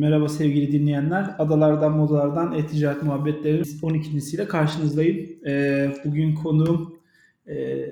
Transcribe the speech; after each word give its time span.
Merhaba 0.00 0.28
sevgili 0.28 0.72
dinleyenler. 0.72 1.34
Adalardan 1.38 1.92
Modalardan 1.92 2.52
E-Ticaret 2.52 3.02
Muhabbetleri 3.02 3.62
12.siyle 3.62 4.48
karşınızdayım. 4.48 5.46
Ee, 5.46 5.94
bugün 6.04 6.34
konuğum 6.34 6.94
e, 7.46 7.86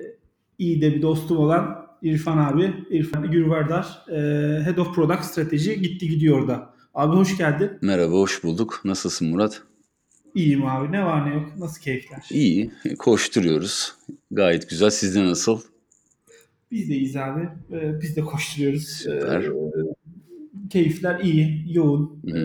iyi 0.59 0.81
de 0.81 0.95
bir 0.95 1.01
dostum 1.01 1.37
olan 1.37 1.85
İrfan 2.01 2.37
abi. 2.37 2.73
İrfan 2.89 3.31
Gürvardar. 3.31 4.05
E, 4.09 4.15
Head 4.63 4.77
of 4.77 4.95
Product 4.95 5.23
Strateji 5.23 5.81
gitti 5.81 6.09
gidiyor 6.09 6.47
da. 6.47 6.73
Abi 6.93 7.15
hoş 7.15 7.37
geldin. 7.37 7.71
Merhaba, 7.81 8.13
hoş 8.13 8.43
bulduk. 8.43 8.81
Nasılsın 8.85 9.27
Murat? 9.27 9.61
İyiyim 10.35 10.65
abi. 10.65 10.91
Ne 10.91 11.05
var 11.05 11.29
ne 11.29 11.33
yok. 11.33 11.49
Nasıl 11.57 11.81
keyifler? 11.81 12.25
İyi, 12.31 12.71
koşturuyoruz. 12.99 13.95
Gayet 14.31 14.69
güzel. 14.69 14.89
Sizde 14.89 15.25
nasıl? 15.25 15.61
Biz 16.71 16.89
de 16.89 16.93
iyiyiz 16.93 17.15
abi. 17.15 17.49
Ee, 17.71 18.01
biz 18.01 18.15
de 18.15 18.21
koşturuyoruz. 18.21 18.83
Süper. 18.87 19.41
Ee, 19.41 19.88
keyifler 20.69 21.19
iyi, 21.19 21.65
yoğun. 21.69 22.21
Ee, 22.35 22.39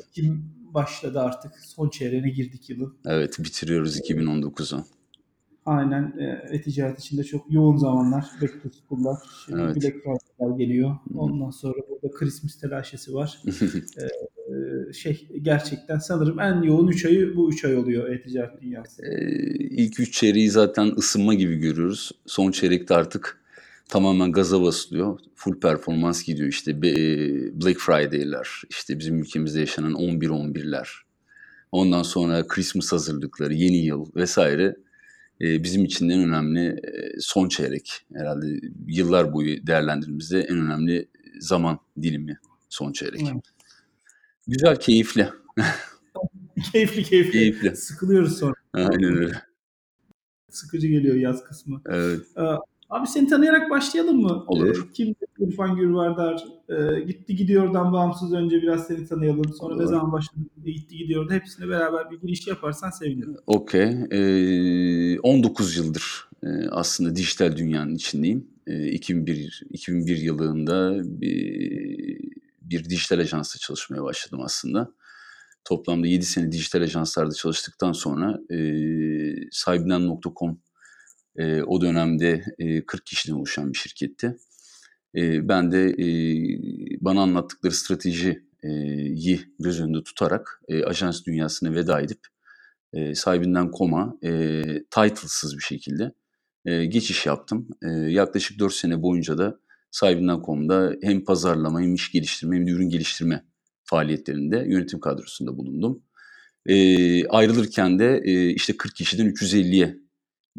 Ekim 0.00 0.44
başladı 0.74 1.20
artık. 1.20 1.52
Son 1.58 1.88
çeyreğine 1.88 2.30
girdik 2.30 2.70
yılın. 2.70 2.94
Evet, 3.06 3.38
bitiriyoruz 3.38 3.98
2019'u. 3.98 4.84
Aynen 5.66 6.14
e, 6.18 6.54
e-ticaret 6.56 6.98
içinde 6.98 7.24
çok 7.24 7.52
yoğun 7.52 7.76
zamanlar. 7.76 8.24
Back 8.42 8.62
to 8.62 8.68
school'lar, 8.70 9.18
Evet. 9.48 9.76
Black 9.76 9.96
Friday'ler 9.96 10.58
geliyor. 10.58 10.96
Ondan 11.14 11.50
sonra 11.50 11.74
burada 11.90 12.14
Christmas 12.14 12.56
telaşesi 12.60 13.14
var. 13.14 13.42
Ee, 14.50 14.92
şey 14.92 15.28
gerçekten 15.42 15.98
sanırım 15.98 16.40
en 16.40 16.62
yoğun 16.62 16.88
3 16.88 17.04
ayı 17.04 17.36
bu 17.36 17.52
3 17.52 17.64
ay 17.64 17.76
oluyor 17.76 18.08
e-ticaret 18.08 18.62
dünyası. 18.62 19.02
Ee, 19.02 19.54
İlk 19.54 20.00
üç 20.00 20.12
çeyreği 20.12 20.50
zaten 20.50 20.92
ısınma 20.98 21.34
gibi 21.34 21.56
görüyoruz. 21.56 22.12
Son 22.26 22.50
çeyrekte 22.50 22.94
artık 22.94 23.39
tamamen 23.90 24.32
gaza 24.32 24.62
basılıyor. 24.62 25.18
Full 25.34 25.60
performans 25.60 26.24
gidiyor. 26.24 26.48
İşte 26.48 26.82
be- 26.82 27.60
Black 27.62 27.80
Friday'ler, 27.80 28.62
işte 28.70 28.98
bizim 28.98 29.18
ülkemizde 29.20 29.60
yaşanan 29.60 29.92
11-11'ler. 29.92 30.88
Ondan 31.72 32.02
sonra 32.02 32.46
Christmas 32.46 32.92
hazırlıkları, 32.92 33.54
yeni 33.54 33.76
yıl 33.76 34.06
vesaire. 34.16 34.76
Ee, 35.40 35.62
bizim 35.62 35.84
için 35.84 36.08
en 36.08 36.20
önemli 36.20 36.66
e, 36.68 37.20
son 37.20 37.48
çeyrek. 37.48 38.06
Herhalde 38.14 38.46
yıllar 38.86 39.32
boyu 39.32 39.66
değerlendirdiğimizde 39.66 40.40
en 40.40 40.58
önemli 40.58 41.08
zaman 41.40 41.78
dilimi 42.02 42.38
son 42.68 42.92
çeyrek. 42.92 43.20
Evet. 43.22 43.44
Güzel, 44.48 44.76
keyifli. 44.76 45.28
keyifli 46.72 47.02
keyifli. 47.02 47.32
Keyifli. 47.32 47.76
Sıkılıyoruz 47.76 48.38
sonra. 48.38 48.54
Aynen 48.72 49.16
öyle. 49.16 49.42
Sıkıcı 50.50 50.86
geliyor 50.86 51.16
yaz 51.16 51.44
kısmı. 51.44 51.82
Evet. 51.86 52.20
Abi 52.90 53.06
seni 53.06 53.26
tanıyarak 53.26 53.70
başlayalım 53.70 54.20
mı? 54.20 54.44
Olur. 54.46 54.88
Ee, 54.88 54.92
Kim 54.92 55.14
İrfan 55.38 55.76
Gürvardar? 55.76 56.44
Ee, 56.68 57.00
gitti 57.00 57.36
gidiyordan 57.36 57.92
bağımsız 57.92 58.32
önce 58.32 58.62
biraz 58.62 58.86
seni 58.86 59.06
tanıyalım. 59.06 59.54
Sonra 59.54 59.74
ne 59.74 59.82
Olur. 59.82 59.90
zaman 59.90 60.12
başladı? 60.12 60.40
Gitti 60.64 60.96
gidiyordu. 60.96 61.32
Hepsine 61.32 61.68
beraber 61.68 62.10
bir 62.10 62.20
giriş 62.20 62.46
yaparsan 62.46 62.90
sevinirim. 62.90 63.36
Okey. 63.46 63.96
Ee, 64.10 65.20
19 65.20 65.76
yıldır 65.76 66.28
e, 66.42 66.48
aslında 66.70 67.16
dijital 67.16 67.56
dünyanın 67.56 67.94
içindeyim. 67.94 68.46
Ee, 68.66 68.88
2001 68.88 69.62
2001 69.70 70.16
yılında 70.16 71.00
bir, 71.04 72.18
bir 72.62 72.84
dijital 72.90 73.18
ajansta 73.18 73.58
çalışmaya 73.58 74.02
başladım 74.02 74.40
aslında. 74.44 74.92
Toplamda 75.64 76.06
7 76.06 76.24
sene 76.24 76.52
dijital 76.52 76.82
ajanslarda 76.82 77.34
çalıştıktan 77.34 77.92
sonra 77.92 78.40
e, 78.50 78.58
sahibinden.com 79.50 80.58
e, 81.36 81.62
o 81.62 81.80
dönemde 81.80 82.44
e, 82.58 82.86
40 82.86 83.06
kişiden 83.06 83.34
oluşan 83.34 83.72
bir 83.72 83.78
şirketti. 83.78 84.36
E, 85.16 85.48
ben 85.48 85.72
de 85.72 85.84
e, 85.84 86.06
bana 87.00 87.22
anlattıkları 87.22 87.72
stratejiyi 87.72 89.40
göz 89.58 89.80
önünde 89.80 90.02
tutarak 90.02 90.60
e, 90.68 90.84
ajans 90.84 91.24
dünyasına 91.24 91.74
veda 91.74 92.00
edip 92.00 92.20
e, 92.92 93.14
sahibinden 93.14 93.70
koma 93.70 94.18
e, 94.24 94.62
titlesız 94.90 95.56
bir 95.56 95.62
şekilde 95.62 96.12
e, 96.64 96.84
geçiş 96.84 97.26
yaptım. 97.26 97.68
E, 97.82 97.88
yaklaşık 97.90 98.58
4 98.58 98.74
sene 98.74 99.02
boyunca 99.02 99.38
da 99.38 99.60
sahibinden 99.90 100.42
komda 100.42 100.96
hem 101.02 101.24
pazarlama 101.24 101.80
hem 101.80 101.94
iş 101.94 102.12
geliştirme 102.12 102.56
hem 102.56 102.66
de 102.66 102.70
ürün 102.70 102.88
geliştirme 102.88 103.44
faaliyetlerinde 103.84 104.64
yönetim 104.68 105.00
kadrosunda 105.00 105.56
bulundum. 105.56 106.02
E, 106.66 107.26
ayrılırken 107.26 107.98
de 107.98 108.20
e, 108.24 108.50
işte 108.50 108.76
40 108.76 108.96
kişiden 108.96 109.26
350'ye 109.26 109.96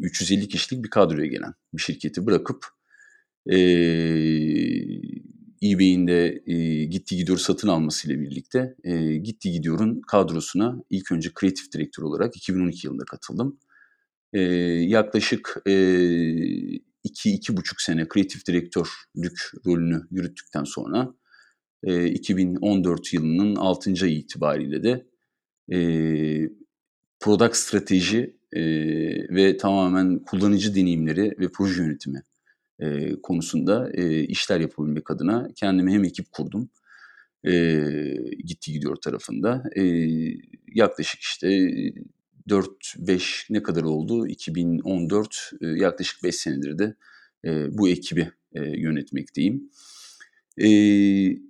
350 0.02 0.48
kişilik 0.48 0.84
bir 0.84 0.90
kadroya 0.90 1.26
gelen 1.26 1.54
bir 1.74 1.82
şirketi 1.82 2.26
bırakıp 2.26 2.66
e, 3.46 3.56
eBay'in 5.62 6.06
de 6.06 6.42
e, 6.46 6.84
Gitti 6.84 7.16
Gidiyor 7.16 7.38
satın 7.38 7.68
almasıyla 7.68 8.20
birlikte 8.20 8.74
e, 8.84 9.16
Gitti 9.16 9.52
Gidiyor'un 9.52 10.00
kadrosuna 10.00 10.82
ilk 10.90 11.12
önce 11.12 11.30
kreatif 11.34 11.72
direktör 11.72 12.02
olarak 12.02 12.36
2012 12.36 12.86
yılında 12.86 13.04
katıldım. 13.04 13.58
E, 14.32 14.40
yaklaşık 14.82 15.62
e, 15.66 15.74
iki, 17.04 17.32
iki 17.32 17.56
buçuk 17.56 17.80
sene 17.80 18.08
kreatif 18.08 18.46
direktörlük 18.46 19.50
rolünü 19.66 20.02
yürüttükten 20.10 20.64
sonra 20.64 21.14
e, 21.84 22.06
2014 22.06 23.12
yılının 23.12 23.56
6. 23.56 23.92
ayı 24.02 24.16
itibariyle 24.18 24.82
de 24.82 25.06
e, 25.72 25.78
product 27.20 27.56
strateji 27.56 28.41
e, 28.52 28.62
ve 29.34 29.56
tamamen 29.56 30.18
kullanıcı 30.18 30.74
deneyimleri 30.74 31.34
ve 31.38 31.48
proje 31.52 31.82
yönetimi 31.82 32.22
e, 32.80 33.12
konusunda 33.22 33.90
e, 33.94 34.24
işler 34.24 34.60
yapabilmek 34.60 35.10
adına 35.10 35.48
kendime 35.56 35.92
hem 35.92 36.04
ekip 36.04 36.32
kurdum 36.32 36.70
e, 37.44 37.52
gitti 38.44 38.72
gidiyor 38.72 38.96
tarafında. 38.96 39.64
E, 39.76 39.82
yaklaşık 40.74 41.20
işte 41.20 41.48
4-5 42.48 43.46
ne 43.50 43.62
kadar 43.62 43.82
oldu? 43.82 44.26
2014 44.26 45.50
e, 45.60 45.66
yaklaşık 45.66 46.24
5 46.24 46.34
senedir 46.34 46.78
de 46.78 46.94
e, 47.44 47.78
bu 47.78 47.88
ekibi 47.88 48.30
e, 48.54 48.60
yönetmekteyim. 48.60 49.70
E, 50.58 50.68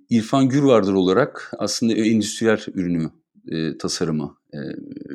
İrfan 0.09 0.49
Gürvardar 0.49 0.93
olarak 0.93 1.51
aslında 1.57 1.93
endüstriyel 1.93 2.65
ürünü 2.73 3.09
e, 3.51 3.77
tasarımı 3.77 4.37
e, 4.53 4.59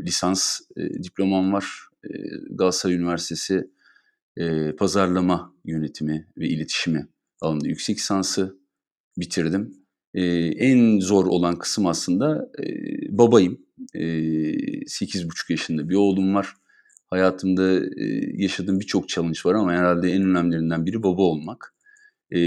lisans 0.06 0.60
e, 0.76 1.03
diplomam 1.03 1.53
var. 1.53 1.65
E, 2.04 2.09
Galatasaray 2.50 2.97
Üniversitesi 2.97 3.71
e, 4.37 4.72
pazarlama 4.76 5.54
yönetimi 5.65 6.28
ve 6.38 6.49
iletişimi 6.49 7.09
alanında 7.41 7.69
yüksek 7.69 7.97
lisansı 7.97 8.59
bitirdim. 9.19 9.72
E, 10.15 10.25
en 10.47 11.00
zor 11.00 11.26
olan 11.26 11.59
kısım 11.59 11.87
aslında 11.87 12.50
e, 12.59 12.65
babayım. 13.19 13.59
E, 13.94 14.00
8,5 14.00 15.53
yaşında 15.53 15.88
bir 15.88 15.94
oğlum 15.94 16.34
var. 16.34 16.49
Hayatımda 17.06 17.75
e, 17.76 18.05
yaşadığım 18.34 18.81
birçok 18.81 19.09
challenge 19.09 19.38
var 19.44 19.55
ama 19.55 19.72
herhalde 19.72 20.12
en 20.12 20.22
önemlilerinden 20.22 20.87
biri 20.87 21.03
baba 21.03 21.22
olmak. 21.22 21.75
E, 22.34 22.41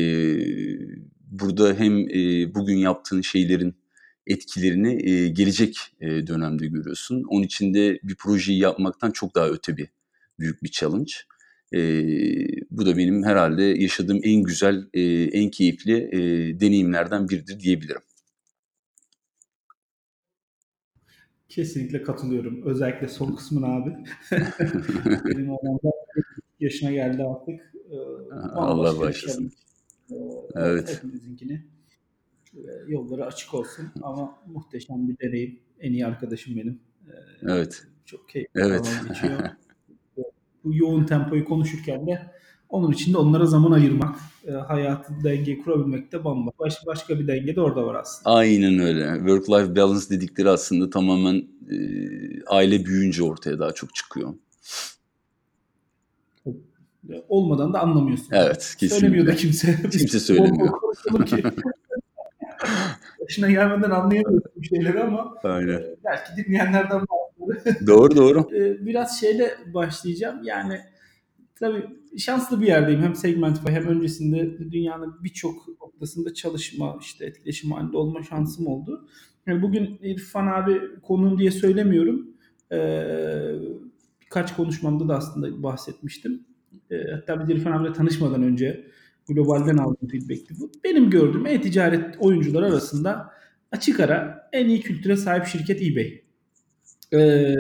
burada 1.31 1.73
hem 1.73 2.09
e, 2.09 2.55
bugün 2.55 2.77
yaptığın 2.77 3.21
şeylerin 3.21 3.80
etkilerini 4.27 5.09
e, 5.09 5.27
gelecek 5.27 5.77
e, 6.01 6.27
dönemde 6.27 6.67
görüyorsun. 6.67 7.23
Onun 7.29 7.43
için 7.43 7.73
de 7.73 7.99
bir 8.03 8.15
projeyi 8.15 8.59
yapmaktan 8.59 9.11
çok 9.11 9.35
daha 9.35 9.47
öte 9.49 9.77
bir 9.77 9.87
büyük 10.39 10.63
bir 10.63 10.69
challenge. 10.69 11.11
E, 11.73 11.79
bu 12.71 12.85
da 12.85 12.97
benim 12.97 13.23
herhalde 13.23 13.63
yaşadığım 13.63 14.19
en 14.23 14.43
güzel, 14.43 14.87
e, 14.93 15.01
en 15.23 15.49
keyifli 15.49 16.09
e, 16.11 16.19
deneyimlerden 16.59 17.29
biridir 17.29 17.59
diyebilirim. 17.59 18.01
Kesinlikle 21.49 22.03
katılıyorum. 22.03 22.61
Özellikle 22.65 23.07
son 23.07 23.35
kısmına 23.35 23.67
abi. 23.67 23.89
Benim 25.25 25.49
oğlan 25.49 25.79
da 25.83 25.91
yaşına 26.59 26.91
geldi 26.91 27.23
artık. 27.23 27.73
Ee, 27.91 27.95
Allah 28.55 28.99
bağışlasın. 28.99 29.51
Ee, 30.11 30.15
Evet. 30.55 30.89
Hepimizinkini. 30.97 31.65
Yolları 32.87 33.25
açık 33.25 33.53
olsun 33.53 33.85
ama 34.01 34.35
muhteşem 34.53 35.07
bir 35.09 35.17
deneyim. 35.27 35.59
En 35.79 35.91
iyi 35.93 36.05
arkadaşım 36.05 36.55
benim. 36.55 36.79
Ee, 37.07 37.11
Evet. 37.41 37.83
Çok 38.05 38.29
keyifli 38.29 38.61
Evet. 38.61 39.01
geçiyor. 39.09 39.39
Bu 40.63 40.75
yoğun 40.75 41.03
tempoyu 41.03 41.45
konuşurken 41.45 42.07
de 42.07 42.31
onun 42.69 42.91
için 42.91 43.13
de 43.13 43.17
onlara 43.17 43.45
zaman 43.45 43.71
ayırmak, 43.71 44.15
e, 44.47 44.51
hayatı 44.51 45.13
dengeyi 45.23 45.61
kurabilmek 45.63 46.11
de 46.11 46.23
bambaşka 46.25 46.59
baş- 46.59 46.85
başka 46.87 47.19
bir 47.19 47.27
denge 47.27 47.55
de 47.55 47.61
orada 47.61 47.85
var 47.85 47.95
aslında. 47.95 48.35
Aynen 48.35 48.79
öyle. 48.79 49.03
Work-life 49.05 49.75
balance 49.75 50.09
dedikleri 50.09 50.49
aslında 50.49 50.89
tamamen 50.89 51.35
e, 51.71 51.75
aile 52.47 52.85
büyüyünce 52.85 53.23
ortaya 53.23 53.59
daha 53.59 53.71
çok 53.71 53.95
çıkıyor. 53.95 54.33
Olmadan 57.29 57.73
da 57.73 57.79
anlamıyorsun. 57.81 58.27
Evet, 58.31 58.63
Söylemiyor 58.79 59.27
da 59.27 59.35
kesinlikle. 59.35 59.81
kimse. 59.81 59.97
Kimse 59.99 60.19
söylemiyor. 60.19 60.73
Başına 63.21 63.51
gelmeden 63.51 63.89
anlayamıyorsun 63.89 64.51
bir 64.55 64.67
şeyleri 64.67 65.03
ama 65.03 65.35
Aynen. 65.43 65.69
e, 65.79 65.95
belki 66.05 66.45
dinleyenlerden 66.45 67.01
bazıları. 67.01 67.75
Doğru 67.87 68.15
doğru. 68.15 68.55
E, 68.55 68.85
Biraz 68.85 69.19
şeyle 69.19 69.51
başlayacağım. 69.73 70.43
Yani 70.43 70.79
tabii 71.55 71.85
şanslı 72.17 72.61
bir 72.61 72.67
yerdeyim. 72.67 73.01
Hem 73.01 73.15
Segmentify 73.15 73.71
hem 73.71 73.87
öncesinde 73.87 74.59
dünyanın 74.71 75.15
birçok 75.23 75.67
noktasında 75.81 76.33
çalışma, 76.33 76.97
işte 77.01 77.25
etkileşim 77.25 77.71
halinde 77.71 77.97
olma 77.97 78.23
şansım 78.23 78.67
oldu. 78.67 79.07
Yani 79.47 79.61
bugün 79.61 79.99
İrfan 80.01 80.47
abi 80.47 80.81
konuğum 81.01 81.37
diye 81.39 81.51
söylemiyorum. 81.51 82.27
Ee, 82.71 83.53
birkaç 84.21 84.55
konuşmamda 84.55 85.07
da 85.07 85.15
aslında 85.17 85.63
bahsetmiştim. 85.63 86.43
Ee, 86.91 86.95
hatta 87.11 87.39
biz 87.39 87.55
İrfan 87.57 87.71
abiyle 87.71 87.93
tanışmadan 87.93 88.43
önce 88.43 88.87
globalden 89.27 89.77
aldığım 89.77 90.07
feedback'ti 90.07 90.59
bu. 90.59 90.71
Benim 90.83 91.09
gördüğüm 91.09 91.45
e-ticaret 91.47 92.15
oyuncular 92.19 92.63
arasında 92.63 93.31
açık 93.71 93.99
ara 93.99 94.49
en 94.53 94.69
iyi 94.69 94.81
kültüre 94.81 95.15
sahip 95.17 95.45
şirket 95.45 95.81
eBay. 95.81 96.21
Ee, 97.13 97.55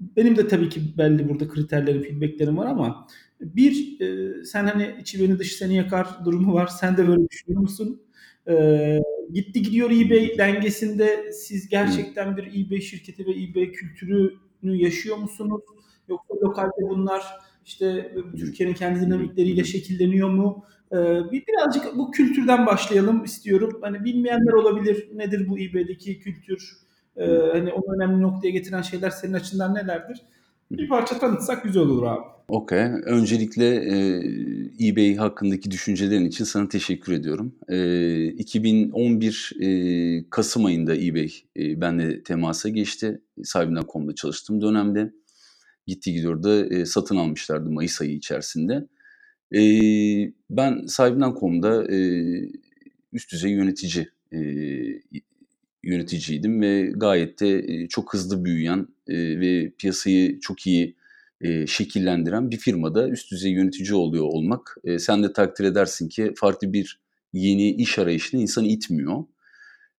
benim 0.00 0.36
de 0.36 0.48
tabii 0.48 0.68
ki 0.68 0.80
belli 0.98 1.28
burada 1.28 1.48
kriterlerim, 1.48 2.02
feedbacklerim 2.02 2.56
var 2.56 2.66
ama 2.66 3.06
bir, 3.40 4.00
e, 4.00 4.44
sen 4.44 4.66
hani 4.66 4.96
içi 5.00 5.20
beni 5.20 5.38
dışı 5.38 5.56
seni 5.56 5.76
yakar 5.76 6.06
durumu 6.24 6.54
var. 6.54 6.66
Sen 6.66 6.96
de 6.96 7.08
böyle 7.08 7.28
düşünüyor 7.30 7.60
musun? 7.60 8.02
Ee, 8.48 8.98
gitti 9.32 9.62
gidiyor 9.62 9.90
eBay 9.90 10.38
dengesinde 10.38 11.32
siz 11.32 11.68
gerçekten 11.68 12.36
bir 12.36 12.66
eBay 12.66 12.80
şirketi 12.80 13.26
ve 13.26 13.30
eBay 13.30 13.72
kültürünü 13.72 14.76
yaşıyor 14.76 15.16
musunuz? 15.16 15.62
Yoksa 16.08 16.34
lokalde 16.42 16.88
bunlar 16.90 17.22
işte 17.64 18.14
Türkiye'nin 18.38 18.74
kendi 18.74 19.00
dinamikleriyle 19.00 19.64
şekilleniyor 19.64 20.30
mu? 20.30 20.64
Ee, 20.92 20.96
bir 21.32 21.44
birazcık 21.46 21.96
bu 21.96 22.10
kültürden 22.10 22.66
başlayalım 22.66 23.24
istiyorum. 23.24 23.78
Hani 23.82 24.04
bilmeyenler 24.04 24.52
olabilir. 24.52 25.08
Nedir 25.14 25.48
bu 25.48 25.58
eBay'deki 25.58 26.18
kültür? 26.18 26.76
Ee, 27.16 27.26
hani 27.52 27.72
o 27.72 27.94
önemli 27.94 28.22
noktaya 28.22 28.50
getiren 28.50 28.82
şeyler 28.82 29.10
senin 29.10 29.32
açından 29.32 29.74
nelerdir? 29.74 30.22
Bir 30.70 30.88
parça 30.88 31.18
tanıtsak 31.18 31.64
güzel 31.64 31.82
olur 31.82 32.02
abi. 32.02 32.36
Okay. 32.48 32.90
Öncelikle 33.04 33.74
e, 33.74 34.22
eBay 34.88 35.16
hakkındaki 35.16 35.70
düşüncelerin 35.70 36.24
için 36.24 36.44
sana 36.44 36.68
teşekkür 36.68 37.12
ediyorum. 37.12 37.54
E, 37.68 38.26
2011 38.26 39.52
e, 39.60 40.30
Kasım 40.30 40.64
ayında 40.64 40.96
eBay 40.96 41.30
e, 41.56 41.80
benle 41.80 42.22
temasa 42.22 42.68
geçti. 42.68 43.20
Sahibinden.com'da 43.44 44.14
çalıştığım 44.14 44.60
dönemde. 44.60 45.12
Gitti 45.86 46.12
gidiyor 46.12 46.42
da 46.42 46.66
e, 46.66 46.86
satın 46.86 47.16
almışlardı 47.16 47.70
Mayıs 47.70 48.00
ayı 48.00 48.12
içerisinde. 48.12 48.86
E, 49.54 49.60
ben 50.50 50.86
sahibinden.com'da 50.86 51.92
e, 51.92 51.98
üst 53.12 53.32
düzey 53.32 53.52
yönetici 53.52 54.08
e, 54.32 54.38
yöneticiydim 55.84 56.60
ve 56.60 56.92
gayet 56.96 57.40
de 57.40 57.58
e, 57.58 57.88
çok 57.88 58.14
hızlı 58.14 58.44
büyüyen 58.44 58.88
e, 59.08 59.40
ve 59.40 59.72
piyasayı 59.78 60.40
çok 60.40 60.66
iyi 60.66 60.96
e, 61.40 61.66
şekillendiren 61.66 62.50
bir 62.50 62.56
firmada 62.56 63.08
üst 63.08 63.30
düzey 63.30 63.52
yönetici 63.52 63.94
oluyor 63.94 64.24
olmak 64.24 64.76
e, 64.84 64.98
sen 64.98 65.22
de 65.22 65.32
takdir 65.32 65.64
edersin 65.64 66.08
ki 66.08 66.32
farklı 66.36 66.72
bir 66.72 67.00
yeni 67.32 67.70
iş 67.70 67.98
arayışına 67.98 68.40
insanı 68.40 68.66
itmiyor. 68.66 69.24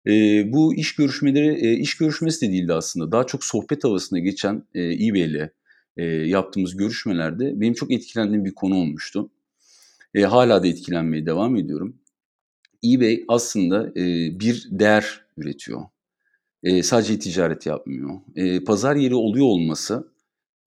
E, 0.06 0.12
bu 0.52 0.74
iş 0.74 0.94
görüşmeleri 0.94 1.66
e, 1.66 1.72
iş 1.72 1.96
görüşmesi 1.96 2.48
de 2.48 2.52
değildi 2.52 2.72
aslında. 2.72 3.12
Daha 3.12 3.26
çok 3.26 3.44
sohbet 3.44 3.84
havasına 3.84 4.18
geçen 4.18 4.62
e, 4.74 5.06
eBay 5.06 5.20
ile 5.20 5.50
e, 5.96 6.04
yaptığımız 6.04 6.76
görüşmelerde 6.76 7.60
benim 7.60 7.74
çok 7.74 7.92
etkilendiğim 7.92 8.44
bir 8.44 8.54
konu 8.54 8.74
olmuştu. 8.74 9.30
E, 10.16 10.22
hala 10.24 10.62
da 10.62 10.66
etkilenmeye 10.66 11.26
devam 11.26 11.56
ediyorum. 11.56 11.96
eBay 12.84 13.24
aslında 13.28 13.88
e, 13.96 14.04
bir 14.40 14.68
değer 14.70 15.20
üretiyor. 15.36 15.82
E, 16.62 16.82
sadece 16.82 17.18
ticaret 17.18 17.66
yapmıyor. 17.66 18.20
E, 18.36 18.64
pazar 18.64 18.96
yeri 18.96 19.14
oluyor 19.14 19.46
olması 19.46 20.12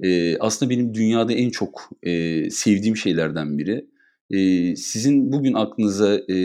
e, 0.04 0.38
aslında 0.38 0.70
benim 0.70 0.94
dünyada 0.94 1.34
en 1.34 1.50
çok 1.50 1.90
e, 2.04 2.50
sevdiğim 2.50 2.98
şeylerden 2.98 3.58
biri. 3.58 3.86
E, 4.32 4.76
sizin 4.76 5.32
bugün 5.32 5.54
aklınıza 5.54 6.16
e, 6.16 6.36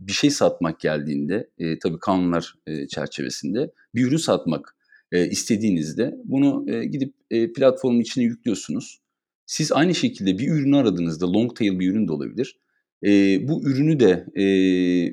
bir 0.00 0.12
şey 0.12 0.30
satmak 0.30 0.80
geldiğinde, 0.80 1.50
e, 1.58 1.78
tabii 1.78 1.98
kanunlar 1.98 2.54
e, 2.66 2.86
çerçevesinde 2.88 3.70
bir 3.94 4.06
ürün 4.06 4.16
satmak 4.16 4.76
e, 5.12 5.28
istediğinizde 5.28 6.14
bunu 6.24 6.74
e, 6.74 6.84
gidip 6.84 7.14
e, 7.30 7.52
platformun 7.52 8.00
içine 8.00 8.24
yüklüyorsunuz. 8.24 9.03
Siz 9.46 9.72
aynı 9.72 9.94
şekilde 9.94 10.38
bir 10.38 10.48
ürünü 10.48 10.76
aradığınızda 10.76 11.32
long 11.32 11.56
tail 11.56 11.78
bir 11.78 11.90
ürün 11.90 12.08
de 12.08 12.12
olabilir. 12.12 12.56
E, 13.04 13.38
bu 13.48 13.62
ürünü 13.64 14.00
de 14.00 14.26
e, 14.36 14.44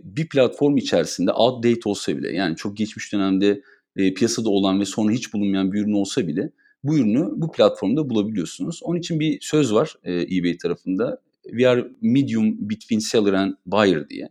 bir 0.03 0.29
platform 0.29 0.77
içerisinde 0.77 1.31
outdate 1.31 1.89
olsa 1.89 2.17
bile 2.17 2.35
yani 2.35 2.55
çok 2.55 2.77
geçmiş 2.77 3.13
dönemde 3.13 3.61
e, 3.95 4.13
piyasada 4.13 4.49
olan 4.49 4.79
ve 4.79 4.85
sonra 4.85 5.13
hiç 5.13 5.33
bulunmayan 5.33 5.71
bir 5.73 5.81
ürün 5.81 5.93
olsa 5.93 6.27
bile 6.27 6.51
bu 6.83 6.97
ürünü 6.97 7.27
bu 7.35 7.51
platformda 7.51 8.09
bulabiliyorsunuz. 8.09 8.79
Onun 8.83 8.99
için 8.99 9.19
bir 9.19 9.37
söz 9.41 9.73
var 9.73 9.95
e, 10.03 10.21
eBay 10.21 10.57
tarafında. 10.57 11.21
We 11.43 11.67
are 11.67 11.87
medium 12.01 12.69
between 12.69 12.99
seller 12.99 13.33
and 13.33 13.53
buyer 13.65 14.09
diye. 14.09 14.29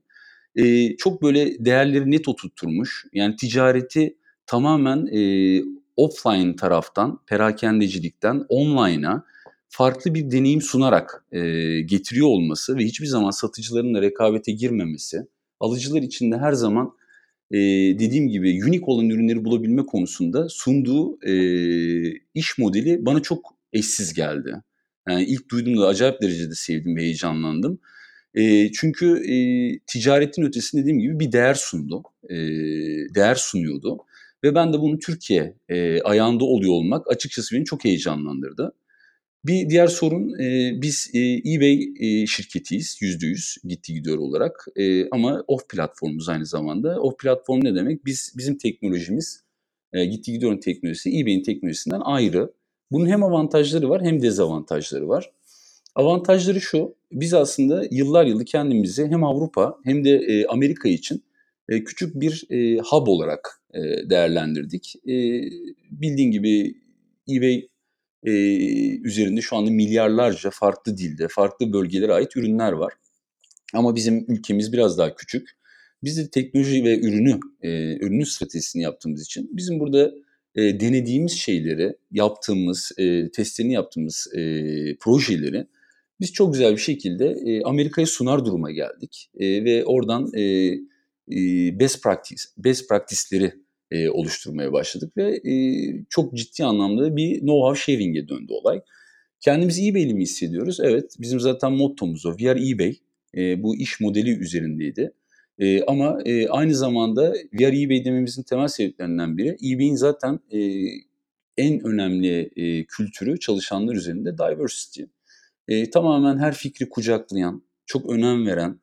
E, 0.57 0.97
çok 0.97 1.23
böyle 1.23 1.65
değerleri 1.65 2.11
net 2.11 2.29
oturtturmuş. 2.29 3.05
Yani 3.13 3.37
ticareti 3.37 4.17
tamamen 4.47 5.07
e, 5.07 5.21
offline 5.97 6.57
taraftan, 6.57 7.19
perakendecilikten 7.27 8.45
online'a 8.49 9.25
farklı 9.71 10.15
bir 10.15 10.31
deneyim 10.31 10.63
sunarak 10.63 11.25
e, 11.33 11.41
getiriyor 11.81 12.27
olması 12.27 12.77
ve 12.77 12.85
hiçbir 12.85 13.07
zaman 13.07 13.31
satıcıların 13.31 13.95
da 13.95 14.03
rekabete 14.03 14.53
girmemesi, 14.53 15.27
alıcılar 15.61 16.03
için 16.03 16.33
de 16.33 16.39
her 16.39 16.53
zaman 16.53 16.93
e, 17.51 17.59
dediğim 17.99 18.29
gibi 18.29 18.65
unik 18.65 18.89
olan 18.89 19.09
ürünleri 19.11 19.45
bulabilme 19.45 19.87
konusunda 19.87 20.49
sunduğu 20.49 21.19
e, 21.27 21.35
iş 22.35 22.59
modeli 22.59 23.07
bana 23.07 23.23
çok 23.23 23.55
eşsiz 23.73 24.15
geldi. 24.15 24.55
Yani 25.09 25.25
ilk 25.25 25.51
duyduğumda 25.51 25.87
acayip 25.87 26.23
derecede 26.23 26.55
sevdim 26.55 26.97
heyecanlandım. 26.99 27.81
E, 28.35 28.73
çünkü 28.73 29.07
e, 29.33 29.35
ticaretin 29.87 30.43
ötesinde 30.43 30.83
dediğim 30.83 30.99
gibi 30.99 31.21
bir 31.21 31.33
değer 31.33 31.55
sundu. 31.55 32.03
E, 32.29 32.37
değer 33.15 33.35
sunuyordu. 33.35 33.99
Ve 34.45 34.55
ben 34.55 34.73
de 34.73 34.81
bunu 34.81 34.99
Türkiye 34.99 35.55
e, 35.69 36.03
ayağında 36.03 36.45
oluyor 36.45 36.73
olmak 36.73 37.11
açıkçası 37.11 37.57
beni 37.57 37.65
çok 37.65 37.85
heyecanlandırdı. 37.85 38.73
Bir 39.45 39.71
diğer 39.71 39.87
sorun 39.87 40.39
e, 40.39 40.73
biz 40.83 41.11
e, 41.15 41.19
eBay 41.53 41.89
e, 42.01 42.27
şirketiyiz 42.27 42.99
yüzde 43.01 43.27
yüz 43.27 43.57
gitti 43.65 43.95
gidiyor 43.95 44.19
olarak 44.19 44.67
e, 44.77 45.11
ama 45.11 45.45
off 45.47 45.69
platformumuz 45.69 46.29
aynı 46.29 46.47
zamanda. 46.47 47.01
Off 47.01 47.19
platform 47.19 47.65
ne 47.65 47.75
demek? 47.75 48.05
Biz 48.05 48.35
bizim 48.37 48.59
teknolojimiz 48.59 49.45
e, 49.93 50.05
gitti 50.05 50.33
gidiyorun 50.33 50.59
teknolojisi 50.59 51.21
eBay'in 51.21 51.43
teknolojisinden 51.43 52.01
ayrı. 52.05 52.53
Bunun 52.91 53.07
hem 53.07 53.23
avantajları 53.23 53.89
var 53.89 54.03
hem 54.03 54.23
dezavantajları 54.23 55.09
var. 55.09 55.31
Avantajları 55.95 56.61
şu, 56.61 56.95
biz 57.13 57.35
aslında 57.35 57.85
yıllar 57.91 58.27
yılı 58.27 58.45
kendimizi 58.45 59.07
hem 59.07 59.25
Avrupa 59.25 59.79
hem 59.85 60.05
de 60.05 60.11
e, 60.11 60.47
Amerika 60.47 60.89
için 60.89 61.25
e, 61.69 61.85
küçük 61.85 62.21
bir 62.21 62.47
e, 62.51 62.79
hub 62.79 63.07
olarak 63.07 63.63
e, 63.75 64.11
değerlendirdik. 64.11 64.95
E, 64.97 65.15
bildiğin 65.91 66.31
gibi 66.31 66.75
eBay 67.31 67.70
e, 68.25 68.33
üzerinde 68.99 69.41
şu 69.41 69.57
anda 69.57 69.71
milyarlarca 69.71 70.51
farklı 70.51 70.97
dilde, 70.97 71.29
farklı 71.29 71.73
bölgelere 71.73 72.13
ait 72.13 72.37
ürünler 72.37 72.73
var. 72.73 72.93
Ama 73.75 73.97
bizim 73.97 74.25
ülkemiz 74.29 74.73
biraz 74.73 74.99
daha 74.99 75.15
küçük. 75.15 75.49
Biz 76.03 76.19
de 76.19 76.31
teknoloji 76.31 76.85
ve 76.85 77.01
ürünü, 77.01 77.41
e, 77.63 77.97
ürünün 77.97 78.25
stratejisini 78.25 78.83
yaptığımız 78.83 79.23
için 79.23 79.51
bizim 79.53 79.81
burada 79.81 80.13
e, 80.55 80.81
denediğimiz 80.81 81.33
şeyleri, 81.33 81.97
yaptığımız, 82.11 82.93
e, 82.99 83.31
testlerini 83.31 83.73
yaptığımız 83.73 84.29
e, 84.35 84.41
projeleri 85.01 85.67
biz 86.21 86.33
çok 86.33 86.53
güzel 86.53 86.73
bir 86.73 86.81
şekilde 86.81 87.27
e, 87.27 87.63
Amerika'ya 87.63 88.07
sunar 88.07 88.45
duruma 88.45 88.71
geldik. 88.71 89.31
E, 89.39 89.65
ve 89.65 89.85
oradan 89.85 90.31
e, 90.35 90.43
e, 90.43 91.39
best 91.81 92.03
practice, 92.03 92.43
best 92.57 92.89
practice'leri 92.89 93.53
e, 93.91 94.11
oluşturmaya 94.11 94.73
başladık 94.73 95.17
ve 95.17 95.41
e, 95.51 95.55
çok 96.11 96.35
ciddi 96.35 96.65
anlamda 96.65 97.17
bir 97.17 97.41
know-how 97.41 97.77
sharing'e 97.77 98.29
döndü 98.29 98.53
olay. 98.53 98.81
Kendimizi 99.41 99.89
eBay'li 99.89 100.15
mi 100.15 100.23
hissediyoruz? 100.23 100.81
Evet, 100.81 101.17
bizim 101.19 101.41
zaten 101.41 101.73
mottomuz 101.73 102.27
o. 102.27 102.31
We 102.31 102.51
are 102.51 102.69
eBay. 102.69 102.97
E, 103.37 103.63
bu 103.63 103.77
iş 103.77 104.01
modeli 104.01 104.39
üzerindeydi. 104.39 105.13
E, 105.59 105.83
ama 105.85 106.19
e, 106.25 106.49
aynı 106.49 106.75
zamanda 106.75 107.35
We 107.51 107.67
are 107.67 107.83
eBay 107.83 108.05
dememizin 108.05 108.43
temel 108.43 108.69
sebeplerinden 108.69 109.39
biri 109.39 109.57
eBay'in 109.73 109.95
zaten 109.95 110.41
e, 110.53 110.61
en 111.57 111.87
önemli 111.87 112.51
e, 112.57 112.85
kültürü 112.85 113.41
çalışanlar 113.41 113.95
üzerinde 113.95 114.39
diversity. 114.39 115.03
E, 115.69 115.91
tamamen 115.91 116.39
her 116.39 116.55
fikri 116.55 116.89
kucaklayan, 116.89 117.63
çok 117.87 118.11
önem 118.11 118.47
veren, 118.47 118.81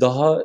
daha 0.00 0.44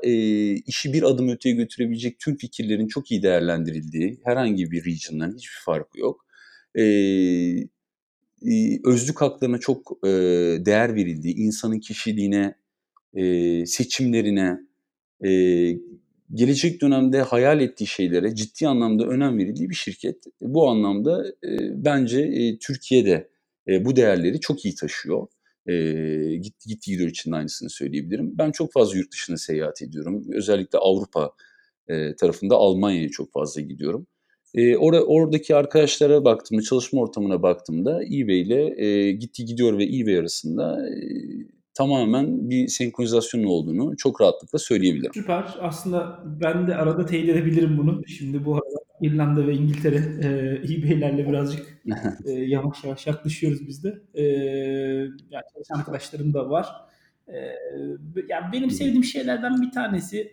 işi 0.65 0.93
bir 0.93 1.03
adım 1.03 1.29
öteye 1.29 1.55
götürebilecek 1.55 2.19
tüm 2.19 2.38
fikirlerin 2.38 2.88
çok 2.88 3.12
iyi 3.12 3.23
değerlendirildiği 3.23 4.19
herhangi 4.23 4.71
bir 4.71 4.85
region'dan 4.85 5.35
hiçbir 5.35 5.62
farkı 5.65 6.00
yok. 6.00 6.25
özlük 8.85 9.21
haklarına 9.21 9.57
çok 9.57 10.03
değer 10.65 10.95
verildiği, 10.95 11.35
insanın 11.35 11.79
kişiliğine, 11.79 12.55
seçimlerine, 13.65 14.59
gelecek 16.33 16.81
dönemde 16.81 17.21
hayal 17.21 17.62
ettiği 17.62 17.88
şeylere 17.88 18.35
ciddi 18.35 18.67
anlamda 18.67 19.05
önem 19.05 19.38
verildiği 19.38 19.69
bir 19.69 19.75
şirket. 19.75 20.23
Bu 20.41 20.69
anlamda 20.69 21.25
bence 21.71 22.31
Türkiye'de 22.62 23.29
bu 23.67 23.95
değerleri 23.95 24.39
çok 24.39 24.65
iyi 24.65 24.75
taşıyor. 24.75 25.27
E, 25.67 25.74
gitti 26.38 26.70
gitti 26.70 26.91
gidiyor 26.91 27.10
için 27.10 27.32
aynısını 27.32 27.70
söyleyebilirim. 27.70 28.38
Ben 28.38 28.51
çok 28.51 28.74
fazla 28.74 28.98
yurt 28.98 29.12
dışına 29.13 29.38
seyahat 29.38 29.82
ediyorum. 29.82 30.24
Özellikle 30.34 30.79
Avrupa 30.79 31.32
eee, 31.89 32.15
tarafında 32.15 32.55
Almanya'ya 32.55 33.10
çok 33.10 33.34
fazla 33.34 33.62
gidiyorum. 33.62 34.08
Eee, 34.55 34.77
ora 34.77 35.01
oradaki 35.03 35.55
arkadaşlara 35.55 36.25
baktığımda, 36.25 36.62
çalışma 36.62 37.01
ortamına 37.01 37.43
baktığımda 37.43 38.03
eBay 38.05 38.41
ile, 38.41 38.75
eee, 38.77 39.12
Gitti 39.12 39.46
Gidiyor 39.46 39.77
ve 39.77 39.84
eBay 39.86 40.17
arasında, 40.20 40.89
eee, 40.89 41.48
tamamen 41.73 42.49
bir 42.49 42.67
senkronizasyonun 42.67 43.45
olduğunu 43.47 43.97
çok 43.97 44.21
rahatlıkla 44.21 44.59
söyleyebilirim. 44.59 45.13
Süper. 45.13 45.55
Aslında 45.61 46.23
ben 46.41 46.67
de 46.67 46.75
arada 46.75 47.05
teyit 47.05 47.29
edebilirim 47.29 47.77
bunu. 47.77 48.07
Şimdi 48.07 48.45
bu 48.45 48.53
arada 48.55 48.83
İrlanda 49.01 49.47
ve 49.47 49.53
İngiltere, 49.53 49.95
eee, 49.95 50.61
eBay'lerle 50.77 51.27
birazcık, 51.29 51.77
eee, 52.25 52.33
yavaş 52.47 52.83
yavaş 52.83 53.07
yaklaşıyoruz 53.07 53.67
biz 53.67 53.83
de. 53.83 54.01
Eee, 54.13 54.23
yani 55.31 55.43
çalışan 55.53 55.79
arkadaşlarım 55.79 56.33
da 56.33 56.49
var. 56.49 56.67
Eee, 57.27 57.55
ya 58.29 58.49
benim 58.53 58.71
sevdiğim 58.71 59.03
şeylerden 59.03 59.61
bir 59.61 59.71
tanesi, 59.71 60.31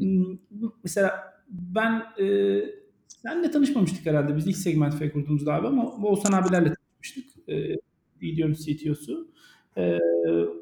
ımm, 0.00 0.40
mesela 0.84 1.14
ben, 1.48 2.02
eee, 2.18 2.74
seninle 3.08 3.50
tanışmamıştık 3.50 4.06
herhâlde 4.06 4.36
biz 4.36 4.46
ilk 4.46 4.56
Segmentify 4.56 5.08
kurduğumuzda 5.08 5.54
abi 5.54 5.66
ama 5.66 5.96
Oğuzhan 5.96 6.32
abilerle 6.32 6.72
tanışmıştık. 6.74 7.48
Eee, 7.48 7.76
Video'nun 8.22 8.54
CTO'su. 8.54 9.28
Eee, 9.76 9.98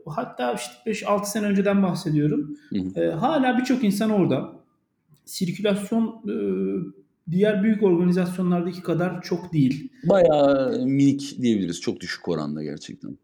hatta 0.07 0.53
işte 0.53 0.73
5-6 0.87 1.31
sene 1.31 1.47
önceden 1.47 1.83
bahsediyorum. 1.83 2.57
Hı 2.71 2.79
hı. 2.79 3.01
Eee, 3.01 3.11
hâlâ 3.11 3.59
birçok 3.59 3.85
insan 3.85 4.11
orada. 4.11 4.53
Sirkülasyon, 5.25 6.23
ııı, 6.29 6.95
diğer 7.31 7.63
büyük 7.63 7.83
organizasyonlardaki 7.83 8.83
kadar 8.83 9.23
çok 9.23 9.53
değil. 9.53 9.93
Bayağı 10.05 10.87
minik 10.87 11.37
diyebiliriz. 11.43 11.81
Çok 11.81 12.01
düşük 12.01 12.29
oranda 12.29 12.63
gerçekten. 12.65 13.19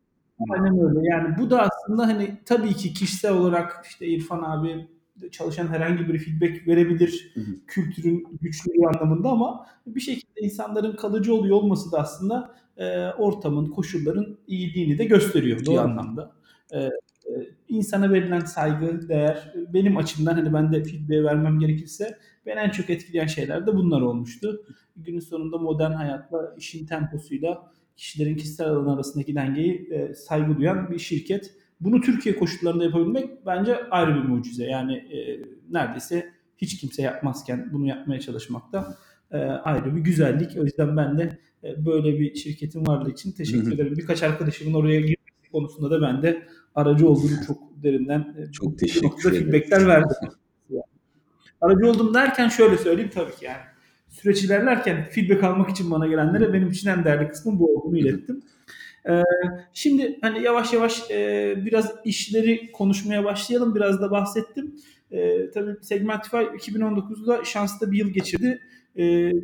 Aynen 0.51 0.79
öyle. 0.89 1.01
Yani 1.11 1.35
bu 1.39 1.51
da 1.51 1.63
aslında, 1.63 2.07
hani, 2.07 2.39
tabii 2.47 2.75
ki 2.75 2.93
kişisel 2.95 3.33
olarak, 3.33 3.87
işte, 3.91 4.07
İrfan 4.07 4.43
abi 4.43 4.89
çalışan 5.33 5.67
herhangi 5.69 6.09
biri 6.09 6.19
feedback 6.19 6.69
verebilir 6.69 7.33
Hı 7.35 7.41
hı. 7.41 7.55
kültürün 7.67 8.27
güçlülüğü 8.41 8.87
anlamında 8.87 9.29
ama 9.31 9.67
bir 9.87 10.01
şekilde 10.01 10.41
insanların 10.41 10.97
kalıcı 10.97 11.35
oluyor 11.35 11.57
olması 11.57 11.93
da 11.93 11.99
aslında, 12.01 12.55
eee, 12.79 13.13
ortamın, 13.19 13.67
koşulların 13.67 14.39
iyiliğini 14.47 14.99
de 14.99 15.05
gösteriyor 15.05 15.61
bir 15.61 15.67
Doğru. 15.67 15.79
anlamda. 15.79 16.33
Eee, 16.73 16.91
eee, 17.29 17.49
insana 17.69 18.13
verilen 18.13 18.41
saygı, 18.41 19.09
değer, 19.09 19.55
benim 19.75 19.97
açımdan, 19.97 20.35
hani, 20.35 20.53
ben 20.55 20.73
de 20.73 20.85
feedback'i 20.85 21.25
vermem 21.25 21.59
gerekirse 21.61 22.19
beni 22.47 22.59
en 22.61 22.71
çok 22.71 22.91
etkileyen 22.91 23.27
şeyler 23.27 23.67
de 23.67 23.77
bunlar 23.77 24.01
olmuştu. 24.01 24.67
Günün 24.97 25.21
sonunda 25.21 25.59
modern 25.59 25.93
hayatla, 25.93 26.55
işin 26.59 26.87
temposuyla 26.87 27.73
kişilerin 27.97 28.37
kişisel 28.37 28.67
alanı 28.69 28.95
arasındaki 28.95 29.35
dengeyi, 29.35 29.89
eee, 29.91 30.15
saygı 30.15 30.57
duyan 30.59 30.91
bir 30.91 30.99
şirket. 30.99 31.55
Bunu 31.85 32.01
Türkiye 32.01 32.37
koşullarında 32.37 32.85
yapabilmek 32.85 33.47
bence 33.47 33.77
ayrı 33.91 34.15
bir 34.15 34.29
mucize. 34.29 34.65
Yani, 34.65 34.93
eee, 35.11 35.41
neredeyse 35.71 36.33
hiç 36.59 36.81
kimse 36.81 37.03
yapmazken 37.03 37.69
bunu 37.73 37.87
yapmaya 37.87 38.21
çalışmak 38.21 38.73
da, 38.73 38.97
eee, 39.33 39.39
ayrı 39.41 39.97
bir 39.97 40.01
güzellik. 40.01 40.57
O 40.59 40.65
yüzden 40.65 40.97
ben 40.97 41.19
de, 41.19 41.39
eee, 41.63 41.77
böyle 41.87 42.21
bir 42.21 42.35
şirketin 42.35 42.87
varlığı 42.87 43.11
için 43.11 43.33
teşekkür 43.33 43.73
ederim. 43.73 43.95
Birkaç 43.99 44.23
arkadaşımın 44.23 44.75
oraya 44.75 45.01
girmesi 45.01 45.51
konusunda 45.53 45.91
da 45.91 46.03
ben 46.03 46.23
de 46.23 46.43
aracı 46.75 47.09
olduğumu 47.09 47.37
çok 47.47 47.59
derinden, 47.83 48.35
eee, 48.39 48.53
Çok 48.53 48.79
teşekkür 48.79 49.33
ederim. 49.33 49.51
feedback'ler 49.51 49.87
verdim. 49.87 50.17
Aracı 51.61 51.91
oldum 51.91 52.15
derken 52.15 52.49
şöyle 52.49 52.79
söyleyeyim 52.79 53.11
tabii 53.15 53.35
ki 53.37 53.45
yani 53.45 53.61
süreç 54.09 54.45
ilerlerken 54.45 55.05
feedback 55.11 55.45
almak 55.45 55.71
için 55.71 55.91
bana 55.91 56.07
gelenlere 56.07 56.53
benim 56.53 56.71
için 56.71 56.89
en 56.91 57.05
değerli 57.05 57.29
kısmın 57.29 57.59
bu 57.59 57.77
olduğunu 57.77 57.99
ilettim. 57.99 58.43
Şimdi, 59.73 60.19
hani, 60.23 60.43
yavaş 60.43 60.73
yavaş, 60.73 61.11
biraz 61.57 61.93
işleri 62.05 62.73
konuşmaya 62.73 63.25
başlayalım. 63.25 63.75
Biraz 63.75 64.01
da 64.03 64.11
bahsettim. 64.11 64.75
Tabii 65.55 65.77
Segmentify 65.83 66.37
2019'da 66.37 67.45
şanslı 67.45 67.93
bir 67.93 67.99
yıl 67.99 68.11
geçirdi. 68.11 68.61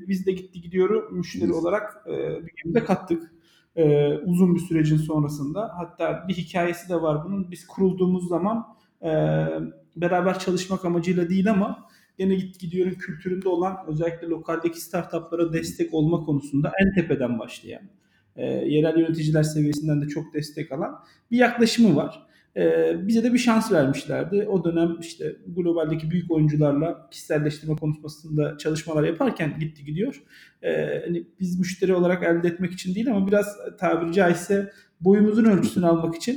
Biz 0.08 0.26
de 0.26 0.32
Gitti 0.32 0.60
Gidiyor'u 0.60 1.10
müşteri 1.12 1.52
olarak, 1.52 2.04
eee, 2.08 2.14
bünyemize 2.42 2.84
kattık. 2.86 3.32
Uzun 4.24 4.54
bir 4.54 4.60
sürecin 4.60 4.96
sonrasında. 4.96 5.70
Hatta 5.78 6.24
bir 6.28 6.34
hikâyesi 6.34 6.88
de 6.88 7.02
var 7.02 7.24
bunun. 7.24 7.50
Biz 7.50 7.66
kurulduğumuz 7.66 8.28
zaman, 8.28 8.66
beraber 9.96 10.38
çalışmak 10.38 10.84
amacıyla 10.84 11.28
değil 11.28 11.50
ama 11.50 11.88
gene 12.18 12.34
Gitti 12.34 12.58
Gidiyor'un 12.58 12.94
kültüründe 12.94 13.48
olan 13.48 13.76
özellikle 13.88 14.26
lokaldeki 14.26 14.80
startup'lara 14.80 15.52
destek 15.52 15.94
olma 15.94 16.20
konusunda 16.20 16.72
en 16.84 16.94
tepeden 16.94 17.38
başlayan, 17.38 17.82
eee, 18.38 18.44
yerel 18.68 18.98
yöneticiler 18.98 19.42
seviyesinden 19.42 20.02
de 20.02 20.08
çok 20.08 20.34
destek 20.34 20.72
alan 20.72 20.94
bir 21.30 21.36
yaklaşımı 21.38 21.96
var. 21.96 22.22
Eee, 22.56 22.96
bize 23.02 23.22
de 23.24 23.32
bir 23.32 23.38
şans 23.38 23.72
vermişlerdi. 23.72 24.46
O 24.50 24.64
dönem, 24.64 24.96
işte, 25.00 25.36
globaldeki 25.56 26.10
büyük 26.10 26.30
oyuncularla 26.30 27.08
kişiselleştirme 27.10 27.76
konusunda 27.76 28.58
çalışmalar 28.58 29.04
yaparken 29.04 29.56
Gitti 29.60 29.84
Gidiyor, 29.84 30.22
eee, 30.62 31.02
hani, 31.06 31.26
biz 31.40 31.58
müşteri 31.58 31.94
olarak 31.94 32.22
elde 32.22 32.48
etmek 32.48 32.72
için 32.72 32.94
değil 32.94 33.10
ama 33.10 33.26
biraz 33.26 33.56
tabiri 33.80 34.12
caizse 34.12 34.72
boyumuzun 35.00 35.44
ölçüsünü 35.44 35.86
almak 35.86 36.14
için, 36.16 36.34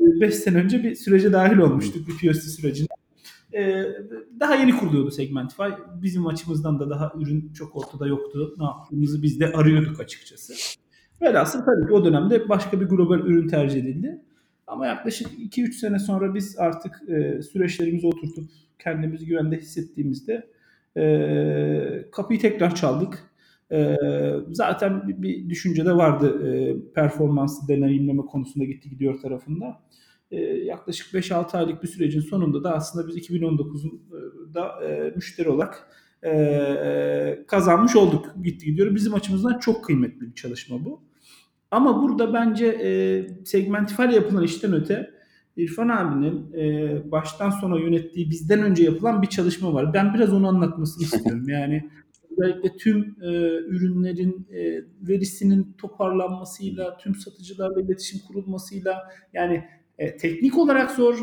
eee, 0.00 0.06
5 0.20 0.34
sene 0.34 0.56
önce 0.58 0.82
bir 0.84 0.94
sürece 0.94 1.32
dâhil 1.32 1.58
olmuştuk, 1.58 2.08
bir 2.08 2.18
POC 2.28 2.40
sürecine. 2.40 2.86
Eee, 3.54 3.96
daha 4.40 4.54
yeni 4.56 4.78
kuruluyordu 4.78 5.10
Segmentify. 5.10 5.62
Bizim 6.02 6.26
açımızdan 6.26 6.80
da 6.80 6.90
daha 6.90 7.12
ürün 7.20 7.52
çok 7.54 7.76
ortada 7.76 8.06
yoktu. 8.06 8.54
Ne 8.58 8.64
yaptığımızı 8.64 9.22
biz 9.22 9.40
de 9.40 9.52
arıyorduk 9.52 10.00
açıkçası. 10.00 10.54
Velhasıl 11.22 11.64
tabii 11.64 11.86
ki 11.86 11.92
o 11.92 12.04
dönemde 12.04 12.48
başka 12.48 12.80
bir 12.80 12.86
global 12.86 13.18
ürün 13.18 13.48
tercih 13.48 13.80
edildi. 13.80 14.20
Ama 14.66 14.86
yaklaşık 14.86 15.28
2-3 15.38 15.76
sene 15.76 15.98
sonra 15.98 16.34
biz 16.34 16.58
artık, 16.58 17.02
eee, 17.08 17.42
süreçlerimizi 17.42 18.06
oturtup 18.06 18.44
kendimizi 18.78 19.26
güvende 19.26 19.56
hissettiğimizde, 19.58 20.46
eee, 20.96 22.08
kapıyı 22.12 22.40
tekrar 22.40 22.74
çaldık. 22.74 23.30
Eee, 23.70 23.96
zaten 24.52 25.08
bir 25.08 25.22
bir 25.22 25.50
düşünce 25.50 25.84
de 25.84 25.92
vardı, 25.96 26.40
eee, 26.46 26.76
performanslı 26.94 27.68
deneyimleme 27.68 28.22
konusunda 28.22 28.64
Gitti 28.64 28.90
Gidiyor 28.90 29.20
tarafında. 29.20 29.80
Eee, 30.30 30.64
yaklaşık 30.64 31.14
5-6 31.14 31.58
aylık 31.58 31.82
bir 31.82 31.88
sürecin 31.88 32.20
sonunda 32.20 32.64
da 32.64 32.74
aslında 32.74 33.08
biz 33.08 33.16
2019'un 33.16 34.02
ııı, 34.12 34.54
da, 34.54 34.68
eee, 34.82 35.12
müşteri 35.16 35.48
olarak, 35.48 35.88
eee, 36.24 37.44
kazanmış 37.48 37.96
olduk 37.96 38.34
Gitti 38.44 38.66
Gidiyor'u. 38.66 38.94
Bizim 38.94 39.14
açımızdan 39.14 39.58
çok 39.58 39.84
kıymetli 39.84 40.20
bir 40.20 40.34
çalışma 40.34 40.84
bu. 40.84 41.09
Ama 41.70 42.02
burada 42.02 42.34
bence, 42.34 42.66
eee, 42.66 43.44
Segmentify 43.44 44.02
ile 44.04 44.14
yapılan 44.14 44.42
işten 44.44 44.72
öte 44.72 45.10
İrfan 45.56 45.88
abinin, 45.88 46.52
eee, 46.52 47.02
baştan 47.10 47.50
sona 47.50 47.78
yönettiği 47.80 48.30
bizden 48.30 48.62
önce 48.62 48.84
yapılan 48.84 49.22
bir 49.22 49.26
çalışma 49.26 49.74
var. 49.74 49.94
Ben 49.94 50.14
biraz 50.14 50.32
onu 50.32 50.48
anlatmasını 50.48 51.02
istiyorum. 51.04 51.48
Yani 51.48 51.90
özellikle 52.30 52.76
tüm, 52.76 53.16
eee, 53.22 53.28
ürünlerin, 53.68 54.46
eee, 54.52 54.84
verisinin 55.02 55.74
toparlanmasıyla, 55.78 56.96
tüm 56.96 57.14
satıcılarla 57.14 57.80
iletişim 57.80 58.20
kurulmasıyla 58.28 59.02
yani, 59.32 59.64
eee, 59.98 60.16
teknik 60.16 60.58
olarak 60.58 60.90
zor, 60.90 61.18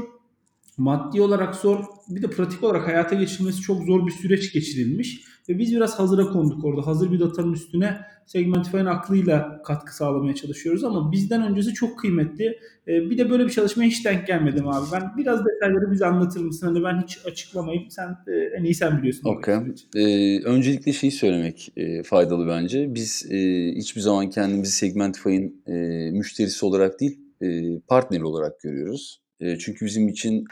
maddi 0.78 1.22
olarak 1.22 1.56
zor, 1.56 1.84
bir 2.10 2.22
de 2.22 2.30
pratik 2.30 2.64
olarak 2.64 2.88
hayata 2.88 3.16
geçirilmesi 3.16 3.62
çok 3.62 3.84
zor 3.84 4.08
bir 4.08 4.12
süreç 4.12 4.54
geçirilmiş 4.54 5.22
ve 5.50 5.58
biz 5.60 5.76
biraz 5.76 6.00
hazıra 6.00 6.26
konduk 6.26 6.66
orada. 6.66 6.88
Hazır 6.88 7.12
bir 7.12 7.20
datanın 7.20 7.54
üstüne 7.54 7.98
Segmentify'ın 8.26 8.86
aklıyla 8.86 9.62
katkı 9.66 9.96
sağlamaya 9.96 10.36
çalışıyoruz 10.36 10.84
ama 10.84 11.12
bizden 11.12 11.44
öncesi 11.44 11.74
çok 11.74 12.00
kıymetli. 12.00 12.60
Eee, 12.88 13.08
bir 13.10 13.18
de 13.18 13.30
böyle 13.30 13.46
bir 13.46 13.50
çalışmaya 13.50 13.88
hiç 13.88 14.06
denk 14.06 14.28
gelmedim 14.28 14.68
abi 14.68 14.86
ben. 14.94 15.04
Biraz 15.18 15.40
detayları 15.46 15.92
bize 15.92 16.06
anlatır 16.06 16.40
mısın? 16.42 16.68
Hani, 16.68 16.84
ben 16.84 17.02
hiç 17.04 17.18
açıklamayayım. 17.26 17.90
Sen, 17.92 18.18
eee, 18.28 18.52
en 18.60 18.64
iyi 18.64 18.76
sen 18.76 18.98
biliyorsun 18.98 19.30
Okay. 19.30 19.60
Eee, 19.96 20.42
öncelikle 20.44 20.94
şeyi 20.94 21.12
söylemek, 21.12 21.72
eee, 21.76 22.04
faydalı 22.04 22.48
bence. 22.48 22.96
Biz, 22.96 23.26
eee, 23.30 23.74
hiçbir 23.76 24.02
zaman 24.02 24.30
kendimizi 24.30 24.72
Segmentify'ın, 24.72 25.62
eee, 25.68 26.12
müşterisi 26.12 26.66
olarak 26.66 27.00
değil, 27.00 27.20
eee, 27.42 27.82
partneri 27.88 28.26
olarak 28.26 28.60
görüyoruz. 28.60 29.22
Eee, 29.42 29.58
çünkü 29.60 29.86
bizim 29.86 30.08
için 30.08 30.46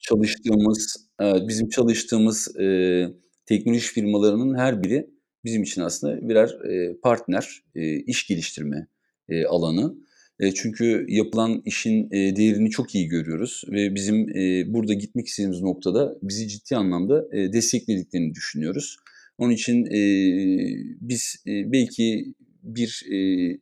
çalıştığımız, 0.00 1.08
evet, 1.20 1.48
bizim 1.48 1.68
çalıştığımız, 1.68 2.48
eee, 2.58 3.08
teknoloji 3.46 3.86
firmalarının 3.86 4.54
her 4.58 4.82
biri 4.84 5.06
bizim 5.44 5.62
için 5.62 5.82
aslında 5.82 6.28
birer, 6.28 6.50
eee, 6.70 6.96
partner, 7.02 7.62
eee, 7.74 8.04
iş 8.06 8.26
geliştirme, 8.26 8.86
eee, 9.30 9.44
alanı. 9.44 9.94
Eee, 10.40 10.52
çünkü 10.54 11.06
yapılan 11.08 11.62
işin, 11.64 12.08
eee, 12.12 12.36
değerini 12.36 12.70
çok 12.70 12.94
iyi 12.94 13.08
görüyoruz 13.08 13.62
ve 13.72 13.94
bizim, 13.94 14.28
eee, 14.28 14.64
burada 14.68 14.94
gitmek 14.94 15.26
istediğimiz 15.26 15.60
noktada 15.62 16.18
bizi 16.22 16.48
ciddi 16.48 16.76
anlamda, 16.76 17.28
eee, 17.32 17.52
desteklediklerini 17.52 18.34
düşünüyoruz. 18.34 18.96
Onun 19.38 19.52
için, 19.52 19.84
eee, 19.86 20.76
biz, 21.00 21.36
eee, 21.46 21.64
belki 21.72 22.34
bir, 22.62 23.02
eee, 23.10 23.58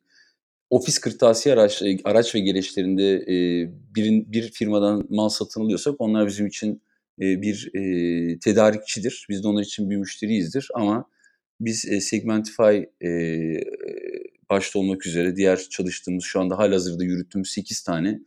ofis 0.69 0.99
kırtasiye 0.99 1.55
araç 1.55 1.81
eee, 1.81 1.97
araç 2.03 2.35
ve 2.35 2.39
gereçlerinde, 2.39 3.25
eee, 3.27 3.71
birin 3.95 4.31
bir 4.31 4.51
firmadan 4.51 5.07
mal 5.09 5.29
satın 5.29 5.61
alıyorsak 5.61 5.95
onlar 5.99 6.27
bizim 6.27 6.47
için, 6.47 6.81
eee, 7.21 7.41
bir, 7.41 7.71
eee, 7.73 8.39
tedarikçidir. 8.39 9.25
Biz 9.29 9.43
de 9.43 9.47
onlar 9.47 9.63
için 9.63 9.89
bir 9.89 9.97
müşteriyizdir 9.97 10.67
ama 10.75 11.05
biz, 11.61 11.85
eee, 11.85 12.01
Segmentify, 12.01 12.79
eee, 13.01 13.63
başta 14.49 14.79
olmak 14.79 15.07
üzere 15.07 15.35
diğer 15.35 15.59
çalıştığımız, 15.69 16.23
şu 16.23 16.39
anda 16.41 16.57
hâlihazırda 16.57 17.03
yürüttüğümüz 17.03 17.51
8 17.51 17.81
tane, 17.83 18.19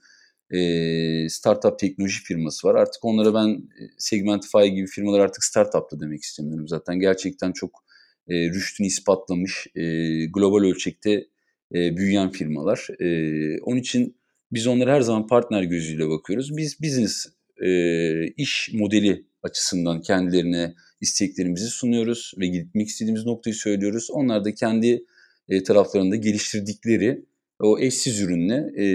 e, 0.51 1.29
startup 1.29 1.79
teknoloji 1.79 2.23
firması 2.25 2.69
var. 2.69 2.75
Artık 2.75 3.05
onlara 3.05 3.35
ben 3.35 3.49
e, 3.51 3.83
Segmentify 3.99 4.65
gibi 4.67 4.87
firmalar 4.87 5.21
artık 5.21 5.45
startup'ta 5.45 6.01
demek 6.01 6.23
istemiyorum 6.23 6.69
zaten. 6.69 7.01
Gerçekten 7.01 7.53
çok 7.53 7.85
e, 8.29 8.35
rüştünü 8.51 8.87
ispatlamış, 8.87 9.67
e, 9.77 9.83
global 10.27 10.65
ölçekte 10.65 11.27
e, 11.75 11.97
büyüyen 11.97 12.31
firmalar. 12.31 12.89
E, 13.01 13.61
onun 13.61 13.77
için 13.77 14.17
biz 14.53 14.67
onlara 14.67 14.95
her 14.95 15.01
zaman 15.01 15.27
partner 15.27 15.63
gözüyle 15.63 16.09
bakıyoruz. 16.09 16.57
Biz 16.57 16.83
business 16.83 17.27
e, 17.65 18.27
iş 18.27 18.71
modeli 18.73 19.25
açısından 19.43 20.01
kendilerine 20.01 20.75
isteklerimizi 21.01 21.67
sunuyoruz 21.67 22.33
ve 22.39 22.47
gitmek 22.47 22.89
istediğimiz 22.89 23.27
noktayı 23.27 23.55
söylüyoruz. 23.55 24.09
Onlar 24.11 24.45
da 24.45 24.55
kendi 24.55 25.05
e, 25.49 25.63
taraflarında 25.63 26.17
geliştirdikleri 26.17 27.25
o 27.61 27.79
eşsiz 27.79 28.21
ürünle 28.21 28.73
e, 28.79 28.87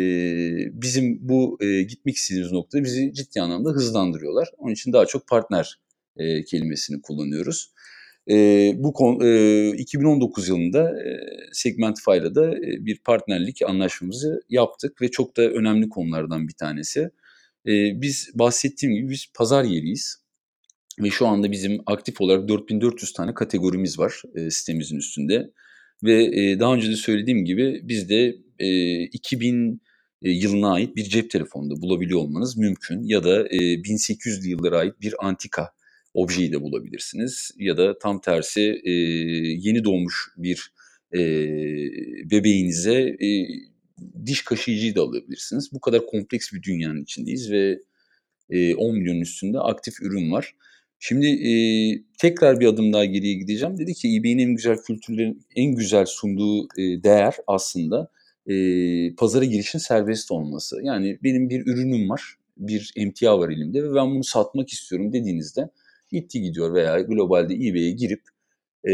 bizim 0.82 1.30
bu 1.30 1.58
e, 1.62 1.84
gitmek 1.84 2.16
istediğimiz 2.16 2.52
noktada 2.52 2.84
bizi 2.84 3.14
ciddi 3.14 3.42
anlamda 3.42 3.70
hızlandırıyorlar. 3.70 4.50
Onun 4.58 4.74
için 4.74 4.94
daha 4.94 5.06
çok 5.06 5.28
partner 5.28 5.80
e, 6.18 6.44
kelimesini 6.44 7.02
kullanıyoruz. 7.02 7.72
E, 8.30 8.74
bu 8.78 8.94
kon, 8.94 9.20
e, 9.22 9.70
2019 9.78 10.48
yılında 10.48 10.90
e, 10.90 11.20
Segmentify'la 11.52 12.36
da 12.36 12.56
e, 12.56 12.86
bir 12.86 13.00
partnerlik 13.00 13.62
anlaşmamızı 13.62 14.42
yaptık 14.50 15.02
ve 15.02 15.12
çok 15.12 15.38
da 15.38 15.42
önemli 15.42 15.90
konulardan 15.90 16.48
bir 16.48 16.54
tanesi. 16.54 17.00
E, 17.68 18.02
biz 18.02 18.30
bahsettiğim 18.36 18.96
gibi 18.96 19.10
biz 19.10 19.26
pazar 19.36 19.64
yeriyiz 19.64 20.18
ve 21.04 21.10
şu 21.10 21.28
anda 21.28 21.52
bizim 21.52 21.82
aktif 21.86 22.22
olarak 22.22 22.48
4400 22.48 23.14
tane 23.14 23.34
kategorimiz 23.34 24.00
var 24.00 24.22
e, 24.36 24.50
sitemizin 24.50 24.98
üstünde. 24.98 25.52
Ve 26.04 26.24
e, 26.24 26.60
daha 26.60 26.74
önce 26.76 26.90
de 26.90 26.96
söylediğim 26.96 27.46
gibi 27.46 27.82
bizde 27.84 28.36
e, 28.60 29.02
2000 29.04 29.82
yılına 30.22 30.74
ait 30.74 30.96
bir 30.96 31.04
cep 31.04 31.32
telefonunda 31.32 31.82
bulabiliyor 31.82 32.20
olmanız 32.20 32.58
mümkün. 32.58 33.04
Ya 33.04 33.24
da 33.24 33.48
e, 33.48 33.58
1800'lü 33.58 34.48
yıllara 34.48 34.78
ait 34.78 35.02
bir 35.02 35.28
antika 35.28 35.77
objeyi 36.18 36.52
de 36.52 36.62
bulabilirsiniz. 36.62 37.52
Ya 37.58 37.78
da 37.78 37.98
tam 38.00 38.22
tersi 38.22 38.82
e, 38.84 38.92
yeni 39.68 39.84
doğmuş 39.84 40.16
bir 40.38 40.72
e, 41.14 41.20
bebeğinize 42.32 43.02
e, 43.02 43.48
diş 44.26 44.42
kaşıyıcıyı 44.42 44.96
da 44.96 45.02
alabilirsiniz. 45.02 45.70
Bu 45.74 45.80
kadar 45.80 46.06
kompleks 46.06 46.54
bir 46.54 46.64
dünyanın 46.64 47.04
içindeyiz 47.04 47.52
ve 47.52 47.80
e, 48.50 48.76
10 48.76 48.98
milyonun 48.98 49.22
üstünde 49.22 49.60
aktif 49.60 50.02
ürün 50.02 50.32
var. 50.32 50.56
Şimdi 51.00 51.28
e, 51.28 51.52
tekrar 52.18 52.60
bir 52.60 52.66
adım 52.66 52.94
daha 52.94 53.06
geriye 53.06 53.34
gideceğim. 53.34 53.78
Dedi 53.78 53.94
ki 53.94 54.16
eBay'in 54.16 54.40
en 54.40 54.56
güzel 54.56 54.78
kültürlerin 54.78 55.42
en 55.56 55.76
güzel 55.76 56.06
sunduğu 56.06 56.64
e, 56.64 57.04
değer 57.04 57.34
aslında 57.48 58.12
e, 58.48 58.56
pazara 59.16 59.46
girişin 59.46 59.80
serbest 59.80 60.32
olması. 60.32 60.80
Yani 60.84 61.20
benim 61.24 61.50
bir 61.50 61.66
ürünüm 61.66 62.10
var, 62.10 62.22
bir 62.58 62.94
emtia 62.96 63.40
var 63.40 63.50
elimde 63.50 63.84
ve 63.84 63.96
ben 63.96 64.10
bunu 64.10 64.24
satmak 64.24 64.70
istiyorum 64.70 65.14
dediğinizde 65.14 65.70
gitti 66.10 66.42
gidiyor 66.42 66.74
veya 66.74 67.02
globalde 67.02 67.54
eBay'e 67.54 67.92
girip 67.92 68.22
e, 68.88 68.92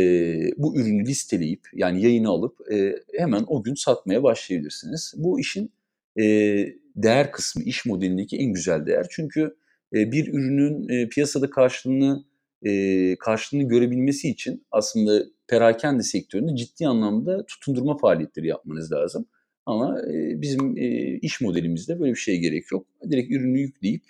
bu 0.57 0.75
ürünü 0.75 1.05
listeleyip 1.05 1.61
yani 1.73 2.01
yayını 2.01 2.29
alıp 2.29 2.71
e, 2.71 2.95
hemen 3.17 3.43
o 3.47 3.63
gün 3.63 3.73
satmaya 3.73 4.23
başlayabilirsiniz. 4.23 5.13
Bu 5.17 5.39
işin 5.39 5.71
e, 6.19 6.23
değer 6.95 7.31
kısmı, 7.31 7.63
iş 7.63 7.85
modelindeki 7.85 8.37
en 8.37 8.53
güzel 8.53 8.85
değer. 8.85 9.07
Çünkü 9.09 9.55
bir 9.93 10.27
ürünün 10.27 11.09
piyasada 11.09 11.49
karşılığını 11.49 12.23
karşılığını 13.19 13.63
görebilmesi 13.63 14.29
için 14.29 14.65
aslında 14.71 15.23
perakende 15.47 16.03
sektöründe 16.03 16.55
ciddi 16.55 16.87
anlamda 16.87 17.45
tutundurma 17.45 17.97
faaliyetleri 17.97 18.47
yapmanız 18.47 18.91
lazım. 18.91 19.25
Ama 19.65 19.97
bizim 20.41 20.75
iş 21.21 21.41
modelimizde 21.41 21.99
böyle 21.99 22.11
bir 22.11 22.19
şeye 22.19 22.37
gerek 22.37 22.71
yok. 22.71 22.87
Direkt 23.11 23.31
ürünü 23.31 23.59
yükleyip 23.59 24.03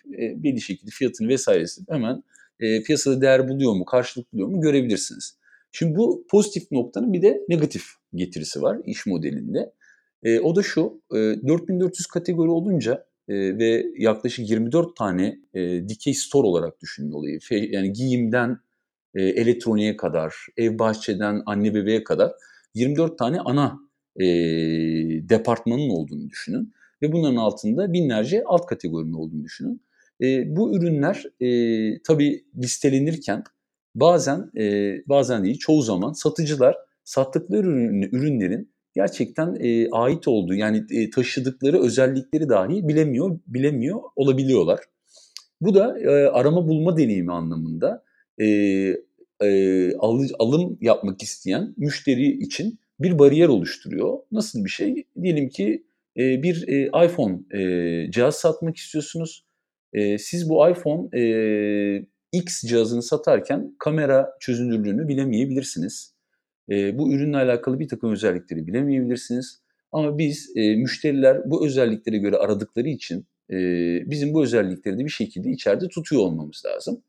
belli 0.44 0.62
şekilde 0.62 0.92
fiyatını 0.92 1.28
vesairesi 1.28 1.82
hemen 1.90 2.24
piyasada 2.60 3.22
değer 3.22 3.50
buluyor 3.50 3.74
mu, 3.74 3.86
karşılık 3.86 4.34
buluyor 4.34 4.48
mu 4.48 4.62
görebilirsiniz. 4.62 5.38
Şimdi 5.72 5.96
bu 5.96 6.26
pozitif 6.30 6.72
noktanın 6.72 7.14
bir 7.14 7.22
de 7.22 7.42
negatif 7.50 7.84
getirisi 8.16 8.62
var 8.62 8.78
iş 8.86 9.06
modelinde. 9.06 9.74
O 10.44 10.56
da 10.56 10.64
şu, 10.64 11.02
4400 11.12 12.08
kategori 12.08 12.50
olunca 12.50 13.06
e, 13.28 13.58
ve 13.58 13.86
yaklaşık 13.98 14.50
24 14.50 14.96
tane 14.96 15.40
e, 15.54 15.90
dikey 15.90 16.14
store 16.14 16.48
olarak 16.48 16.82
düşünün 16.82 17.12
olayı. 17.12 17.40
Fe, 17.40 17.56
yani 17.56 17.94
giyimden 17.94 18.58
e, 19.16 19.24
elektroniğe 19.24 19.98
kadar, 19.98 20.36
ev 20.58 20.80
bahçeden 20.80 21.42
anne 21.46 21.74
bebeğe 21.74 22.04
kadar 22.04 22.32
24 22.76 23.18
tane 23.18 23.40
ana 23.40 23.80
e, 24.20 24.26
departmanın 25.30 25.90
olduğunu 25.90 26.30
düşünün. 26.30 26.74
Ve 27.02 27.12
bunların 27.12 27.36
altında 27.36 27.94
binlerce 27.94 28.44
alt 28.46 28.66
kategorinin 28.66 29.14
olduğunu 29.14 29.44
düşünün. 29.44 29.82
E, 30.24 30.56
bu 30.56 30.78
ürünler 30.78 31.24
e, 31.42 31.48
tabii 32.02 32.46
listelenirken 32.58 33.44
bazen 33.96 34.52
e, 34.58 34.96
bazen 35.08 35.44
değil 35.44 35.58
çoğu 35.58 35.82
zaman 35.82 36.14
satıcılar 36.14 36.76
sattıkları 37.04 37.68
ürün, 37.68 38.02
ürünlerin 38.02 38.74
gerçekten 38.96 39.58
e, 39.60 39.90
ait 39.90 40.28
olduğu 40.28 40.54
yani 40.54 40.84
e, 40.90 41.10
taşıdıkları 41.10 41.82
özellikleri 41.82 42.50
dahi 42.50 42.88
bilemiyor 42.88 43.40
bilemiyor 43.48 44.02
olabiliyorlar. 44.16 44.80
Bu 45.62 45.76
da 45.76 46.00
e, 46.00 46.28
arama 46.28 46.68
bulma 46.68 46.98
deneyimi 46.98 47.34
anlamında 47.34 48.04
e, 48.38 48.46
e, 49.42 49.96
al, 49.96 50.24
alım 50.40 50.78
yapmak 50.82 51.24
isteyen 51.24 51.74
müşteri 51.78 52.44
için 52.44 52.80
bir 53.00 53.20
bariyer 53.20 53.48
oluşturuyor. 53.48 54.20
Nasıl 54.32 54.66
bir 54.66 54.70
şey? 54.70 55.04
Diyelim 55.22 55.50
ki 55.50 55.84
e, 56.18 56.44
bir 56.44 56.68
e, 56.68 57.06
iPhone 57.06 57.40
e, 57.60 58.12
cihaz 58.12 58.36
satmak 58.36 58.78
istiyorsunuz. 58.78 59.46
E, 59.94 60.18
siz 60.18 60.50
bu 60.50 60.70
iPhone 60.70 61.20
e, 61.20 62.06
X 62.32 62.62
cihazını 62.62 63.02
satarken 63.02 63.76
kamera 63.80 64.30
çözünürlüğünü 64.40 65.08
bilemeyebilirsiniz 65.08 66.14
e, 66.70 66.98
bu 66.98 67.14
ürünle 67.14 67.38
alakalı 67.38 67.80
bir 67.80 67.88
takım 67.88 68.12
özellikleri 68.12 68.68
bilemeyebilirsiniz. 68.68 69.62
Ama 69.92 70.18
biz 70.18 70.52
e, 70.56 70.76
müşteriler 70.76 71.52
bu 71.52 71.66
özelliklere 71.66 72.18
göre 72.18 72.38
aradıkları 72.38 72.90
için 72.90 73.26
e, 73.50 73.56
bizim 74.12 74.34
bu 74.34 74.44
özellikleri 74.44 74.98
de 74.98 75.06
bir 75.06 75.10
şekilde 75.10 75.50
içeride 75.50 75.88
tutuyor 75.88 76.22
olmamız 76.22 76.64
lazım. 76.66 77.04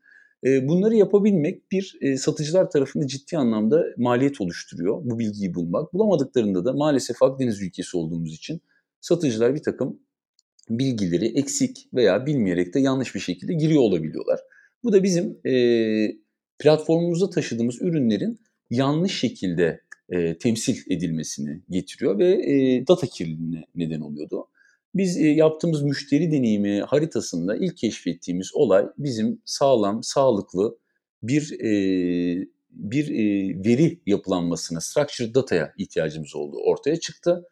E, 0.45 0.69
bunları 0.69 0.95
yapabilmek 0.95 1.73
bir 1.73 1.99
e, 2.01 2.17
satıcılar 2.17 2.71
tarafında 2.71 3.07
ciddi 3.07 3.39
anlamda 3.39 3.85
maliyet 3.97 4.41
oluşturuyor 4.41 5.01
bu 5.05 5.19
bilgiyi 5.19 5.55
bulmak. 5.55 5.95
Bulamadıklarında 5.95 6.65
da 6.65 6.73
maalesef 6.73 7.23
Akdeniz 7.23 7.63
ülkesi 7.63 7.97
olduğumuz 7.97 8.35
için 8.35 8.61
satıcılar 9.01 9.55
bir 9.55 9.63
takım 9.63 10.01
bilgileri 10.71 11.39
eksik 11.39 11.89
veya 11.95 12.27
bilmeyerek 12.27 12.75
de 12.75 12.81
yanlış 12.81 13.15
bir 13.15 13.21
şekilde 13.21 13.55
giriyor 13.55 13.83
olabiliyorlar. 13.83 14.41
Bu 14.85 14.93
da 14.93 15.03
bizim 15.03 15.39
e, 15.47 15.55
platformumuza 16.59 17.31
taşıdığımız 17.31 17.83
ürünlerin 17.83 18.41
yanlış 18.71 19.19
şekilde 19.21 19.81
e, 20.09 20.39
temsil 20.39 20.77
edilmesini 20.91 21.61
getiriyor 21.71 22.19
ve 22.19 22.33
e, 22.33 22.87
data 22.87 23.07
kirliliğine 23.07 23.65
neden 23.75 24.01
oluyordu. 24.01 24.49
Biz 24.95 25.17
e, 25.17 25.29
yaptığımız 25.29 25.83
müşteri 25.83 26.33
deneyimi 26.33 26.81
haritasında 26.81 27.57
ilk 27.57 27.77
keşfettiğimiz 27.77 28.51
olay 28.55 28.87
bizim 28.99 29.43
sağlam, 29.45 30.03
sağlıklı 30.03 30.79
bir 31.23 31.61
e, 31.61 32.49
bir 32.71 33.09
e, 33.09 33.25
veri 33.65 34.01
yapılanmasına, 34.07 34.81
structured 34.81 35.35
data'ya 35.35 35.73
ihtiyacımız 35.79 36.37
oldu. 36.37 36.57
Ortaya 36.65 37.01
çıktı. 37.01 37.45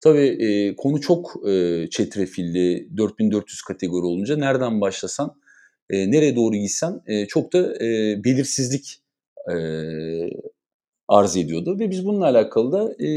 Tabii 0.00 0.44
e, 0.44 0.76
konu 0.76 1.00
çok 1.00 1.48
e, 1.48 1.86
çetrefilli, 1.90 2.88
4400 2.96 3.62
kategori 3.62 4.06
olunca 4.06 4.36
nereden 4.36 4.80
başlasan, 4.80 5.36
e, 5.90 6.10
nereye 6.10 6.36
doğru 6.36 6.56
gitsen 6.56 7.00
e, 7.06 7.26
çok 7.26 7.52
da 7.52 7.84
e, 7.84 8.24
belirsizlik 8.24 9.02
e, 9.52 9.54
arz 11.08 11.36
ediyordu 11.36 11.78
ve 11.78 11.90
biz 11.90 12.04
bununla 12.06 12.24
alakalı 12.24 12.72
da 12.72 12.92
e, 12.92 13.08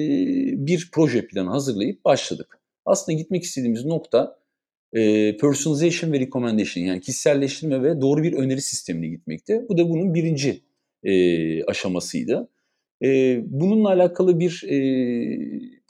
bir 0.68 0.90
proje 0.94 1.28
planı 1.28 1.50
hazırlayıp 1.50 2.06
başladık. 2.06 2.60
Aslında 2.86 3.18
gitmek 3.18 3.44
istediğimiz 3.44 3.86
nokta 3.86 4.40
e, 4.94 5.38
personalization 5.38 6.12
ve 6.12 6.20
recommendation 6.20 6.84
yani 6.84 7.02
kişiselleştirme 7.02 7.84
ve 7.84 8.02
doğru 8.02 8.24
bir 8.24 8.34
öneri 8.34 8.62
sistemine 8.62 9.08
gitmekte. 9.08 9.66
Bu 9.70 9.78
da 9.78 9.90
bunun 9.90 10.14
birinci 10.14 10.64
e, 11.04 11.64
aşamasıydı. 11.64 12.50
E, 13.04 13.40
bununla 13.46 13.90
alakalı 13.90 14.40
bir 14.40 14.64
e, 14.70 14.78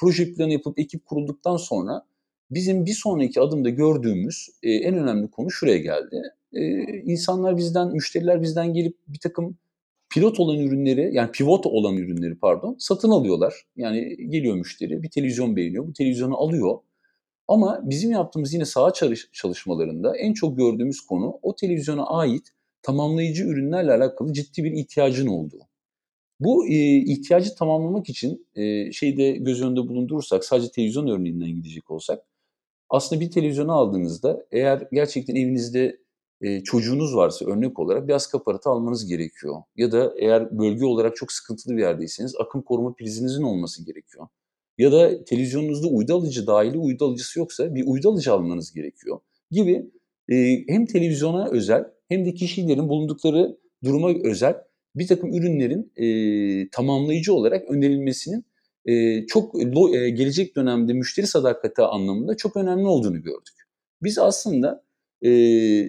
proje 0.03 0.33
planı 0.33 0.51
yapıp 0.51 0.79
ekip 0.79 1.05
kurulduktan 1.05 1.57
sonra 1.57 2.05
bizim 2.51 2.85
bir 2.85 2.93
sonraki 2.93 3.41
adımda 3.41 3.69
gördüğümüz 3.69 4.49
e, 4.63 4.71
en 4.71 4.97
önemli 4.97 5.31
konu 5.31 5.51
şuraya 5.51 5.77
geldi. 5.77 6.21
E, 6.53 6.61
insanlar 7.01 7.57
bizden, 7.57 7.91
müşteriler 7.91 8.41
bizden 8.41 8.73
gelip 8.73 8.97
bir 9.07 9.19
takım 9.19 9.57
pilot 10.09 10.39
olan 10.39 10.59
ürünleri 10.59 11.09
yani 11.13 11.31
pivot 11.31 11.65
olan 11.65 11.97
ürünleri 11.97 12.35
pardon 12.35 12.75
satın 12.79 13.09
alıyorlar. 13.09 13.53
Yani 13.75 14.17
geliyor 14.29 14.55
müşteri 14.55 15.03
bir 15.03 15.09
televizyon 15.09 15.55
beğeniyor 15.55 15.87
bu 15.87 15.93
televizyonu 15.93 16.37
alıyor. 16.37 16.79
Ama 17.47 17.81
bizim 17.83 18.11
yaptığımız 18.11 18.53
yine 18.53 18.65
saha 18.65 18.93
çalış 18.93 19.29
çalışmalarında 19.31 20.17
en 20.17 20.33
çok 20.33 20.57
gördüğümüz 20.57 21.01
konu 21.01 21.39
o 21.41 21.55
televizyona 21.55 22.05
ait 22.05 22.49
tamamlayıcı 22.81 23.43
ürünlerle 23.43 23.91
alakalı 23.91 24.33
ciddi 24.33 24.63
bir 24.63 24.71
ihtiyacın 24.71 25.27
olduğu. 25.27 25.67
Bu 26.43 26.67
e, 26.67 26.97
ihtiyacı 26.97 27.55
tamamlamak 27.55 28.09
için 28.09 28.47
e, 28.55 28.91
şeyde 28.91 29.31
göz 29.31 29.61
önünde 29.61 29.79
bulundurursak 29.79 30.45
sadece 30.45 30.71
televizyon 30.71 31.07
örneğinden 31.07 31.49
gidecek 31.49 31.91
olsak 31.91 32.23
aslında 32.89 33.21
bir 33.21 33.31
televizyonu 33.31 33.71
aldığınızda 33.71 34.45
eğer 34.51 34.87
gerçekten 34.91 35.35
evinizde 35.35 35.97
e, 36.41 36.63
çocuğunuz 36.63 37.15
varsa 37.15 37.45
örnek 37.45 37.79
olarak 37.79 38.07
bir 38.07 38.13
askı 38.13 38.37
aparatı 38.37 38.69
almanız 38.69 39.05
gerekiyor. 39.05 39.55
Ya 39.75 39.91
da 39.91 40.13
eğer 40.19 40.59
bölge 40.59 40.85
olarak 40.85 41.15
çok 41.15 41.31
sıkıntılı 41.31 41.77
bir 41.77 41.81
yerdeyseniz 41.81 42.35
akım 42.39 42.61
koruma 42.61 42.93
prizinizin 42.93 43.43
olması 43.43 43.85
gerekiyor. 43.85 44.27
Ya 44.77 44.91
da 44.91 45.23
televizyonunuzda 45.23 45.87
uydu 45.87 46.13
alıcı, 46.13 46.47
dahili 46.47 46.77
uydu 46.77 47.05
alıcısı 47.05 47.39
yoksa 47.39 47.75
bir 47.75 47.83
uydu 47.87 48.09
alıcı 48.09 48.33
almanız 48.33 48.73
gerekiyor 48.73 49.19
gibi 49.51 49.91
e, 50.29 50.35
hem 50.67 50.85
televizyona 50.85 51.49
özel 51.49 51.85
hem 52.07 52.25
de 52.25 52.33
kişilerin 52.33 52.89
bulundukları 52.89 53.57
duruma 53.83 54.09
özel 54.23 54.55
bir 54.95 55.07
takım 55.07 55.33
ürünlerin 55.33 55.91
e, 55.95 56.69
tamamlayıcı 56.69 57.33
olarak 57.33 57.69
önerilmesinin 57.69 58.45
e, 58.85 59.25
çok 59.25 59.61
e, 59.95 60.09
gelecek 60.09 60.55
dönemde 60.55 60.93
müşteri 60.93 61.27
sadakati 61.27 61.81
anlamında 61.81 62.37
çok 62.37 62.57
önemli 62.57 62.87
olduğunu 62.87 63.21
gördük. 63.21 63.53
Biz 64.03 64.17
aslında 64.17 64.83
e, 65.21 65.29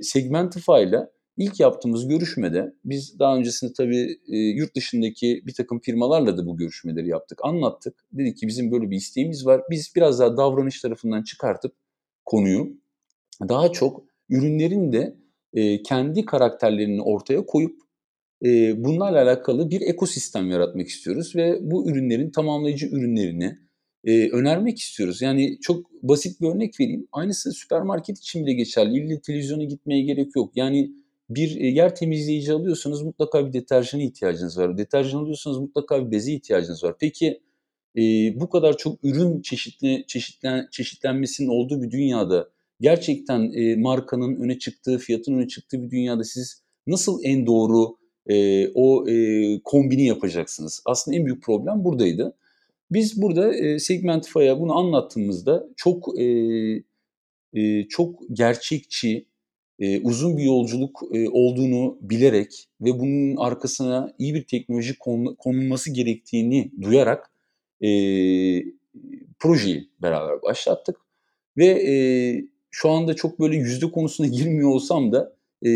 Segmentify 0.02 0.82
ile 0.82 1.10
ilk 1.36 1.60
yaptığımız 1.60 2.08
görüşmede 2.08 2.74
biz 2.84 3.18
daha 3.18 3.36
öncesinde 3.36 3.72
tabii 3.72 4.18
e, 4.28 4.36
yurt 4.36 4.76
dışındaki 4.76 5.42
bir 5.46 5.54
takım 5.54 5.80
firmalarla 5.80 6.38
da 6.38 6.46
bu 6.46 6.56
görüşmeleri 6.56 7.08
yaptık, 7.08 7.38
anlattık. 7.42 8.04
Dedik 8.12 8.36
ki 8.38 8.46
bizim 8.46 8.72
böyle 8.72 8.90
bir 8.90 8.96
isteğimiz 8.96 9.46
var. 9.46 9.62
Biz 9.70 9.92
biraz 9.96 10.20
daha 10.20 10.36
davranış 10.36 10.80
tarafından 10.80 11.22
çıkartıp 11.22 11.74
konuyu 12.24 12.76
daha 13.48 13.72
çok 13.72 14.04
ürünlerin 14.28 14.92
de 14.92 15.16
e, 15.52 15.82
kendi 15.82 16.24
karakterlerini 16.24 17.02
ortaya 17.02 17.46
koyup 17.46 17.83
e, 18.44 18.84
bunlarla 18.84 19.22
alakalı 19.22 19.70
bir 19.70 19.80
ekosistem 19.80 20.50
yaratmak 20.50 20.88
istiyoruz 20.88 21.36
ve 21.36 21.58
bu 21.60 21.90
ürünlerin 21.90 22.30
tamamlayıcı 22.30 22.86
ürünlerini 22.86 23.58
e, 24.04 24.30
önermek 24.30 24.78
istiyoruz. 24.78 25.22
Yani 25.22 25.58
çok 25.60 26.02
basit 26.02 26.40
bir 26.40 26.48
örnek 26.48 26.80
vereyim. 26.80 27.08
Aynısı 27.12 27.52
süpermarket 27.52 28.18
için 28.18 28.46
bile 28.46 28.54
geçerli. 28.54 28.98
İlle 28.98 29.20
televizyona 29.20 29.64
gitmeye 29.64 30.02
gerek 30.02 30.36
yok. 30.36 30.52
Yani 30.56 30.90
bir 31.30 31.50
yer 31.50 31.96
temizleyici 31.96 32.52
alıyorsanız 32.52 33.02
mutlaka 33.02 33.46
bir 33.46 33.52
deterjana 33.52 34.02
ihtiyacınız 34.02 34.58
var. 34.58 34.78
Deterjan 34.78 35.18
alıyorsanız 35.18 35.58
mutlaka 35.58 36.06
bir 36.06 36.10
beze 36.10 36.32
ihtiyacınız 36.32 36.84
var. 36.84 36.94
Peki 37.00 37.40
e, 37.96 38.00
bu 38.40 38.48
kadar 38.48 38.76
çok 38.76 39.04
ürün 39.04 39.42
çeşitli 39.42 40.04
çeşitlen, 40.06 40.68
çeşitlenmesinin 40.70 41.48
olduğu 41.48 41.82
bir 41.82 41.90
dünyada 41.90 42.48
gerçekten 42.80 43.52
e, 43.52 43.76
markanın 43.76 44.36
öne 44.36 44.58
çıktığı, 44.58 44.98
fiyatın 44.98 45.34
öne 45.34 45.48
çıktığı 45.48 45.82
bir 45.82 45.90
dünyada 45.90 46.24
siz 46.24 46.62
nasıl 46.86 47.20
en 47.24 47.46
doğru 47.46 47.96
e, 48.26 48.68
o 48.74 49.08
e, 49.08 49.60
kombini 49.64 50.06
yapacaksınız? 50.06 50.82
Aslında 50.86 51.16
en 51.16 51.26
büyük 51.26 51.42
problem 51.42 51.84
buradaydı. 51.84 52.36
Biz 52.90 53.22
burada 53.22 53.54
e, 53.54 53.78
Segmentify'a 53.78 54.60
bunu 54.60 54.78
anlattığımızda 54.78 55.66
çok 55.76 56.20
e, 56.20 56.24
e, 57.54 57.88
çok 57.88 58.20
gerçekçi, 58.32 59.26
e, 59.78 60.00
uzun 60.00 60.36
bir 60.36 60.42
yolculuk 60.42 61.00
e, 61.12 61.28
olduğunu 61.28 61.98
bilerek 62.00 62.68
ve 62.80 62.98
bunun 62.98 63.36
arkasına 63.36 64.14
iyi 64.18 64.34
bir 64.34 64.46
teknoloji 64.46 64.98
konulması 65.38 65.92
gerektiğini 65.92 66.70
duyarak 66.82 67.30
e, 67.80 67.88
projeyi 69.38 69.88
beraber 70.02 70.42
başlattık. 70.42 70.96
Ve 71.56 71.66
e, 71.66 71.94
şu 72.70 72.90
anda 72.90 73.14
çok 73.14 73.40
böyle 73.40 73.56
yüzde 73.56 73.90
konusuna 73.90 74.26
girmiyor 74.38 74.68
olsam 74.70 75.12
da 75.12 75.36
e, 75.66 75.70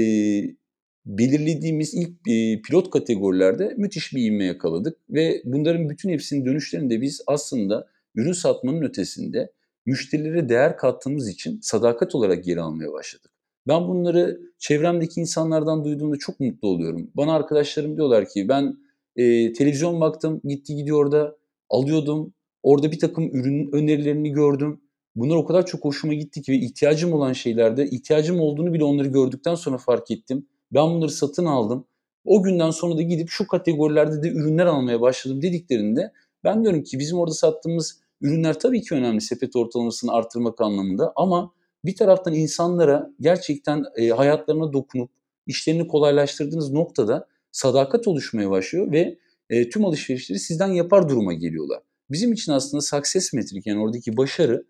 belirlediğimiz 1.08 1.94
ilk 1.94 2.24
pilot 2.64 2.90
kategorilerde 2.90 3.74
müthiş 3.76 4.14
bir 4.14 4.24
ivme 4.24 4.44
yakaladık 4.44 4.98
ve 5.10 5.42
bunların 5.44 5.88
bütün 5.88 6.08
hepsinin 6.08 6.46
dönüşlerinde 6.46 7.00
biz 7.00 7.22
aslında 7.26 7.88
ürün 8.14 8.32
satmanın 8.32 8.82
ötesinde 8.82 9.52
müşterilere 9.86 10.48
değer 10.48 10.76
kattığımız 10.76 11.28
için 11.28 11.58
sadakat 11.62 12.14
olarak 12.14 12.44
geri 12.44 12.60
almaya 12.60 12.92
başladık. 12.92 13.30
Ben 13.68 13.88
bunları 13.88 14.40
çevremdeki 14.58 15.20
insanlardan 15.20 15.84
duyduğumda 15.84 16.16
çok 16.16 16.40
mutlu 16.40 16.68
oluyorum. 16.68 17.10
Bana 17.14 17.34
arkadaşlarım 17.34 17.96
diyorlar 17.96 18.28
ki 18.28 18.48
ben 18.48 18.76
e, 19.16 19.52
televizyon 19.52 20.00
baktım, 20.00 20.40
gitti 20.44 20.76
gidiyor 20.76 21.12
da 21.12 21.36
alıyordum. 21.70 22.34
Orada 22.62 22.92
bir 22.92 22.98
takım 22.98 23.36
ürün 23.36 23.72
önerilerini 23.72 24.30
gördüm. 24.32 24.80
Bunlar 25.16 25.36
o 25.36 25.44
kadar 25.44 25.66
çok 25.66 25.84
hoşuma 25.84 26.14
gitti 26.14 26.42
ki 26.42 26.52
ve 26.52 26.56
ihtiyacım 26.56 27.12
olan 27.12 27.32
şeylerde 27.32 27.86
ihtiyacım 27.86 28.40
olduğunu 28.40 28.72
bile 28.72 28.84
onları 28.84 29.08
gördükten 29.08 29.54
sonra 29.54 29.78
fark 29.78 30.10
ettim. 30.10 30.46
Ben 30.72 30.84
bunları 30.84 31.10
satın 31.10 31.44
aldım. 31.44 31.84
O 32.24 32.42
günden 32.42 32.70
sonra 32.70 32.96
da 32.96 33.02
gidip 33.02 33.28
şu 33.30 33.46
kategorilerde 33.46 34.22
de 34.22 34.28
ürünler 34.28 34.66
almaya 34.66 35.00
başladım 35.00 35.42
dediklerinde 35.42 36.12
ben 36.44 36.62
diyorum 36.62 36.82
ki 36.82 36.98
bizim 36.98 37.18
orada 37.18 37.34
sattığımız 37.34 38.00
ürünler 38.20 38.58
tabii 38.58 38.82
ki 38.82 38.94
önemli 38.94 39.20
sepet 39.20 39.56
ortalamasını 39.56 40.12
artırmak 40.12 40.60
anlamında 40.60 41.12
ama 41.16 41.52
bir 41.84 41.96
taraftan 41.96 42.34
insanlara 42.34 43.10
gerçekten 43.20 43.84
e, 43.96 44.08
hayatlarına 44.08 44.72
dokunup 44.72 45.10
işlerini 45.46 45.88
kolaylaştırdığınız 45.88 46.72
noktada 46.72 47.26
sadakat 47.52 48.08
oluşmaya 48.08 48.50
başlıyor 48.50 48.92
ve 48.92 49.18
e, 49.50 49.68
tüm 49.68 49.84
alışverişleri 49.84 50.38
sizden 50.38 50.68
yapar 50.68 51.08
duruma 51.08 51.32
geliyorlar. 51.32 51.82
Bizim 52.10 52.32
için 52.32 52.52
aslında 52.52 52.80
success 52.80 53.32
metrik 53.32 53.66
yani 53.66 53.80
oradaki 53.80 54.16
başarı 54.16 54.64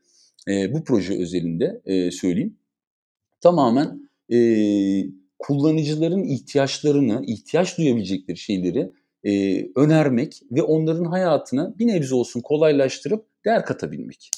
e, 0.49 0.73
bu 0.73 0.85
proje 0.85 1.19
özelinde 1.19 1.81
e, 1.85 2.11
söyleyeyim 2.11 2.57
tamamen 3.41 4.11
e, 4.33 4.39
kullanıcıların 5.39 6.25
ihtiyaçlarını, 6.25 7.23
ihtiyaç 7.27 7.79
duyabilecekleri 7.79 8.37
şeyleri 8.37 8.93
e, 9.25 9.63
önermek 9.77 10.43
ve 10.51 10.63
onların 10.63 11.05
hayatını 11.05 11.75
bir 11.79 11.87
nebze 11.87 12.15
olsun 12.15 12.41
kolaylaştırıp 12.41 13.25
değer 13.45 13.65
katabilmek. 13.65 14.31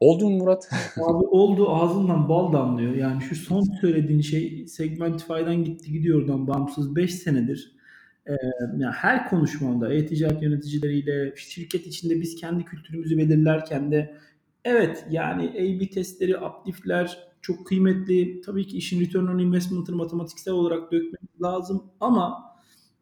Oldu 0.00 0.30
mu 0.30 0.36
Murat? 0.36 0.68
Abi 0.96 1.24
oldu 1.26 1.68
ağzından 1.70 2.28
bal 2.28 2.52
damlıyor. 2.52 2.94
Yani 2.94 3.22
şu 3.22 3.36
son 3.36 3.62
söylediğin 3.80 4.20
şey 4.20 4.66
Segmentify'dan 4.68 5.64
gitti 5.64 5.92
gidiyordan 5.92 6.46
bağımsız 6.46 6.96
5 6.96 7.14
senedir 7.14 7.78
e, 8.26 8.32
yani 8.78 8.94
her 8.94 9.28
konuşmamda 9.28 9.94
e-ticaret 9.94 10.42
yöneticileriyle 10.42 11.36
şirket 11.36 11.86
içinde 11.86 12.20
biz 12.20 12.36
kendi 12.36 12.64
kültürümüzü 12.64 13.18
belirlerken 13.18 13.92
de 13.92 14.14
evet 14.64 15.06
yani 15.10 15.50
A-B 15.50 15.90
testleri, 15.90 16.36
uplift'ler 16.36 17.28
çok 17.48 17.66
kıymetli. 17.66 18.40
Tabii 18.40 18.66
ki 18.66 18.76
işin 18.76 19.00
return 19.00 19.26
on 19.26 19.38
investment'ını 19.38 19.96
matematiksel 19.96 20.54
olarak 20.54 20.92
dökmemiz 20.92 21.42
lazım 21.42 21.82
ama 22.00 22.44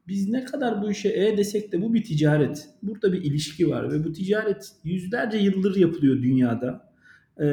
biz 0.09 0.29
ne 0.29 0.45
kadar 0.45 0.83
bu 0.83 0.91
işe 0.91 1.09
e 1.09 1.37
desek 1.37 1.73
de 1.73 1.83
bu 1.83 1.95
bir 1.95 2.05
ticaret. 2.05 2.69
Burada 2.83 3.13
bir 3.13 3.23
ilişki 3.23 3.71
var 3.71 3.93
ve 3.93 4.05
bu 4.05 4.13
ticaret 4.13 4.73
yüzlerce 4.85 5.39
yıldır 5.39 5.77
yapılıyor 5.77 6.23
dünyada. 6.23 6.93
Ee, 7.39 7.47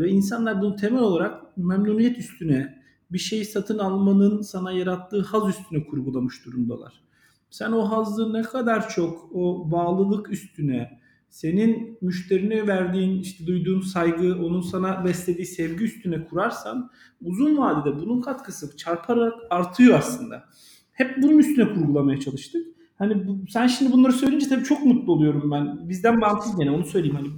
ve 0.00 0.08
insanlar 0.08 0.60
bunu 0.60 0.76
temel 0.76 1.02
olarak 1.02 1.56
memnuniyet 1.56 2.18
üstüne 2.18 2.82
bir 3.10 3.18
şey 3.18 3.44
satın 3.44 3.78
almanın 3.78 4.42
sana 4.42 4.72
yarattığı 4.72 5.22
haz 5.22 5.48
üstüne 5.48 5.84
kurgulamış 5.84 6.46
durumdalar. 6.46 7.04
Sen 7.50 7.72
o 7.72 7.90
hazzı 7.90 8.32
ne 8.32 8.42
kadar 8.42 8.88
çok 8.88 9.30
o 9.34 9.70
bağlılık 9.70 10.32
üstüne, 10.32 11.00
senin 11.34 11.98
müşterine 12.00 12.66
verdiğin, 12.66 13.20
işte 13.20 13.46
duyduğun 13.46 13.80
saygı, 13.80 14.34
onun 14.34 14.60
sana 14.60 15.04
beslediği 15.04 15.46
sevgi 15.46 15.84
üstüne 15.84 16.24
kurarsan 16.24 16.90
uzun 17.20 17.58
vadede 17.58 17.96
bunun 17.96 18.20
katkısı 18.20 18.76
çarparak 18.76 19.32
artıyor 19.50 19.98
aslında. 19.98 20.44
Hep 20.92 21.22
bunun 21.22 21.38
üstüne 21.38 21.74
kurgulamaya 21.74 22.20
çalıştık. 22.20 22.66
Hani 22.98 23.28
bu, 23.28 23.46
sen 23.48 23.66
şimdi 23.66 23.92
bunları 23.92 24.12
söyleyince 24.12 24.48
tabii 24.48 24.64
çok 24.64 24.84
mutlu 24.84 25.12
oluyorum 25.12 25.50
ben. 25.50 25.88
Bizden 25.88 26.20
bağımsız 26.20 26.56
gene 26.56 26.70
onu 26.70 26.84
söyleyeyim 26.84 27.16
hani 27.16 27.28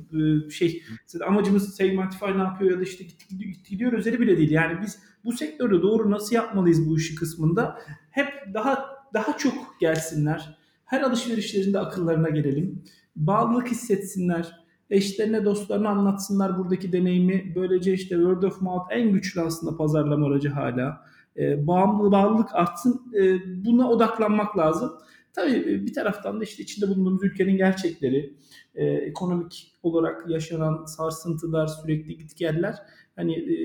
e, 0.46 0.50
şey 0.50 0.82
amacımız 1.26 1.74
Segmentify 1.74 2.26
ne 2.26 2.42
yapıyor 2.42 2.70
ya 2.70 2.78
da 2.78 2.82
işte 2.82 3.04
gidiyor, 3.04 3.52
gitti 3.52 3.70
gidiyor 3.70 3.92
özeli 3.92 4.20
bile 4.20 4.38
değil. 4.38 4.50
Yani 4.50 4.82
biz 4.82 4.98
bu 5.24 5.32
sektörde 5.32 5.82
doğru 5.82 6.10
nasıl 6.10 6.34
yapmalıyız 6.34 6.88
bu 6.88 6.96
işi 6.96 7.14
kısmında 7.14 7.78
hep 8.10 8.28
daha 8.54 8.86
daha 9.14 9.38
çok 9.38 9.80
gelsinler. 9.80 10.58
Her 10.84 11.00
alışverişlerinde 11.00 11.78
akıllarına 11.78 12.28
gelelim 12.28 12.82
bağlılık 13.16 13.68
hissetsinler. 13.70 14.66
Eşlerine, 14.90 15.44
dostlarına 15.44 15.88
anlatsınlar 15.88 16.58
buradaki 16.58 16.92
deneyimi. 16.92 17.52
Böylece 17.54 17.92
işte 17.92 18.14
word 18.14 18.42
of 18.42 18.62
mouth 18.62 18.86
en 18.90 19.12
güçlü 19.12 19.40
aslında 19.40 19.76
pazarlama 19.76 20.26
aracı 20.26 20.48
hala. 20.48 21.04
E, 21.36 21.66
bağımlı, 21.66 22.12
bağlılık 22.12 22.54
artsın. 22.54 23.12
E, 23.20 23.38
buna 23.64 23.90
odaklanmak 23.90 24.58
lazım. 24.58 24.92
Tabii 25.32 25.56
e, 25.56 25.86
bir 25.86 25.94
taraftan 25.94 26.40
da 26.40 26.44
işte 26.44 26.62
içinde 26.62 26.88
bulunduğumuz 26.88 27.24
ülkenin 27.24 27.56
gerçekleri, 27.56 28.34
e, 28.74 28.84
ekonomik 28.86 29.72
olarak 29.82 30.30
yaşanan 30.30 30.84
sarsıntılar, 30.84 31.66
sürekli 31.66 32.16
gitgeller 32.16 32.74
hani 33.16 33.34
e, 33.34 33.56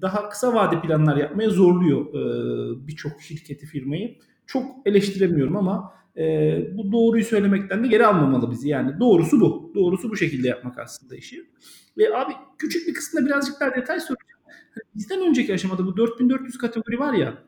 daha 0.00 0.28
kısa 0.28 0.54
vade 0.54 0.80
planlar 0.80 1.16
yapmaya 1.16 1.50
zorluyor 1.50 2.06
e, 2.06 2.86
birçok 2.86 3.20
şirketi, 3.20 3.66
firmayı. 3.66 4.16
Çok 4.46 4.86
eleştiremiyorum 4.86 5.56
ama 5.56 5.92
e, 6.16 6.78
bu 6.78 6.92
doğruyu 6.92 7.24
söylemekten 7.24 7.84
de 7.84 7.88
geri 7.88 8.06
almamalı 8.06 8.50
bizi. 8.50 8.68
Yani 8.68 9.00
doğrusu 9.00 9.40
bu. 9.40 9.72
Doğrusu 9.74 10.10
bu 10.10 10.16
şekilde 10.16 10.48
yapmak 10.48 10.78
aslında 10.78 11.16
işi. 11.16 11.50
Ve 11.98 12.16
abi 12.16 12.32
küçük 12.58 12.88
bir 12.88 12.94
kısmında 12.94 13.26
birazcık 13.26 13.60
daha 13.60 13.70
detay 13.70 14.00
soracağım. 14.00 14.40
Hani 14.44 14.84
bizden 14.94 15.20
önceki 15.28 15.54
aşamada 15.54 15.86
bu 15.86 15.96
4400 15.96 16.58
kategori 16.58 16.98
var 16.98 17.12
ya 17.12 17.38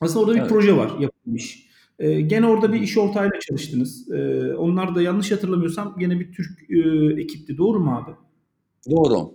aslında 0.00 0.20
orada 0.20 0.34
bir 0.34 0.40
evet. 0.40 0.50
proje 0.50 0.76
var 0.76 0.98
yapılmış. 0.98 1.72
E, 1.98 2.20
gene 2.20 2.46
orada 2.46 2.72
bir 2.72 2.80
iş 2.80 2.98
ortağıyla 2.98 3.40
çalıştınız. 3.40 4.10
E, 4.12 4.52
onlar 4.54 4.94
da 4.94 5.02
yanlış 5.02 5.32
hatırlamıyorsam 5.32 5.96
gene 5.98 6.20
bir 6.20 6.32
Türk 6.32 6.70
e, 6.70 6.78
ekipti. 7.22 7.58
Doğru 7.58 7.80
mu 7.80 7.96
abi? 7.96 8.10
Doğru. 8.90 9.34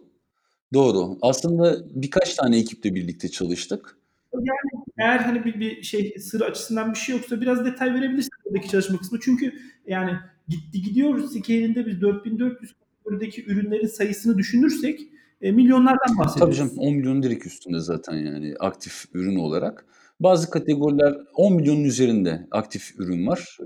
Doğru. 0.74 1.18
Aslında 1.22 1.78
birkaç 1.90 2.36
tane 2.36 2.60
ekiple 2.60 2.96
birlikte 2.96 3.30
çalıştık. 3.30 3.98
Yani 4.34 4.77
eğer 4.98 5.20
hani 5.20 5.46
bir, 5.46 5.60
bir 5.60 5.84
şey 5.84 6.16
sır 6.20 6.42
açısından 6.42 6.94
bir 6.94 6.98
şey 6.98 7.16
yoksa 7.16 7.42
biraz 7.42 7.66
detay 7.66 7.94
verebilirsin 7.94 8.30
buradaki 8.46 8.70
çalışma 8.70 8.98
kısmı. 8.98 9.20
Çünkü 9.22 9.54
yani 9.88 10.12
gitti 10.48 10.82
gidiyoruz 10.82 11.34
scale'inde 11.34 11.86
biz 11.86 12.02
4400 12.02 12.74
kategorideki 12.74 13.46
ürünlerin 13.46 13.88
sayısını 13.88 14.38
düşünürsek 14.38 15.02
e, 15.42 15.52
milyonlardan 15.52 16.18
bahsediyoruz. 16.18 16.40
Tabii 16.40 16.70
canım 16.70 16.74
10 16.78 16.96
milyonun 16.96 17.24
direkt 17.24 17.46
üstünde 17.46 17.80
zaten 17.80 18.14
yani 18.14 18.56
aktif 18.60 19.06
ürün 19.14 19.36
olarak. 19.36 19.86
Bazı 20.20 20.50
kategoriler 20.50 21.16
10 21.36 21.56
milyonun 21.56 21.84
üzerinde 21.84 22.48
aktif 22.52 23.00
ürün 23.00 23.28
var. 23.28 23.58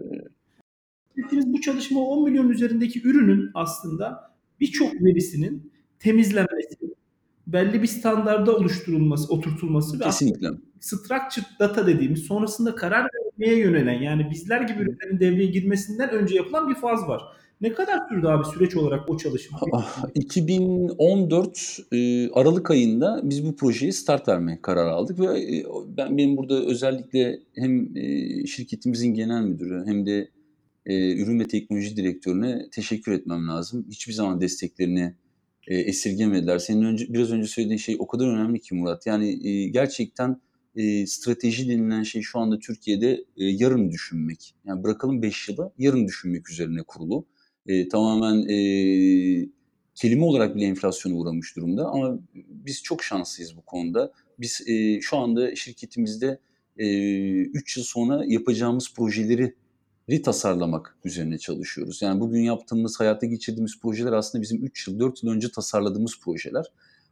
Biz 1.31 1.53
bu 1.53 1.61
çalışma 1.61 1.99
10 1.99 2.23
milyon 2.23 2.49
üzerindeki 2.49 3.07
ürünün 3.07 3.51
aslında 3.53 4.31
birçok 4.59 4.93
verisinin 4.93 5.71
temizlenmesi, 5.99 6.75
belli 7.53 7.81
bir 7.81 7.87
standarda 7.87 8.55
oluşturulması, 8.55 9.33
oturtulması 9.33 9.99
ve 9.99 10.03
Kesinlikle. 10.03 10.47
structured 10.79 11.59
data 11.59 11.87
dediğimiz 11.87 12.19
sonrasında 12.19 12.75
karar 12.75 13.07
vermeye 13.15 13.59
yönelen 13.59 14.01
yani 14.01 14.29
bizler 14.31 14.61
gibi 14.61 14.83
ürünlerin 14.83 15.19
devreye 15.19 15.51
girmesinden 15.51 16.09
önce 16.09 16.35
yapılan 16.35 16.69
bir 16.69 16.75
faz 16.75 17.07
var. 17.07 17.21
Ne 17.61 17.73
kadar 17.73 17.99
sürdü 18.09 18.27
abi 18.27 18.45
süreç 18.45 18.75
olarak 18.75 19.09
o 19.09 19.17
çalışma? 19.17 19.59
2014 20.15 21.79
e, 21.91 22.29
Aralık 22.29 22.71
ayında 22.71 23.21
biz 23.23 23.45
bu 23.45 23.55
projeye 23.55 23.91
start 23.91 24.27
vermeye 24.27 24.61
karar 24.61 24.87
aldık 24.87 25.19
ve 25.19 25.25
e, 25.25 25.65
ben 25.97 26.17
benim 26.17 26.37
burada 26.37 26.65
özellikle 26.65 27.39
hem 27.55 27.97
e, 27.97 28.45
şirketimizin 28.45 29.13
genel 29.13 29.41
müdürü 29.41 29.83
hem 29.85 30.05
de 30.05 30.29
ürün 30.85 31.39
ve 31.39 31.47
teknoloji 31.47 31.97
direktörüne 31.97 32.69
teşekkür 32.71 33.11
etmem 33.11 33.47
lazım. 33.47 33.85
Hiçbir 33.89 34.13
zaman 34.13 34.41
desteklerini 34.41 35.13
esirgemediler. 35.67 36.59
Senin 36.59 36.83
önce 36.83 37.13
biraz 37.13 37.31
önce 37.31 37.47
söylediğin 37.47 37.77
şey 37.77 37.95
o 37.99 38.07
kadar 38.07 38.27
önemli 38.27 38.59
ki 38.59 38.75
Murat. 38.75 39.05
Yani 39.05 39.39
gerçekten 39.71 40.41
strateji 41.05 41.69
denilen 41.69 42.03
şey 42.03 42.21
şu 42.21 42.39
anda 42.39 42.59
Türkiye'de 42.59 43.25
yarın 43.35 43.91
düşünmek. 43.91 44.55
Yani 44.65 44.83
bırakalım 44.83 45.21
5 45.21 45.49
yıla 45.49 45.71
yarın 45.77 46.07
düşünmek 46.07 46.49
üzerine 46.49 46.83
kurulu 46.83 47.25
e, 47.67 47.87
tamamen 47.87 48.49
e, 48.49 48.55
kelime 49.95 50.25
olarak 50.25 50.55
bile 50.55 50.65
enflasyona 50.65 51.15
uğramış 51.15 51.55
durumda. 51.55 51.85
Ama 51.85 52.19
biz 52.35 52.83
çok 52.83 53.03
şanslıyız 53.03 53.57
bu 53.57 53.61
konuda. 53.61 54.11
Biz 54.39 54.67
e, 54.67 55.01
şu 55.01 55.17
anda 55.17 55.55
şirketimizde 55.55 56.39
3 56.77 57.77
e, 57.77 57.79
yıl 57.79 57.85
sonra 57.85 58.23
yapacağımız 58.27 58.93
projeleri 58.93 59.55
tasarlamak 60.19 60.97
üzerine 61.03 61.37
çalışıyoruz. 61.37 62.01
Yani 62.01 62.19
bugün 62.19 62.41
yaptığımız, 62.41 62.99
hayata 62.99 63.25
geçirdiğimiz 63.25 63.79
projeler 63.79 64.11
aslında 64.11 64.41
bizim 64.41 64.65
3 64.65 64.87
yıl, 64.87 64.99
4 64.99 65.23
yıl 65.23 65.31
önce 65.31 65.51
tasarladığımız 65.51 66.19
projeler. 66.23 66.65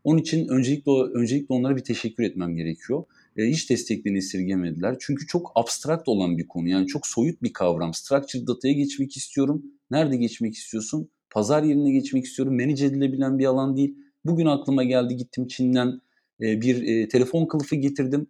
Onun 0.03 0.19
için 0.19 0.47
öncelikle 0.47 0.91
öncelikle 0.91 1.55
onlara 1.55 1.75
bir 1.75 1.83
teşekkür 1.83 2.23
etmem 2.23 2.55
gerekiyor. 2.55 3.03
E, 3.37 3.43
hiç 3.43 3.69
desteklerini 3.69 4.17
esirgemediler. 4.17 4.95
Çünkü 4.99 5.27
çok 5.27 5.51
abstrakt 5.55 6.07
olan 6.07 6.37
bir 6.37 6.47
konu. 6.47 6.67
Yani 6.67 6.87
çok 6.87 7.07
soyut 7.07 7.43
bir 7.43 7.53
kavram. 7.53 7.93
Structured 7.93 8.47
data'ya 8.47 8.73
geçmek 8.73 9.17
istiyorum. 9.17 9.63
Nerede 9.91 10.15
geçmek 10.17 10.53
istiyorsun? 10.53 11.09
Pazar 11.29 11.63
yerine 11.63 11.91
geçmek 11.91 12.25
istiyorum. 12.25 12.55
Manage 12.55 12.85
edilebilen 12.85 13.39
bir 13.39 13.45
alan 13.45 13.77
değil. 13.77 13.95
Bugün 14.25 14.45
aklıma 14.45 14.83
geldi 14.83 15.15
gittim 15.15 15.47
Çin'den 15.47 16.01
e, 16.41 16.61
bir 16.61 16.87
e, 16.87 17.07
telefon 17.07 17.45
kılıfı 17.45 17.75
getirdim. 17.75 18.27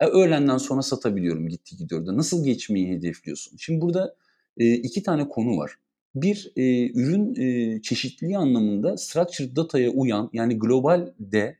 E, 0.00 0.06
öğlenden 0.06 0.58
sonra 0.58 0.82
satabiliyorum 0.82 1.48
gitti 1.48 1.76
gidiyor 1.76 2.06
da. 2.06 2.16
Nasıl 2.16 2.44
geçmeyi 2.44 2.88
hedefliyorsun? 2.88 3.56
Şimdi 3.56 3.80
burada 3.80 4.16
e, 4.56 4.74
iki 4.74 5.02
tane 5.02 5.28
konu 5.28 5.56
var. 5.56 5.74
Bir, 6.14 6.52
e, 6.56 6.90
ürün 6.92 7.34
e, 7.34 7.82
çeşitliliği 7.82 8.38
anlamında 8.38 8.96
structured 8.96 9.56
data'ya 9.56 9.90
uyan 9.90 10.30
yani 10.32 10.58
globalde 10.58 11.58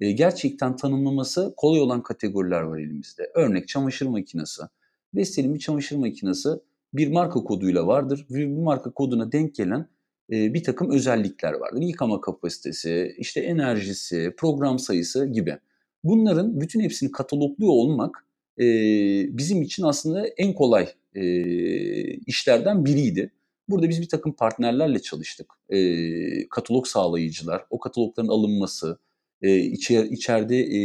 e, 0.00 0.12
gerçekten 0.12 0.76
tanımlaması 0.76 1.54
kolay 1.56 1.80
olan 1.80 2.02
kategoriler 2.02 2.60
var 2.60 2.78
elimizde. 2.78 3.30
Örnek 3.34 3.68
çamaşır 3.68 4.06
makinesi. 4.06 4.62
Vestel'in 5.14 5.54
bir 5.54 5.58
çamaşır 5.58 5.96
makinesi 5.96 6.48
bir 6.94 7.08
marka 7.08 7.40
koduyla 7.40 7.86
vardır 7.86 8.26
bu 8.30 8.62
marka 8.62 8.90
koduna 8.90 9.32
denk 9.32 9.54
gelen 9.54 9.88
e, 10.32 10.54
bir 10.54 10.64
takım 10.64 10.90
özellikler 10.90 11.52
vardır. 11.52 11.80
Yıkama 11.80 12.20
kapasitesi, 12.20 13.14
işte 13.18 13.40
enerjisi, 13.40 14.34
program 14.36 14.78
sayısı 14.78 15.26
gibi. 15.26 15.58
Bunların 16.04 16.60
bütün 16.60 16.80
hepsini 16.80 17.12
katalogluyor 17.12 17.72
olmak 17.72 18.26
e, 18.58 18.64
bizim 19.38 19.62
için 19.62 19.82
aslında 19.82 20.26
en 20.26 20.52
kolay 20.52 20.88
e, 21.14 21.24
işlerden 22.14 22.84
biriydi. 22.84 23.32
Burada 23.68 23.88
biz 23.88 24.00
bir 24.00 24.08
takım 24.08 24.32
partnerlerle 24.32 24.98
çalıştık. 24.98 25.52
E, 25.68 26.48
katalog 26.48 26.86
sağlayıcılar, 26.86 27.62
o 27.70 27.80
katalogların 27.80 28.28
alınması, 28.28 28.98
e, 29.42 29.56
içer, 29.56 30.04
içeride 30.04 30.56
e, 30.56 30.80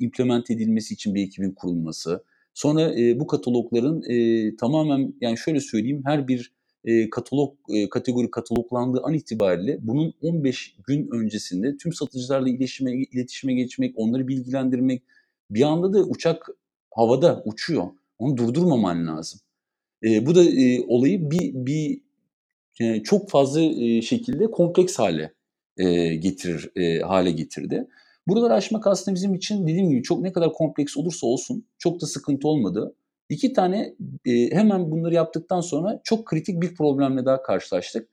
implement 0.00 0.50
edilmesi 0.50 0.94
için 0.94 1.14
bir 1.14 1.22
ekibin 1.22 1.52
kurulması, 1.52 2.24
Sonra 2.54 3.00
e, 3.00 3.20
bu 3.20 3.26
katalogların 3.26 4.02
e, 4.10 4.56
tamamen 4.56 5.14
yani 5.20 5.38
şöyle 5.38 5.60
söyleyeyim 5.60 6.02
her 6.04 6.28
bir 6.28 6.52
e, 6.84 7.10
katalog 7.10 7.54
e, 7.68 7.88
kategori 7.88 8.30
kataloglandığı 8.30 9.00
an 9.02 9.14
itibariyle 9.14 9.78
bunun 9.82 10.14
15 10.22 10.76
gün 10.86 11.08
öncesinde 11.12 11.76
tüm 11.76 11.92
satıcılarla 11.92 12.48
iletişime 12.48 12.92
iletişime 12.92 13.54
geçmek, 13.54 13.94
onları 13.96 14.28
bilgilendirmek. 14.28 15.02
Bir 15.50 15.62
anda 15.62 15.92
da 15.92 16.04
uçak 16.04 16.48
havada 16.90 17.42
uçuyor. 17.44 17.86
Onu 18.18 18.36
durdurmaman 18.36 19.06
lazım. 19.06 19.40
E, 20.04 20.26
bu 20.26 20.34
da 20.34 20.44
e, 20.44 20.80
olayı 20.88 21.30
bir 21.30 21.54
bir 21.54 22.00
yani 22.78 23.02
çok 23.02 23.30
fazla 23.30 23.60
e, 23.60 24.02
şekilde 24.02 24.50
kompleks 24.50 24.98
hale 24.98 25.34
e, 25.76 26.14
getirir 26.14 26.70
e, 26.76 27.00
hale 27.00 27.30
getirdi. 27.30 27.86
Buraları 28.28 28.54
aşmak 28.54 28.86
aslında 28.86 29.14
bizim 29.14 29.34
için 29.34 29.66
dediğim 29.66 29.90
gibi 29.90 30.02
çok 30.02 30.20
ne 30.20 30.32
kadar 30.32 30.52
kompleks 30.52 30.96
olursa 30.96 31.26
olsun 31.26 31.66
çok 31.78 32.00
da 32.00 32.06
sıkıntı 32.06 32.48
olmadı. 32.48 32.94
İki 33.28 33.52
tane 33.52 33.94
e, 34.26 34.50
hemen 34.50 34.90
bunları 34.90 35.14
yaptıktan 35.14 35.60
sonra 35.60 36.00
çok 36.04 36.26
kritik 36.26 36.62
bir 36.62 36.74
problemle 36.74 37.24
daha 37.24 37.42
karşılaştık. 37.42 38.08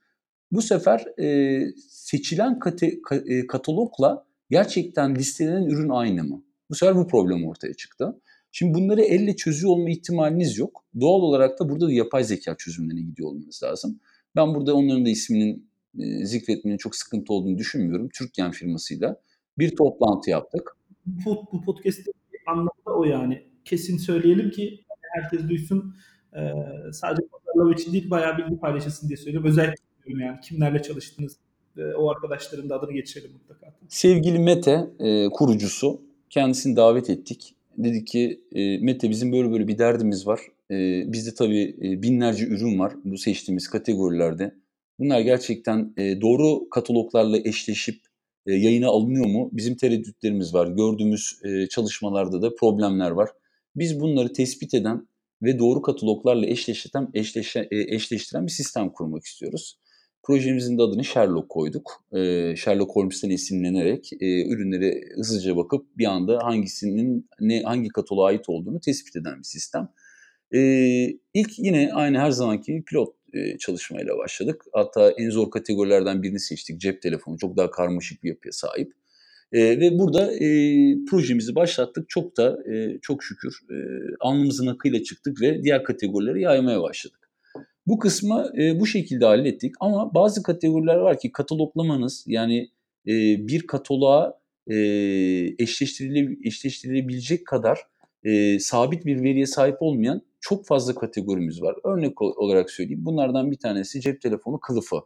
Bu 0.52 0.62
sefer 0.62 1.18
e, 1.18 1.60
seçilen 1.88 2.58
kate, 2.58 3.02
ka, 3.02 3.16
e, 3.16 3.46
katalogla 3.46 4.26
gerçekten 4.50 5.14
listelenen 5.14 5.62
ürün 5.62 5.88
aynı 5.88 6.24
mı? 6.24 6.44
Bu 6.70 6.74
sefer 6.74 6.96
bu 6.96 7.06
problem 7.06 7.46
ortaya 7.46 7.74
çıktı. 7.74 8.20
Şimdi 8.52 8.74
bunları 8.74 9.02
elle 9.02 9.36
çözüyor 9.36 9.72
olma 9.72 9.90
ihtimaliniz 9.90 10.58
yok. 10.58 10.84
Doğal 11.00 11.20
olarak 11.20 11.60
da 11.60 11.68
burada 11.68 11.86
da 11.86 11.92
yapay 11.92 12.24
zeka 12.24 12.56
çözümlerine 12.56 13.02
gidiyor 13.02 13.28
olmanız 13.28 13.62
lazım. 13.62 14.00
Ben 14.36 14.54
burada 14.54 14.74
onların 14.74 15.04
da 15.04 15.08
isminin 15.10 15.70
e, 15.98 16.26
zikretmenin 16.26 16.76
çok 16.76 16.96
sıkıntı 16.96 17.32
olduğunu 17.32 17.58
düşünmüyorum. 17.58 18.08
Türkiye 18.18 18.50
firmasıyla 18.50 19.20
bir 19.58 19.76
toplantı 19.76 20.30
yaptık. 20.30 20.76
Bu, 21.06 21.44
bu 21.52 21.62
podcast'te 21.64 22.10
anlamı 22.46 22.70
o 22.86 23.04
yani. 23.04 23.42
Kesin 23.64 23.98
söyleyelim 23.98 24.50
ki 24.50 24.84
herkes 25.12 25.48
duysun. 25.48 25.96
Ee, 26.36 26.52
sadece 26.92 27.22
pazarlama 27.28 27.74
için 27.74 27.92
değil 27.92 28.10
bayağı 28.10 28.38
bilgi 28.38 28.60
paylaşılsın 28.60 29.08
diye 29.08 29.16
söylüyorum. 29.16 29.50
Özellikle 29.50 29.82
yani 30.06 30.40
kimlerle 30.40 30.82
çalıştınız 30.82 31.36
e, 31.76 31.82
o 31.84 32.10
arkadaşların 32.10 32.70
da 32.70 32.80
adını 32.80 32.92
geçirelim 32.92 33.32
mutlaka. 33.32 33.74
Sevgili 33.88 34.38
Mete 34.38 34.86
e, 34.98 35.28
kurucusu 35.28 36.02
kendisini 36.30 36.76
davet 36.76 37.10
ettik. 37.10 37.54
Dedi 37.78 38.04
ki 38.04 38.40
e, 38.52 38.78
Mete 38.78 39.10
bizim 39.10 39.32
böyle 39.32 39.52
böyle 39.52 39.68
bir 39.68 39.78
derdimiz 39.78 40.26
var. 40.26 40.40
E, 40.70 41.04
bizde 41.12 41.34
tabii 41.34 41.76
e, 41.82 42.02
binlerce 42.02 42.46
ürün 42.46 42.78
var 42.78 42.92
bu 43.04 43.18
seçtiğimiz 43.18 43.68
kategorilerde. 43.68 44.54
Bunlar 44.98 45.20
gerçekten 45.20 45.92
e, 45.96 46.20
doğru 46.20 46.70
kataloglarla 46.70 47.38
eşleşip 47.38 48.00
e, 48.46 48.52
yayına 48.54 48.88
alınıyor 48.88 49.26
mu? 49.26 49.50
Bizim 49.52 49.76
tereddütlerimiz 49.76 50.54
var. 50.54 50.66
Gördüğümüz 50.66 51.40
e, 51.44 51.68
çalışmalarda 51.68 52.42
da 52.42 52.54
problemler 52.54 53.10
var. 53.10 53.28
Biz 53.76 54.00
bunları 54.00 54.32
tespit 54.32 54.74
eden 54.74 55.08
ve 55.42 55.58
doğru 55.58 55.82
kataloglarla 55.82 56.46
eşleştiren, 56.46 57.08
eşleşe, 57.14 57.68
e, 57.70 57.94
eşleştiren 57.94 58.46
bir 58.46 58.52
sistem 58.52 58.90
kurmak 58.90 59.24
istiyoruz. 59.24 59.78
Projemizin 60.22 60.78
de 60.78 60.82
adını 60.82 61.04
Sherlock 61.04 61.48
koyduk. 61.48 62.04
E, 62.12 62.18
Sherlock 62.56 62.96
Holmes'ten 62.96 63.30
esinlenerek 63.30 64.10
e, 64.20 64.48
ürünleri 64.48 65.00
hızlıca 65.16 65.56
bakıp 65.56 65.98
bir 65.98 66.06
anda 66.06 66.38
hangisinin 66.42 67.28
ne 67.40 67.62
hangi 67.62 67.88
kataloğa 67.88 68.26
ait 68.26 68.48
olduğunu 68.48 68.80
tespit 68.80 69.16
eden 69.16 69.38
bir 69.38 69.44
sistem. 69.44 69.88
E, 70.54 70.60
ilk 71.34 71.58
yine 71.58 71.92
aynı 71.92 72.18
her 72.18 72.30
zamanki 72.30 72.82
pilot 72.86 73.14
e, 73.34 73.58
çalışmayla 73.58 74.18
başladık. 74.18 74.64
Hatta 74.72 75.10
en 75.10 75.30
zor 75.30 75.50
kategorilerden 75.50 76.22
birini 76.22 76.40
seçtik. 76.40 76.80
Cep 76.80 77.02
telefonu 77.02 77.38
çok 77.38 77.56
daha 77.56 77.70
karmaşık 77.70 78.22
bir 78.22 78.28
yapıya 78.28 78.52
sahip. 78.52 78.92
E, 79.52 79.80
ve 79.80 79.98
burada 79.98 80.32
e, 80.32 80.48
projemizi 81.10 81.54
başlattık. 81.54 82.08
Çok 82.08 82.36
da 82.36 82.58
e, 82.72 82.98
çok 83.02 83.24
şükür 83.24 83.60
e, 83.70 83.76
alnımızın 84.20 84.66
akıyla 84.66 85.02
çıktık 85.02 85.40
ve 85.40 85.62
diğer 85.62 85.84
kategorileri 85.84 86.42
yaymaya 86.42 86.82
başladık. 86.82 87.30
Bu 87.86 87.98
kısmı 87.98 88.52
e, 88.58 88.80
bu 88.80 88.86
şekilde 88.86 89.24
hallettik 89.24 89.74
ama 89.80 90.14
bazı 90.14 90.42
kategoriler 90.42 90.96
var 90.96 91.18
ki 91.18 91.32
kataloglamanız 91.32 92.24
yani 92.26 92.68
e, 93.06 93.12
bir 93.48 93.66
kataloğa 93.66 94.40
e, 94.66 94.76
eşleştirile, 95.58 96.36
eşleştirilebilecek 96.44 97.46
kadar 97.46 97.78
e, 98.24 98.58
sabit 98.58 99.06
bir 99.06 99.22
veriye 99.22 99.46
sahip 99.46 99.76
olmayan 99.80 100.22
çok 100.40 100.66
fazla 100.66 100.94
kategorimiz 100.94 101.62
var. 101.62 101.76
Örnek 101.84 102.22
olarak 102.22 102.70
söyleyeyim. 102.70 103.04
Bunlardan 103.04 103.50
bir 103.50 103.58
tanesi 103.58 104.00
cep 104.00 104.20
telefonu 104.20 104.60
kılıfı 104.60 104.96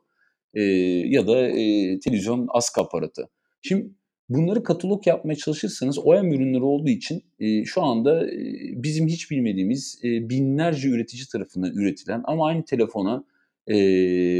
e, 0.54 0.62
ya 1.08 1.26
da 1.26 1.48
e, 1.48 1.98
televizyon 2.00 2.46
askı 2.50 2.80
aparatı. 2.80 3.28
Şimdi 3.62 3.90
bunları 4.28 4.62
katalog 4.62 5.06
yapmaya 5.06 5.36
çalışırsanız 5.36 5.98
OEM 5.98 6.32
ürünleri 6.32 6.62
olduğu 6.62 6.88
için 6.88 7.24
e, 7.38 7.64
şu 7.64 7.82
anda 7.82 8.30
e, 8.30 8.38
bizim 8.82 9.08
hiç 9.08 9.30
bilmediğimiz 9.30 10.00
e, 10.04 10.28
binlerce 10.30 10.88
üretici 10.88 11.24
tarafından 11.32 11.72
üretilen 11.72 12.22
ama 12.24 12.46
aynı 12.46 12.64
telefona 12.64 13.24
e, 13.66 13.76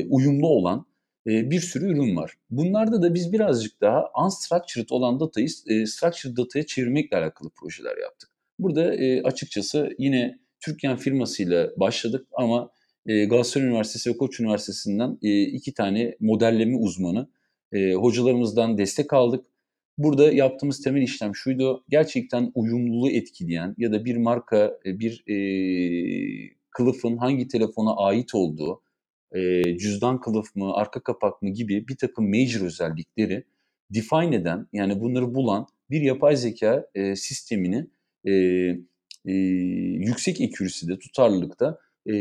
uyumlu 0.08 0.48
olan 0.48 0.86
e, 1.26 1.50
bir 1.50 1.60
sürü 1.60 1.92
ürün 1.92 2.16
var. 2.16 2.34
Bunlarda 2.50 3.02
da 3.02 3.14
biz 3.14 3.32
birazcık 3.32 3.80
daha 3.80 4.04
unstructured 4.24 4.90
olan 4.90 5.20
datayı 5.20 5.48
e, 5.66 5.86
structured 5.86 6.36
dataya 6.36 6.66
çevirmekle 6.66 7.16
alakalı 7.16 7.50
projeler 7.50 7.96
yaptık. 8.02 8.30
Burada 8.58 8.94
e, 8.94 9.22
açıkçası 9.22 9.90
yine 9.98 10.38
Türkiye 10.60 10.96
firmasıyla 10.96 11.70
başladık 11.76 12.26
ama 12.32 12.70
e, 13.06 13.24
Galatasaray 13.24 13.66
Üniversitesi 13.66 14.10
ve 14.10 14.16
Koç 14.16 14.40
Üniversitesi'nden 14.40 15.18
e, 15.22 15.42
iki 15.42 15.74
tane 15.74 16.16
modelleme 16.20 16.76
uzmanı 16.76 17.28
e, 17.72 17.92
hocalarımızdan 17.92 18.78
destek 18.78 19.12
aldık. 19.12 19.44
Burada 19.98 20.32
yaptığımız 20.32 20.80
temel 20.80 21.02
işlem 21.02 21.34
şuydu, 21.34 21.84
gerçekten 21.88 22.52
uyumluluğu 22.54 23.10
etkileyen 23.10 23.74
ya 23.78 23.92
da 23.92 24.04
bir 24.04 24.16
marka, 24.16 24.78
e, 24.86 24.98
bir 24.98 25.24
e, 25.28 25.36
kılıfın 26.70 27.16
hangi 27.16 27.48
telefona 27.48 27.96
ait 27.96 28.34
olduğu, 28.34 28.82
e, 29.32 29.62
cüzdan 29.78 30.20
kılıf 30.20 30.56
mı, 30.56 30.74
arka 30.74 31.00
kapak 31.00 31.42
mı 31.42 31.50
gibi 31.50 31.88
bir 31.88 31.96
takım 31.96 32.28
major 32.28 32.60
özellikleri 32.60 33.44
define 33.90 34.36
eden, 34.36 34.66
yani 34.72 35.00
bunları 35.00 35.34
bulan 35.34 35.66
bir 35.90 36.00
yapay 36.00 36.36
zeka 36.36 36.86
e, 36.94 37.16
sistemini 37.16 37.86
e, 38.24 38.32
e, 39.24 39.32
yüksek 39.98 40.40
accuracy'de, 40.40 40.98
tutarlılıkta 40.98 41.78
e, 42.06 42.12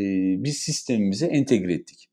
biz 0.43 0.57
sistemimize 0.57 1.25
entegre 1.25 1.73
ettik. 1.73 2.09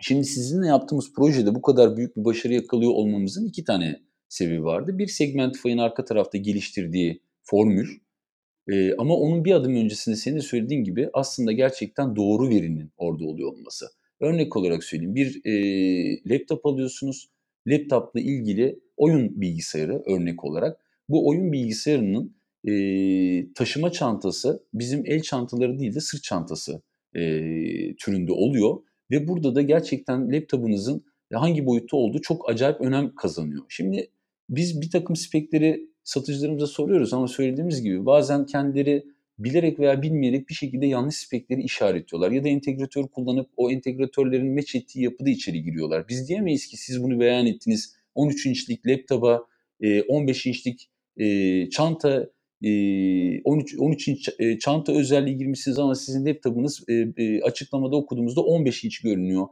Şimdi 0.00 0.24
sizinle 0.24 0.66
yaptığımız 0.66 1.12
projede 1.12 1.54
bu 1.54 1.62
kadar 1.62 1.96
büyük 1.96 2.16
bir 2.16 2.24
başarı 2.24 2.54
yakalıyor 2.54 2.92
olmamızın 2.92 3.46
iki 3.46 3.64
tane 3.64 4.05
sebebi 4.28 4.64
vardı. 4.64 4.98
Bir 4.98 5.06
Segmentify'ın 5.06 5.78
arka 5.78 6.04
tarafta 6.04 6.38
geliştirdiği 6.38 7.20
formül 7.42 7.88
e, 8.68 8.94
ama 8.94 9.14
onun 9.16 9.44
bir 9.44 9.52
adım 9.52 9.76
öncesinde 9.76 10.16
senin 10.16 10.36
de 10.36 10.40
söylediğin 10.40 10.84
gibi 10.84 11.10
aslında 11.12 11.52
gerçekten 11.52 12.16
doğru 12.16 12.48
verinin 12.48 12.90
orada 12.96 13.24
oluyor 13.24 13.52
olması. 13.52 13.86
Örnek 14.20 14.56
olarak 14.56 14.84
söyleyeyim 14.84 15.14
bir 15.14 15.40
e, 15.44 15.54
laptop 16.30 16.66
alıyorsunuz. 16.66 17.28
Laptopla 17.66 18.20
ilgili 18.20 18.80
oyun 18.96 19.40
bilgisayarı 19.40 20.02
örnek 20.06 20.44
olarak. 20.44 20.80
Bu 21.08 21.28
oyun 21.28 21.52
bilgisayarının 21.52 22.36
e, 22.68 22.72
taşıma 23.52 23.92
çantası 23.92 24.64
bizim 24.74 25.02
el 25.06 25.22
çantaları 25.22 25.78
değil 25.78 25.94
de 25.94 26.00
sırt 26.00 26.22
çantası 26.22 26.82
e, 27.14 27.20
türünde 27.96 28.32
oluyor. 28.32 28.76
Ve 29.10 29.28
burada 29.28 29.54
da 29.54 29.62
gerçekten 29.62 30.32
laptopunuzun 30.32 31.04
hangi 31.32 31.66
boyutta 31.66 31.96
olduğu 31.96 32.20
çok 32.20 32.50
acayip 32.50 32.80
önem 32.80 33.14
kazanıyor. 33.14 33.64
Şimdi 33.68 34.10
biz 34.48 34.80
bir 34.80 34.90
takım 34.90 35.16
spekleri 35.16 35.90
satıcılarımıza 36.04 36.66
soruyoruz 36.66 37.12
ama 37.12 37.28
söylediğimiz 37.28 37.82
gibi 37.82 38.06
bazen 38.06 38.46
kendileri 38.46 39.04
bilerek 39.38 39.78
veya 39.78 40.02
bilmeyerek 40.02 40.48
bir 40.48 40.54
şekilde 40.54 40.86
yanlış 40.86 41.14
spekleri 41.14 41.62
işaretliyorlar. 41.62 42.30
Ya 42.30 42.44
da 42.44 42.48
entegratör 42.48 43.08
kullanıp 43.08 43.50
o 43.56 43.70
entegratörlerin 43.70 44.46
meç 44.46 44.74
ettiği 44.74 45.04
yapıda 45.04 45.30
içeri 45.30 45.62
giriyorlar. 45.62 46.08
Biz 46.08 46.28
diyemeyiz 46.28 46.66
ki 46.66 46.76
siz 46.76 47.02
bunu 47.02 47.20
beyan 47.20 47.46
ettiniz. 47.46 47.96
13 48.14 48.46
inçlik 48.46 48.86
laptopa 48.86 49.46
15 50.08 50.46
inçlik 50.46 50.90
çanta 51.72 52.30
13 52.64 53.78
13 53.78 54.08
inç 54.08 54.30
çanta 54.60 54.92
özelliği 54.92 55.36
girmişsiniz 55.36 55.78
ama 55.78 55.94
sizin 55.94 56.26
laptopunuz 56.26 56.84
açıklamada 57.42 57.96
okuduğumuzda 57.96 58.40
15 58.40 58.84
inç 58.84 59.00
görünüyor. 59.00 59.46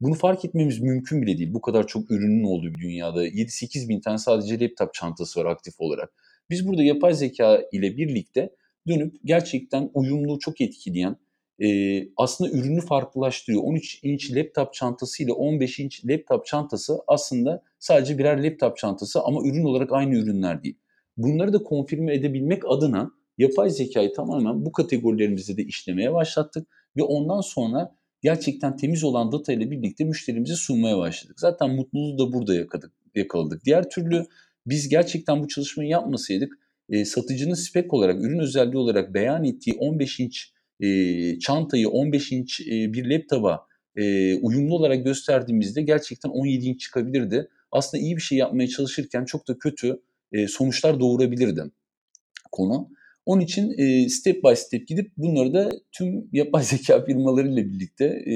Bunu 0.00 0.14
fark 0.14 0.44
etmemiz 0.44 0.80
mümkün 0.80 1.22
bile 1.22 1.38
değil. 1.38 1.54
Bu 1.54 1.60
kadar 1.60 1.86
çok 1.86 2.10
ürünün 2.10 2.44
olduğu 2.44 2.74
bir 2.74 2.80
dünyada 2.80 3.26
7-8 3.26 3.88
bin 3.88 4.00
tane 4.00 4.18
sadece 4.18 4.60
laptop 4.60 4.94
çantası 4.94 5.40
var 5.40 5.46
aktif 5.46 5.74
olarak. 5.78 6.12
Biz 6.50 6.68
burada 6.68 6.82
yapay 6.82 7.14
zeka 7.14 7.62
ile 7.72 7.96
birlikte 7.96 8.50
dönüp 8.88 9.14
gerçekten 9.24 9.90
uyumluluğu 9.94 10.38
çok 10.38 10.60
etkileyen, 10.60 11.16
e, 11.62 12.02
aslında 12.16 12.50
ürünü 12.50 12.80
farklılaştırıyor. 12.80 13.62
13 13.62 14.00
inç 14.04 14.32
laptop 14.32 14.74
çantası 14.74 15.22
ile 15.22 15.32
15 15.32 15.78
inç 15.78 16.04
laptop 16.04 16.46
çantası 16.46 16.98
aslında 17.06 17.62
sadece 17.78 18.18
birer 18.18 18.44
laptop 18.44 18.76
çantası 18.76 19.20
ama 19.22 19.40
ürün 19.44 19.64
olarak 19.64 19.92
aynı 19.92 20.14
ürünler 20.14 20.62
değil. 20.62 20.78
Bunları 21.16 21.52
da 21.52 21.62
konfirme 21.62 22.14
edebilmek 22.14 22.62
adına 22.68 23.10
yapay 23.38 23.70
zekayı 23.70 24.12
tamamen 24.12 24.66
bu 24.66 24.72
kategorilerimizde 24.72 25.56
de 25.56 25.62
işlemeye 25.62 26.12
başlattık 26.14 26.68
ve 26.96 27.02
ondan 27.02 27.40
sonra 27.40 27.96
gerçekten 28.22 28.76
temiz 28.76 29.04
olan 29.04 29.32
data 29.32 29.52
ile 29.52 29.70
birlikte 29.70 30.04
müşterimize 30.04 30.54
sunmaya 30.54 30.98
başladık. 30.98 31.40
Zaten 31.40 31.70
mutluluğu 31.70 32.18
da 32.18 32.32
burada 32.32 32.54
yakaladık. 32.54 32.92
yakaladık. 33.14 33.64
Diğer 33.64 33.90
türlü 33.90 34.26
biz 34.66 34.88
gerçekten 34.88 35.42
bu 35.42 35.48
çalışmayı 35.48 35.90
yapmasaydık 35.90 36.58
e, 36.88 37.04
satıcının 37.04 37.54
spek 37.54 37.94
olarak, 37.94 38.22
ürün 38.24 38.38
özelliği 38.38 38.78
olarak 38.78 39.14
beyan 39.14 39.44
ettiği 39.44 39.72
15 39.78 40.20
inç 40.20 40.52
e, 40.80 41.38
çantayı 41.38 41.88
15 41.88 42.32
inç 42.32 42.60
e, 42.60 42.92
bir 42.92 43.10
laptopa 43.10 43.66
e, 43.96 44.34
uyumlu 44.34 44.74
olarak 44.74 45.04
gösterdiğimizde 45.04 45.82
gerçekten 45.82 46.30
17 46.30 46.66
inç 46.66 46.80
çıkabilirdi. 46.80 47.48
Aslında 47.72 48.02
iyi 48.02 48.16
bir 48.16 48.22
şey 48.22 48.38
yapmaya 48.38 48.68
çalışırken 48.68 49.24
çok 49.24 49.48
da 49.48 49.58
kötü 49.58 50.00
e, 50.32 50.48
sonuçlar 50.48 51.00
doğurabilirdi 51.00 51.62
konu. 52.52 52.90
Onun 53.30 53.40
için 53.40 53.74
e, 53.78 54.08
step 54.08 54.44
by 54.44 54.54
step 54.54 54.88
gidip 54.88 55.12
bunları 55.16 55.54
da 55.54 55.70
tüm 55.92 56.28
yapay 56.32 56.62
zeka 56.64 57.04
firmalarıyla 57.04 57.64
birlikte 57.64 58.04
e, 58.26 58.34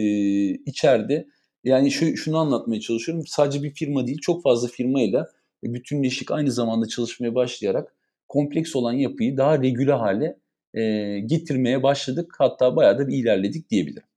içeride 0.50 1.26
yani 1.64 1.90
şu, 1.90 2.16
şunu 2.16 2.38
anlatmaya 2.38 2.80
çalışıyorum. 2.80 3.24
Sadece 3.26 3.62
bir 3.62 3.70
firma 3.70 4.06
değil 4.06 4.18
çok 4.18 4.42
fazla 4.42 4.68
firmayla 4.68 5.28
bütünleşik 5.64 6.30
aynı 6.30 6.52
zamanda 6.52 6.88
çalışmaya 6.88 7.34
başlayarak 7.34 7.94
kompleks 8.28 8.76
olan 8.76 8.92
yapıyı 8.92 9.36
daha 9.36 9.62
regüle 9.62 9.92
hale 9.92 10.38
e, 10.74 11.18
getirmeye 11.20 11.82
başladık. 11.82 12.34
Hatta 12.38 12.76
bayağı 12.76 12.98
da 12.98 13.08
bir 13.08 13.16
ilerledik 13.16 13.70
diyebilirim. 13.70 14.08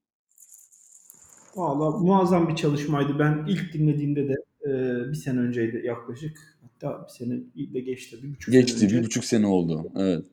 Valla 1.55 1.97
muazzam 1.97 2.49
bir 2.49 2.55
çalışmaydı. 2.55 3.19
Ben 3.19 3.45
ilk 3.47 3.73
dinlediğimde 3.73 4.27
de 4.27 4.35
e, 4.65 4.71
bir 5.11 5.15
sene 5.15 5.39
önceydi 5.39 5.81
yaklaşık. 5.85 6.59
Hatta 6.61 7.03
bir 7.03 7.13
sene 7.13 7.39
de 7.73 7.79
geçti. 7.79 8.17
Bir 8.23 8.35
buçuk 8.35 8.53
Geçti, 8.53 8.79
sene 8.79 8.85
önce. 8.85 8.97
bir 8.99 9.05
buçuk 9.05 9.25
sene 9.25 9.47
oldu. 9.47 9.91
Evet. 9.97 10.25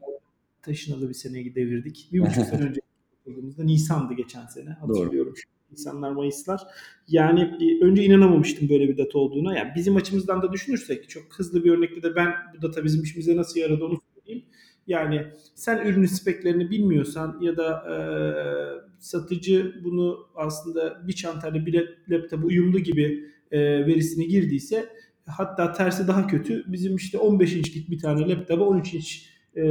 Taşınalı 0.65 1.09
bir 1.09 1.15
seneyi 1.15 1.55
devirdik. 1.55 2.09
Bir 2.13 2.21
buçuk 2.21 2.47
sene 2.47 2.63
önce 2.69 2.81
yapıldığımızda 3.27 3.65
Nisan'dı 3.65 4.15
geçen 4.15 4.47
sene. 4.47 4.71
Hatırlıyorum. 4.71 5.35
Doğru. 5.35 5.55
Nisanlar, 5.71 6.11
Mayıslar. 6.11 6.61
Yani 7.09 7.59
önce 7.83 8.05
inanamamıştım 8.05 8.69
böyle 8.69 8.89
bir 8.89 8.99
data 8.99 9.19
olduğuna. 9.19 9.57
Yani 9.57 9.73
bizim 9.77 9.97
açımızdan 9.97 10.43
da 10.43 10.53
düşünürsek 10.53 11.11
çok 11.11 11.23
hızlı 11.39 11.65
bir 11.65 11.71
örnekte 11.71 12.03
de 12.03 12.17
ben 12.17 12.33
bu 12.57 12.63
data 12.63 12.85
bizim 12.85 13.03
işimize 13.03 13.37
nasıl 13.37 13.61
yaradı 13.61 13.85
onu 13.85 13.99
söyleyeyim. 14.15 14.45
Yani 14.87 15.27
sen 15.55 15.87
ürünün 15.87 16.07
speklerini 16.07 16.71
bilmiyorsan 16.71 17.39
ya 17.41 17.57
da 17.57 17.85
e, 17.93 17.97
satıcı 18.99 19.81
bunu 19.85 20.19
aslında 20.35 21.07
bir 21.07 21.13
çantayla 21.13 21.67
bir 21.67 21.99
laptopa 22.09 22.47
uyumlu 22.47 22.79
gibi 22.79 23.31
e, 23.51 23.61
verisini 23.87 24.29
girdiyse 24.29 24.89
hatta 25.27 25.73
tersi 25.73 26.09
daha 26.09 26.27
kötü. 26.27 26.65
Bizim 26.67 26.97
işte 26.97 27.19
15 27.19 27.53
inçlik 27.53 27.91
bir 27.91 27.99
tane 27.99 28.29
laptopa 28.29 28.65
13 28.65 28.95
inç 28.95 29.34
e, 29.57 29.65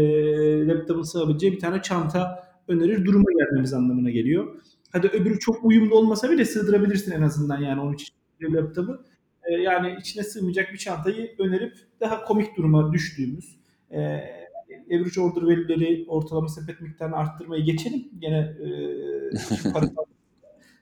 laptopun 0.68 1.04
sığabileceği 1.04 1.54
bir 1.54 1.60
tane 1.60 1.82
çanta 1.82 2.44
önerir 2.68 3.06
duruma 3.06 3.32
gelmemiz 3.32 3.74
anlamına 3.74 4.10
geliyor. 4.10 4.62
Hadi 4.92 5.08
öbürü 5.08 5.40
çok 5.40 5.66
uyumlu 5.66 5.96
olmasa 5.96 6.32
bile 6.32 6.46
sığdırabilirsin 6.46 7.12
en 7.12 7.22
azından 7.22 7.62
yani 7.62 7.82
13 7.82 8.02
inçlik 8.02 8.56
laptopu. 8.56 9.04
E, 9.44 9.54
yani 9.54 9.96
içine 10.00 10.24
sığmayacak 10.24 10.74
bir 10.74 10.78
çantayı 10.78 11.36
önerip 11.40 11.74
daha 12.02 12.26
komik 12.26 12.58
duruma 12.58 12.94
düştüğümüz 12.94 13.58
e, 13.92 14.00
average 14.92 15.22
order 15.22 15.48
verileri 15.48 16.06
ortalama 16.08 16.48
sepet 16.48 16.82
miktarını 16.82 17.16
arttırmayı 17.16 17.64
geçelim. 17.64 18.06
Gene 18.20 18.38
e, 18.38 18.68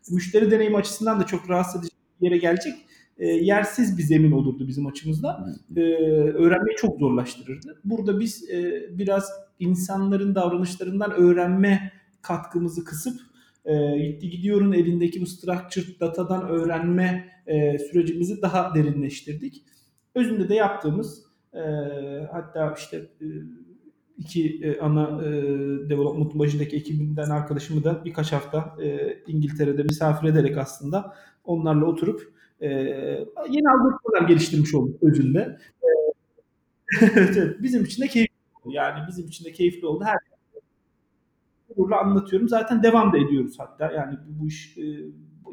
müşteri 0.11 0.51
deneyimi 0.51 0.77
açısından 0.77 1.19
da 1.19 1.25
çok 1.25 1.49
rahatsız 1.49 1.81
edici 1.81 1.95
bir 2.21 2.25
yere 2.25 2.37
gelecek. 2.37 2.73
E, 3.17 3.27
yersiz 3.27 3.97
bir 3.97 4.03
zemin 4.03 4.31
olurdu 4.31 4.67
bizim 4.67 4.87
açımızda. 4.87 5.45
E, 5.75 5.81
öğrenmeyi 6.33 6.75
çok 6.77 6.99
zorlaştırırdı. 6.99 7.81
Burada 7.83 8.19
biz 8.19 8.49
e, 8.49 8.89
biraz 8.91 9.31
insanların 9.59 10.35
davranışlarından 10.35 11.11
öğrenme 11.11 11.91
katkımızı 12.21 12.83
kısıp 12.83 13.19
e, 13.65 13.97
gitti 13.97 14.29
gidiyorun 14.29 14.71
elindeki 14.71 15.21
bu 15.21 15.25
structured 15.25 15.99
datadan 15.99 16.49
öğrenme 16.49 17.29
e, 17.47 17.79
sürecimizi 17.79 18.41
daha 18.41 18.75
derinleştirdik. 18.75 19.63
Özünde 20.15 20.49
de 20.49 20.55
yaptığımız 20.55 21.25
e, 21.53 21.61
hatta 22.31 22.75
işte 22.77 22.97
e, 22.97 23.27
iki 24.17 24.59
e, 24.63 24.79
ana 24.79 25.25
e, 25.25 25.31
development 25.89 26.35
başındaki 26.39 26.75
ekibinden 26.75 27.29
arkadaşımı 27.29 27.83
da 27.83 28.05
birkaç 28.05 28.31
hafta 28.31 28.75
e, 28.83 29.17
İngiltere'de 29.27 29.83
misafir 29.83 30.27
ederek 30.27 30.57
aslında 30.57 31.13
onlarla 31.43 31.85
oturup 31.85 32.40
e, 32.61 32.67
yeni 33.49 33.69
algoritmalar 33.69 34.27
geliştirmiş 34.27 34.75
olduk 34.75 35.03
özünde. 35.03 35.59
E, 37.01 37.05
evet, 37.15 37.61
bizim 37.61 37.83
için 37.83 38.03
de 38.03 38.07
keyifli 38.07 38.35
oldu. 38.63 38.73
Yani 38.75 38.99
bizim 39.07 39.27
için 39.27 39.45
de 39.45 39.51
keyifli 39.51 39.87
oldu. 39.87 40.03
Her 40.03 40.17
gururla 41.75 41.99
anlatıyorum. 41.99 42.49
Zaten 42.49 42.83
devam 42.83 43.13
da 43.13 43.17
ediyoruz 43.17 43.55
hatta. 43.59 43.91
Yani 43.91 44.17
bu 44.27 44.47
iş 44.47 44.77
e, 44.77 44.83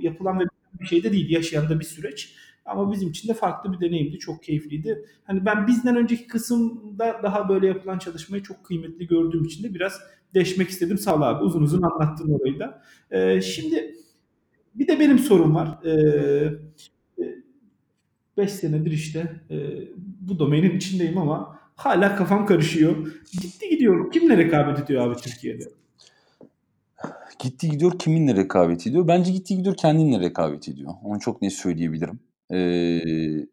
yapılan 0.01 0.41
ve 0.41 0.45
bir 0.81 0.87
şey 0.87 1.03
de 1.03 1.13
değil. 1.13 1.31
Yaşayan 1.31 1.69
da 1.69 1.81
bir 1.81 1.85
süreç. 1.85 2.35
Ama 2.65 2.93
bizim 2.93 3.09
için 3.09 3.29
de 3.29 3.35
farklı 3.35 3.73
bir 3.73 3.81
deneyimdi. 3.81 4.19
Çok 4.19 4.43
keyifliydi. 4.43 5.05
Hani 5.25 5.47
ben 5.47 5.67
bizden 5.67 5.97
önceki 5.97 6.27
kısımda 6.27 7.21
daha 7.23 7.49
böyle 7.49 7.67
yapılan 7.67 7.99
çalışmayı 7.99 8.43
çok 8.43 8.65
kıymetli 8.65 9.07
gördüğüm 9.07 9.45
için 9.45 9.65
de 9.65 9.75
biraz 9.75 10.01
deşmek 10.35 10.69
istedim. 10.69 10.99
Sağ 10.99 11.17
ol 11.17 11.23
abi. 11.23 11.45
Uzun 11.45 11.63
uzun 11.63 11.83
anlattın 11.83 12.33
orayı 12.33 12.59
da. 12.59 12.83
Ee, 13.11 13.41
şimdi 13.41 13.95
bir 14.75 14.89
de 14.89 15.01
benim 15.01 15.19
sorum 15.19 15.55
var. 15.55 15.85
Ee, 15.85 16.53
5 18.39 18.51
senedir 18.51 18.91
işte 18.91 19.33
e, 19.51 19.57
bu 20.21 20.39
domainin 20.39 20.77
içindeyim 20.77 21.19
ama 21.19 21.59
hala 21.77 22.17
kafam 22.17 22.47
karışıyor. 22.47 22.97
Gitti 23.43 23.69
gidiyor. 23.69 24.13
Kimle 24.13 24.37
rekabet 24.37 24.85
ediyor 24.85 25.07
abi 25.07 25.21
Türkiye'de? 25.21 25.65
Gitti 27.39 27.69
gidiyor 27.71 27.99
kiminle 27.99 28.37
rekabet 28.37 28.87
ediyor? 28.87 29.09
Bence 29.09 29.33
gitti 29.33 29.57
gidiyor 29.57 29.77
kendinle 29.77 30.21
rekabet 30.21 30.69
ediyor. 30.69 30.95
Onu 31.05 31.21
çok 31.21 31.43
net 31.43 31.53
söyleyebilirim. 31.53 32.21
Ee, 32.53 33.01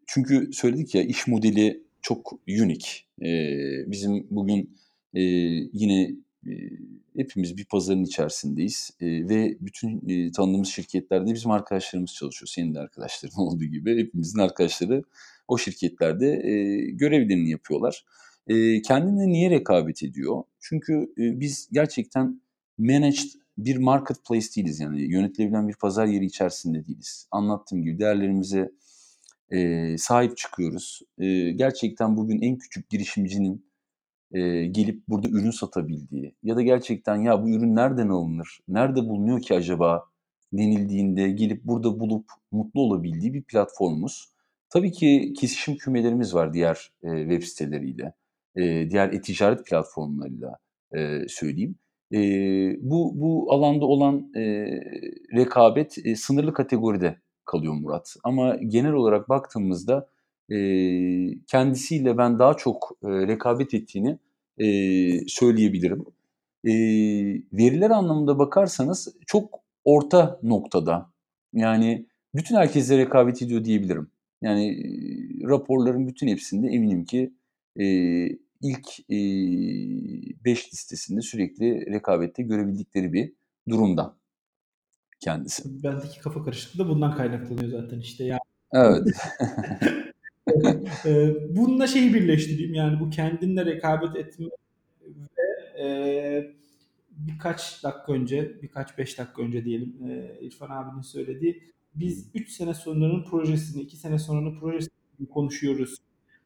çünkü 0.06 0.52
söyledik 0.52 0.94
ya 0.94 1.02
iş 1.02 1.26
modeli 1.26 1.82
çok 2.02 2.32
unique. 2.48 2.90
Ee, 3.22 3.90
bizim 3.90 4.26
bugün 4.30 4.76
e, 5.14 5.20
yine 5.72 6.02
e, 6.02 6.16
hepimiz 7.16 7.56
bir 7.56 7.64
pazarın 7.64 8.04
içerisindeyiz 8.04 8.90
e, 9.00 9.06
ve 9.06 9.56
bütün 9.60 10.08
e, 10.08 10.32
tanıdığımız 10.32 10.68
şirketlerde 10.68 11.34
bizim 11.34 11.50
arkadaşlarımız 11.50 12.14
çalışıyor. 12.14 12.48
Senin 12.54 12.74
de 12.74 12.80
arkadaşların 12.80 13.38
olduğu 13.42 13.64
gibi 13.64 13.98
hepimizin 13.98 14.38
arkadaşları 14.38 15.02
o 15.48 15.58
şirketlerde 15.58 16.26
e, 16.26 16.76
görevlerini 16.90 17.50
yapıyorlar. 17.50 18.04
E, 18.48 18.82
kendine 18.82 19.26
niye 19.28 19.50
rekabet 19.50 20.02
ediyor? 20.02 20.42
Çünkü 20.60 20.94
e, 21.18 21.40
biz 21.40 21.68
gerçekten 21.72 22.40
managed 22.78 23.30
bir 23.58 23.76
marketplace 23.76 24.46
değiliz 24.56 24.80
yani 24.80 25.12
yönetilebilen 25.12 25.68
bir 25.68 25.74
pazar 25.74 26.06
yeri 26.06 26.24
içerisinde 26.24 26.86
değiliz. 26.86 27.28
Anlattığım 27.30 27.82
gibi 27.82 27.98
değerlerimize 27.98 28.72
e, 29.50 29.98
sahip 29.98 30.36
çıkıyoruz. 30.36 31.02
E, 31.18 31.50
gerçekten 31.50 32.16
bugün 32.16 32.42
en 32.42 32.58
küçük 32.58 32.90
girişimcinin 32.90 33.65
e, 34.32 34.66
gelip 34.66 35.08
burada 35.08 35.28
ürün 35.28 35.50
satabildiği 35.50 36.34
ya 36.42 36.56
da 36.56 36.62
gerçekten 36.62 37.16
ya 37.16 37.42
bu 37.42 37.50
ürün 37.50 37.76
nereden 37.76 38.08
alınır, 38.08 38.58
nerede 38.68 39.00
bulunuyor 39.08 39.42
ki 39.42 39.54
acaba 39.54 40.04
denildiğinde 40.52 41.30
gelip 41.30 41.64
burada 41.64 42.00
bulup 42.00 42.24
mutlu 42.52 42.80
olabildiği 42.80 43.34
bir 43.34 43.42
platformumuz. 43.42 44.28
Tabii 44.70 44.92
ki 44.92 45.32
kesişim 45.40 45.76
kümelerimiz 45.76 46.34
var 46.34 46.52
diğer 46.52 46.90
e, 47.02 47.20
web 47.20 47.42
siteleriyle, 47.42 48.12
e, 48.56 48.90
diğer 48.90 49.12
e-ticaret 49.12 49.66
platformlarıyla 49.66 50.56
e, 50.96 51.28
söyleyeyim. 51.28 51.76
E, 52.12 52.18
bu, 52.80 53.12
bu 53.20 53.52
alanda 53.52 53.86
olan 53.86 54.30
e, 54.36 54.42
rekabet 55.36 55.98
e, 56.04 56.16
sınırlı 56.16 56.52
kategoride 56.52 57.16
kalıyor 57.44 57.74
Murat. 57.74 58.16
Ama 58.24 58.56
genel 58.56 58.92
olarak 58.92 59.28
baktığımızda 59.28 60.08
e, 60.50 60.58
kendisiyle 61.46 62.18
ben 62.18 62.38
daha 62.38 62.54
çok 62.54 62.98
e, 63.02 63.08
rekabet 63.08 63.74
ettiğini 63.74 64.18
e, 64.58 64.66
söyleyebilirim. 65.28 66.04
E, 66.64 66.72
veriler 67.52 67.90
anlamında 67.90 68.38
bakarsanız 68.38 69.16
çok 69.26 69.60
orta 69.84 70.40
noktada. 70.42 71.12
Yani 71.52 72.06
bütün 72.34 72.56
herkesle 72.56 72.98
rekabet 72.98 73.42
ediyor 73.42 73.64
diyebilirim. 73.64 74.10
Yani 74.42 74.68
e, 74.68 75.48
raporların 75.48 76.08
bütün 76.08 76.28
hepsinde 76.28 76.68
eminim 76.68 77.04
ki 77.04 77.32
e, 77.76 77.86
ilk 78.62 79.08
5 79.08 80.72
listesinde 80.72 81.20
sürekli 81.20 81.92
rekabette 81.92 82.42
görebildikleri 82.42 83.12
bir 83.12 83.32
durumda 83.68 84.16
kendisi. 85.20 85.82
Bendeki 85.82 86.20
kafa 86.20 86.44
karışıklığı 86.44 86.84
da 86.84 86.88
bundan 86.88 87.16
kaynaklanıyor 87.16 87.82
zaten 87.82 88.00
işte 88.00 88.24
ya. 88.24 88.38
Evet. 88.72 89.06
Ee, 91.04 91.34
bununla 91.56 91.86
şeyi 91.86 92.14
birleştireyim 92.14 92.74
yani 92.74 93.00
bu 93.00 93.10
kendinle 93.10 93.66
rekabet 93.66 94.16
etme 94.16 94.46
ve 95.38 95.82
e, 95.82 95.86
birkaç 97.10 97.84
dakika 97.84 98.12
önce, 98.12 98.62
birkaç 98.62 98.98
beş 98.98 99.18
dakika 99.18 99.42
önce 99.42 99.64
diyelim 99.64 99.94
e, 100.08 100.38
İrfan 100.40 100.70
abinin 100.70 101.02
söylediği 101.02 101.62
biz 101.94 102.30
3 102.34 102.50
sene 102.50 102.74
sonranın 102.74 103.24
projesini, 103.24 103.82
2 103.82 103.96
sene 103.96 104.18
sonranın 104.18 104.60
projesini 104.60 105.28
konuşuyoruz 105.34 105.96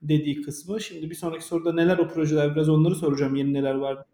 dediği 0.03 0.43
kısmı. 0.43 0.81
Şimdi 0.81 1.11
bir 1.11 1.15
sonraki 1.15 1.45
soruda 1.45 1.73
neler 1.73 1.99
o 1.99 2.09
projeler 2.09 2.55
biraz 2.55 2.69
onları 2.69 2.95
soracağım. 2.95 3.35
Yeni 3.35 3.53
neler 3.53 3.75
var. 3.75 4.05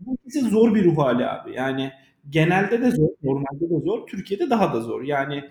Bu 0.00 0.14
ikisi 0.14 0.40
zor 0.40 0.74
bir 0.74 0.84
ruh 0.84 0.98
hali 0.98 1.26
abi. 1.26 1.54
Yani 1.54 1.92
genelde 2.30 2.82
de 2.82 2.90
zor, 2.90 3.08
normalde 3.22 3.70
de 3.70 3.80
zor, 3.84 4.06
Türkiye'de 4.06 4.50
daha 4.50 4.74
da 4.74 4.80
zor. 4.80 5.02
Yani 5.02 5.50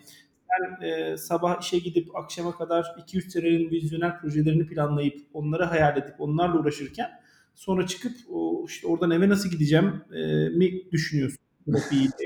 sen 0.50 0.88
e, 0.88 1.18
sabah 1.18 1.62
işe 1.62 1.80
gidip 1.80 2.16
akşama 2.16 2.58
kadar 2.58 2.86
2-3 3.08 3.30
senenin 3.30 3.72
vizyoner 3.72 4.22
projelerini 4.22 4.68
planlayıp 4.68 5.20
onları 5.34 5.64
hayal 5.64 5.98
edip 5.98 6.16
onlarla 6.20 6.60
uğraşırken 6.60 7.10
sonra 7.56 7.88
çıkıp 7.88 8.12
o, 8.30 8.66
işte 8.68 8.88
oradan 8.88 9.12
eve 9.12 9.30
nasıl 9.30 9.50
gideceğim 9.50 10.02
e, 10.14 10.50
mi 10.50 10.92
düşünüyorsun? 10.92 11.38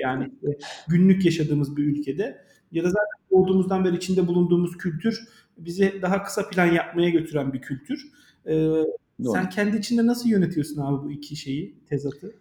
Yani 0.01 0.32
işte 0.34 0.57
günlük 0.88 1.26
yaşadığımız 1.26 1.78
bir 1.78 1.84
ülkede 1.84 2.45
ya 2.72 2.84
da 2.84 2.88
zaten 2.88 3.28
doğduğumuzdan 3.32 3.86
beri 3.86 3.95
içinde 3.95 4.28
bulunduğumuz 4.28 4.78
kültür 4.78 5.28
bizi 5.57 5.99
daha 6.01 6.24
kısa 6.24 6.49
plan 6.49 6.65
yapmaya 6.65 7.09
götüren 7.09 7.53
bir 7.53 7.61
kültür. 7.61 8.11
E, 8.45 8.53
Doğru. 8.53 9.34
sen 9.34 9.49
kendi 9.49 9.78
içinde 9.78 10.05
nasıl 10.05 10.30
yönetiyorsun 10.30 10.82
abi 10.82 11.05
bu 11.05 11.11
iki 11.11 11.36
şeyi, 11.36 11.76
tezatı? 11.89 12.36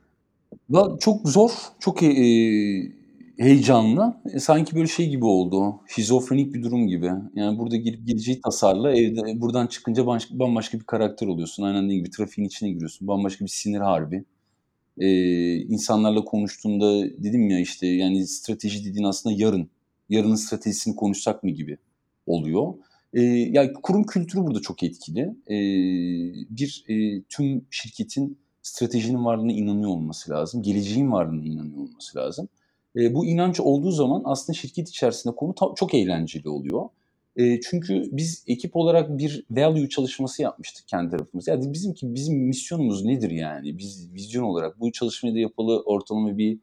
Çok 1.01 1.29
zor, 1.29 1.51
çok, 1.81 2.03
eee, 2.03 2.93
heyecanlı. 3.41 4.17
E, 4.35 4.39
sanki 4.41 4.77
böyle 4.77 4.87
şey 4.89 5.09
gibi 5.11 5.25
oldu, 5.25 5.81
şizofrenik 5.89 6.55
bir 6.55 6.63
durum 6.63 6.87
gibi. 6.89 7.11
Yani 7.35 7.59
burada 7.59 7.77
girip 7.77 8.07
geleceği 8.07 8.41
tasarla, 8.41 8.93
evde 8.97 9.41
buradan 9.41 9.67
çıkınca 9.67 10.07
baş 10.07 10.29
bambaşka 10.31 10.79
bir 10.81 10.85
karakter 10.85 11.27
oluyorsun. 11.27 11.63
Aynen 11.63 11.85
dediğin 11.85 12.01
gibi 12.05 12.11
trafiğin 12.11 12.49
içine 12.49 12.71
giriyorsun. 12.71 13.09
Bambaşka 13.09 13.45
bir 13.45 13.51
sinir 13.51 13.81
harbi. 13.81 14.25
Eee, 14.99 15.57
insanlarla 15.69 16.25
konuştuğunda 16.25 17.05
dedim 17.25 17.51
ya 17.51 17.61
işte 17.61 17.87
yani 17.87 18.27
strateji 18.27 18.87
dediğin 18.91 19.05
aslında 19.07 19.37
yarın. 19.39 19.71
Yarının 20.11 20.35
stratejisini 20.35 20.97
konuşsak 20.97 21.45
mı 21.45 21.51
gibi 21.51 21.79
oluyor. 22.27 22.75
Eee, 23.15 23.51
ya 23.53 23.73
kurum 23.73 24.05
kültürü 24.07 24.43
burada 24.43 24.61
çok 24.61 24.83
etkili. 24.83 25.21
Eee, 25.49 26.47
bir, 26.51 26.85
eee, 26.89 27.23
tüm 27.29 27.67
şirketin 27.71 28.39
stratejinin 28.63 29.25
varlığına 29.25 29.53
inanıyor 29.53 29.91
olması 29.91 30.31
lazım. 30.33 30.63
Geleceğin 30.63 31.13
varlığına 31.13 31.45
inanıyor 31.47 31.79
olması 31.79 32.19
lazım. 32.19 32.49
E, 32.97 33.15
bu 33.15 33.27
inanç 33.27 33.61
olduğu 33.61 33.91
zaman 33.91 34.23
aslında 34.25 34.59
şirket 34.59 34.89
içerisinde 34.89 35.35
konu 35.35 35.55
ta- 35.55 35.75
çok 35.77 35.95
eğlenceli 35.95 36.49
oluyor. 36.49 36.89
E, 37.37 37.61
çünkü 37.61 38.03
biz 38.13 38.45
ekip 38.47 38.77
olarak 38.77 39.19
bir 39.19 39.45
value 39.51 39.89
çalışması 39.89 40.43
yapmıştık 40.43 40.89
kendi 40.89 41.11
tarafımız. 41.11 41.49
Yani 41.49 41.73
bizimki 41.73 42.15
bizim 42.15 42.39
misyonumuz 42.47 43.05
nedir 43.05 43.31
yani? 43.31 43.79
Biz 43.79 44.13
vizyon 44.15 44.45
olarak 44.45 44.81
bu 44.81 44.93
çalışmayı 44.93 45.35
da 45.35 45.39
yapalı 45.39 45.83
ortalama 45.83 46.39
bir 46.39 46.59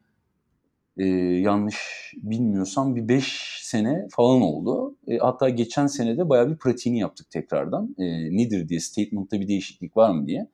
e, 0.97 1.05
yanlış 1.41 2.13
bilmiyorsam 2.17 2.95
bir 2.95 3.07
5 3.07 3.59
sene 3.61 4.07
falan 4.11 4.41
oldu. 4.41 4.95
E, 5.07 5.17
hatta 5.17 5.49
geçen 5.49 5.88
sene 5.88 6.17
de 6.17 6.30
bayağı 6.30 6.51
bir 6.51 6.57
pratiğini 6.57 6.99
yaptık 6.99 7.32
tekrardan. 7.32 7.95
E, 7.97 8.05
nedir 8.38 8.69
diye 8.69 8.80
statement'ta 8.80 9.39
bir 9.41 9.47
değişiklik 9.47 9.97
var 9.97 10.09
mı 10.11 10.28
diye. 10.28 10.47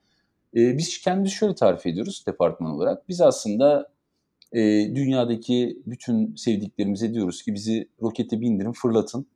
E, 0.56 0.78
biz 0.78 1.00
kendimizi 1.00 1.34
şöyle 1.34 1.54
tarif 1.54 1.86
ediyoruz 1.86 2.24
departman 2.26 2.70
olarak. 2.70 3.08
Biz 3.08 3.20
aslında 3.20 3.93
e, 4.54 4.60
dünyadaki 4.94 5.78
bütün 5.86 6.34
sevdiklerimize 6.34 7.14
diyoruz 7.14 7.42
ki 7.42 7.54
bizi 7.54 7.88
rokete 8.02 8.40
bindirin, 8.40 8.72
fırlatın. 8.72 9.26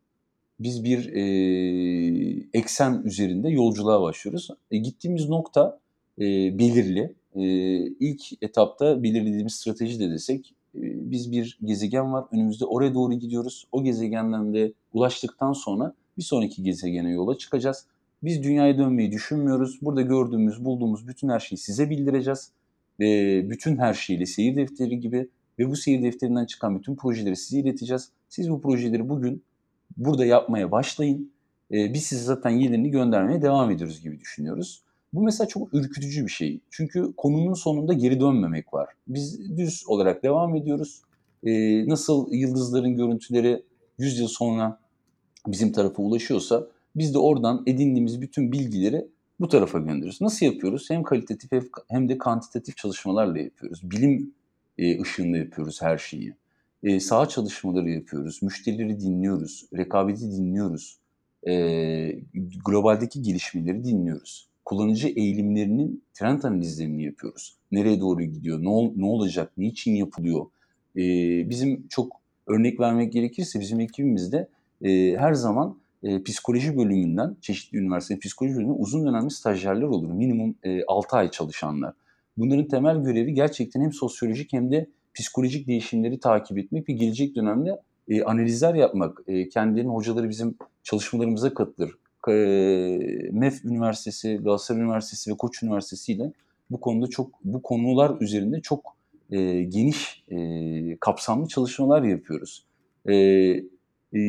Biz 0.61 0.85
bir 0.85 1.13
e, 1.13 2.47
eksen 2.55 3.03
üzerinde 3.05 3.49
yolculuğa 3.49 4.03
başlıyoruz. 4.03 4.49
E, 4.71 4.79
gittiğimiz 4.79 5.29
nokta 5.29 5.81
e, 6.19 6.25
belirli. 6.59 7.15
E, 7.35 7.43
ilk 7.79 8.43
etapta 8.43 9.03
belirlediğimiz 9.03 9.55
strateji 9.55 10.01
de 10.01 10.11
desek 10.11 10.55
e, 10.75 10.81
biz 11.11 11.33
bir 11.33 11.59
gezegen 11.65 12.13
var 12.13 12.25
önümüzde 12.33 12.65
oraya 12.65 12.95
doğru 12.95 13.15
gidiyoruz. 13.15 13.67
O 13.73 13.83
gezegenden 13.85 14.55
de 14.55 14.73
ulaştıktan 14.93 15.53
sonra 15.53 15.95
bir 16.19 16.23
sonraki 16.23 16.63
gezegene 16.63 17.11
yola 17.11 17.39
çıkacağız. 17.39 17.87
Biz 18.23 18.43
dünyaya 18.43 18.79
dönmeyi 18.79 19.13
düşünmüyoruz. 19.13 19.79
Burada 19.83 20.03
gördüğümüz, 20.03 20.65
bulduğumuz 20.65 21.09
bütün 21.09 21.29
her 21.29 21.41
şeyi 21.41 21.59
size 21.59 21.91
bildireceğiz. 21.91 22.53
Ve 23.01 23.51
bütün 23.51 23.77
her 23.77 23.95
şeyle 23.95 24.27
seyir 24.27 24.57
defteri 24.57 25.01
gibi 25.01 25.29
ve 25.59 25.71
bu 25.71 25.77
seyir 25.77 26.03
defterinden 26.03 26.47
çıkan 26.47 26.79
bütün 26.79 26.97
projeleri 26.97 27.37
size 27.37 27.61
ileteceğiz. 27.61 28.11
Siz 28.29 28.51
bu 28.51 28.61
projeleri 28.61 29.09
bugün 29.09 29.43
burada 29.97 30.25
yapmaya 30.25 30.71
başlayın. 30.71 31.33
Ee, 31.73 31.95
biz 31.95 32.03
size 32.03 32.25
zaten 32.25 32.51
yenilerini 32.51 32.91
göndermeye 32.91 33.43
devam 33.43 33.71
ediyoruz 33.71 34.01
gibi 34.03 34.21
düşünüyoruz. 34.21 34.83
Bu 35.13 35.23
mesela 35.23 35.49
çok 35.49 35.75
ürkütücü 35.75 36.25
bir 36.25 36.31
şey. 36.31 36.61
Çünkü 36.71 37.13
konunun 37.17 37.55
sonunda 37.55 37.93
geri 37.93 38.21
dönmemek 38.21 38.75
var. 38.75 38.89
Biz 39.09 39.57
düz 39.59 39.85
olarak 39.87 40.23
devam 40.23 40.57
ediyoruz. 40.57 41.03
Ee, 41.45 41.89
nasıl 41.89 42.33
yıldızların 42.33 42.97
görüntüleri 42.97 43.63
100 43.99 44.19
yıl 44.19 44.29
sonra 44.29 44.81
bizim 45.47 45.73
tarafa 45.73 46.03
ulaşıyorsa 46.03 46.67
biz 46.97 47.15
de 47.15 47.19
oradan 47.19 47.63
edindiğimiz 47.67 48.21
bütün 48.21 48.53
bilgileri 48.53 49.07
bu 49.41 49.49
tarafa 49.49 49.79
gönderiyoruz. 49.79 50.21
Nasıl 50.21 50.47
yapıyoruz? 50.47 50.91
Hem 50.91 51.03
kalitatif 51.03 51.51
hem 51.89 52.09
de 52.09 52.19
kantitatif 52.19 52.77
çalışmalarla 52.77 53.39
yapıyoruz. 53.39 53.81
Bilim 53.91 54.35
e, 54.79 55.01
ışığında 55.03 55.37
yapıyoruz 55.37 55.83
her 55.83 55.99
şeyi. 55.99 56.35
E, 56.83 57.01
saha 57.01 57.29
çalışmaları 57.29 57.91
yapıyoruz. 57.91 58.43
Müşterileri 58.43 59.01
dinliyoruz. 59.01 59.67
Rekabeti 59.77 60.33
dinliyoruz. 60.33 60.99
eee, 61.47 62.21
globaldeki 62.65 63.23
gelişmeleri 63.23 63.85
dinliyoruz. 63.85 64.49
Kullanıcı 64.65 65.09
eğilimlerinin 65.09 66.05
trend 66.15 66.43
analizlerini 66.43 67.05
yapıyoruz. 67.05 67.57
Nereye 67.73 68.01
doğru 68.01 68.23
gidiyor, 68.23 68.63
ne, 68.63 68.69
ol, 68.69 68.93
ne 68.97 69.05
olacak, 69.07 69.53
niçin 69.57 69.95
yapılıyor? 69.95 70.47
Eee, 70.97 71.47
bizim 71.51 71.89
çok 71.89 72.13
örnek 72.47 72.81
vermek 72.81 73.13
gerekirse 73.13 73.61
bizim 73.61 73.81
ekibimizde 73.81 74.49
eee, 74.81 75.17
her 75.19 75.33
zaman 75.35 75.79
e, 76.03 76.23
psikoloji 76.23 76.77
bölümünden, 76.77 77.37
çeşitli 77.41 77.79
üniversite 77.79 78.19
psikoloji 78.19 78.55
bölümünden 78.55 78.83
uzun 78.83 79.07
dönemli 79.07 79.31
stajyerler 79.31 79.87
olur. 79.87 80.13
Minimum 80.13 80.55
e, 80.63 80.85
6 80.85 81.17
ay 81.17 81.31
çalışanlar. 81.31 81.95
Bunların 82.37 82.69
temel 82.69 83.03
görevi 83.03 83.35
gerçekten 83.35 83.81
hem 83.81 83.93
sosyolojik 83.93 84.53
hem 84.53 84.73
de 84.73 84.87
psikolojik 85.15 85.67
değişimleri 85.67 86.21
takip 86.21 86.59
etmek 86.59 86.89
ve 86.89 86.93
gelecek 86.93 87.37
dönemde 87.37 87.81
e, 88.09 88.23
analizler 88.23 88.75
yapmak. 88.75 89.23
E, 89.27 89.49
kendilerinin 89.49 89.91
hocaları 89.91 90.29
bizim 90.29 90.57
çalışmalarımıza 90.83 91.55
katılır. 91.55 91.91
E, 92.29 92.33
MEF 93.33 93.65
Üniversitesi, 93.65 94.37
Galatasaray 94.37 94.83
Üniversitesi 94.83 95.31
ve 95.31 95.37
Koç 95.37 95.63
Üniversitesi 95.63 96.13
ile 96.13 96.33
bu 96.71 96.81
konuda 96.81 97.07
çok 97.07 97.31
bu 97.45 97.63
konular 97.63 98.21
üzerinde 98.21 98.61
çok 98.61 98.97
e, 99.31 99.63
geniş 99.63 100.25
e, 100.29 100.97
kapsamlı 101.01 101.49
çalışmalar 101.49 102.03
yapıyoruz. 102.03 102.65
E, 103.09 103.15
e, 104.15 104.21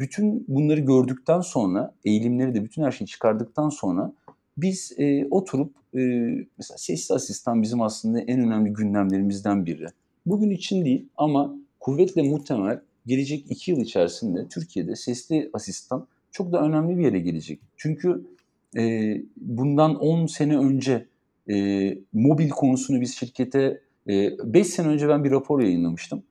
bütün 0.00 0.44
bunları 0.48 0.80
gördükten 0.80 1.40
sonra, 1.40 1.94
eğilimleri 2.04 2.54
de 2.54 2.64
bütün 2.64 2.82
her 2.82 2.90
şeyi 2.90 3.08
çıkardıktan 3.08 3.68
sonra 3.68 4.12
biz 4.56 4.92
e, 4.98 5.26
oturup 5.30 5.72
e, 5.94 6.00
mesela 6.58 6.78
sesli 6.78 7.14
asistan 7.14 7.62
bizim 7.62 7.82
aslında 7.82 8.20
en 8.20 8.40
önemli 8.40 8.72
gündemlerimizden 8.72 9.66
biri. 9.66 9.86
Bugün 10.26 10.50
için 10.50 10.84
değil 10.84 11.08
ama 11.16 11.54
kuvvetle 11.80 12.22
muhtemel 12.22 12.80
gelecek 13.06 13.44
iki 13.50 13.70
yıl 13.70 13.80
içerisinde 13.80 14.48
Türkiye'de 14.48 14.96
sesli 14.96 15.50
asistan 15.52 16.06
çok 16.30 16.52
da 16.52 16.60
önemli 16.60 16.98
bir 16.98 17.04
yere 17.04 17.18
gelecek. 17.18 17.60
Çünkü 17.76 18.24
e, 18.76 19.14
bundan 19.36 19.94
10 19.94 20.26
sene 20.26 20.58
önce 20.58 21.06
e, 21.50 21.54
mobil 22.12 22.48
konusunu 22.48 23.00
biz 23.00 23.16
şirkete 23.16 23.80
5 24.06 24.60
e, 24.60 24.64
sene 24.64 24.88
önce 24.88 25.08
ben 25.08 25.24
bir 25.24 25.30
rapor 25.30 25.60
yayınlamıştım. 25.60 26.22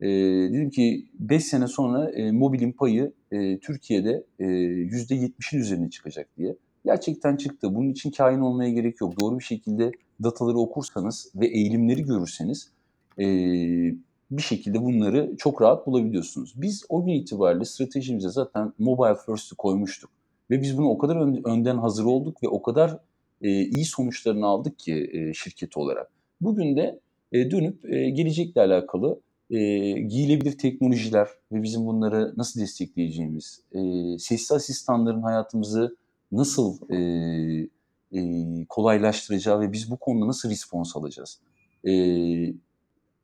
E, 0.00 0.08
dedim 0.52 0.70
ki 0.70 1.06
5 1.18 1.44
sene 1.44 1.66
sonra 1.66 2.10
e, 2.10 2.32
mobilin 2.32 2.72
payı 2.72 3.12
e, 3.32 3.58
Türkiye'de 3.58 4.24
e, 4.38 4.44
%70'in 4.44 5.60
üzerine 5.60 5.90
çıkacak 5.90 6.28
diye. 6.36 6.56
Gerçekten 6.84 7.36
çıktı. 7.36 7.74
Bunun 7.74 7.90
için 7.90 8.10
kain 8.10 8.40
olmaya 8.40 8.70
gerek 8.70 9.00
yok. 9.00 9.20
Doğru 9.20 9.38
bir 9.38 9.44
şekilde 9.44 9.92
dataları 10.22 10.58
okursanız 10.58 11.32
ve 11.34 11.46
eğilimleri 11.46 12.02
görürseniz 12.02 12.70
e, 13.18 13.24
bir 14.30 14.42
şekilde 14.42 14.82
bunları 14.82 15.34
çok 15.38 15.62
rahat 15.62 15.86
bulabiliyorsunuz. 15.86 16.52
Biz 16.56 16.84
o 16.88 17.04
gün 17.04 17.12
itibariyle 17.12 17.64
stratejimize 17.64 18.28
zaten 18.28 18.72
mobile 18.78 19.16
first'ı 19.26 19.56
koymuştuk. 19.56 20.10
Ve 20.50 20.62
biz 20.62 20.78
bunu 20.78 20.88
o 20.88 20.98
kadar 20.98 21.46
önden 21.48 21.76
hazır 21.76 22.04
olduk 22.04 22.42
ve 22.42 22.48
o 22.48 22.62
kadar 22.62 22.98
e, 23.42 23.48
iyi 23.50 23.84
sonuçlarını 23.84 24.46
aldık 24.46 24.78
ki 24.78 25.10
e, 25.12 25.34
şirket 25.34 25.76
olarak. 25.76 26.10
Bugün 26.40 26.76
de 26.76 27.00
e, 27.32 27.50
dönüp 27.50 27.92
e, 27.92 28.10
gelecekle 28.10 28.60
alakalı 28.60 29.20
e, 29.50 29.56
giyilebilir 30.00 30.58
teknolojiler 30.58 31.28
ve 31.52 31.62
bizim 31.62 31.86
bunları 31.86 32.34
nasıl 32.36 32.60
destekleyeceğimiz, 32.60 33.60
e, 33.72 33.78
sesli 34.18 34.54
asistanların 34.54 35.22
hayatımızı 35.22 35.96
nasıl 36.32 36.90
e, 36.90 36.98
e, 38.12 38.20
kolaylaştıracağı 38.68 39.60
ve 39.60 39.72
biz 39.72 39.90
bu 39.90 39.96
konuda 39.96 40.26
nasıl 40.26 40.50
respons 40.50 40.96
alacağız? 40.96 41.40
E, 41.84 41.92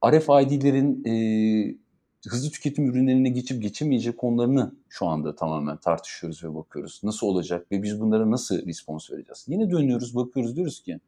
RFID'lerin 0.05 1.05
e, 1.05 1.13
hızlı 2.29 2.51
tüketim 2.51 2.91
ürünlerine 2.91 3.29
geçip 3.29 3.63
geçemeyecek 3.63 4.19
konularını 4.19 4.73
şu 4.89 5.07
anda 5.07 5.35
tamamen 5.35 5.77
tartışıyoruz 5.77 6.45
ve 6.45 6.55
bakıyoruz. 6.55 7.01
Nasıl 7.05 7.27
olacak 7.27 7.67
ve 7.73 7.83
biz 7.83 8.01
bunlara 8.01 8.31
nasıl 8.31 8.67
respons 8.67 9.11
vereceğiz? 9.11 9.45
Yine 9.49 9.71
dönüyoruz, 9.71 10.17
bakıyoruz 10.17 10.57
diyoruz 10.57 10.83
ki 10.83 11.01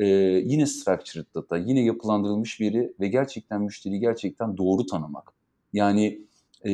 e, 0.00 0.06
yine 0.46 0.66
structured 0.66 1.26
data, 1.34 1.56
yine 1.56 1.80
yapılandırılmış 1.84 2.60
veri 2.60 2.92
ve 3.00 3.08
gerçekten 3.08 3.62
müşteriyi 3.62 4.00
gerçekten 4.00 4.56
doğru 4.56 4.86
tanımak. 4.86 5.32
Yani 5.72 6.20
e, 6.64 6.70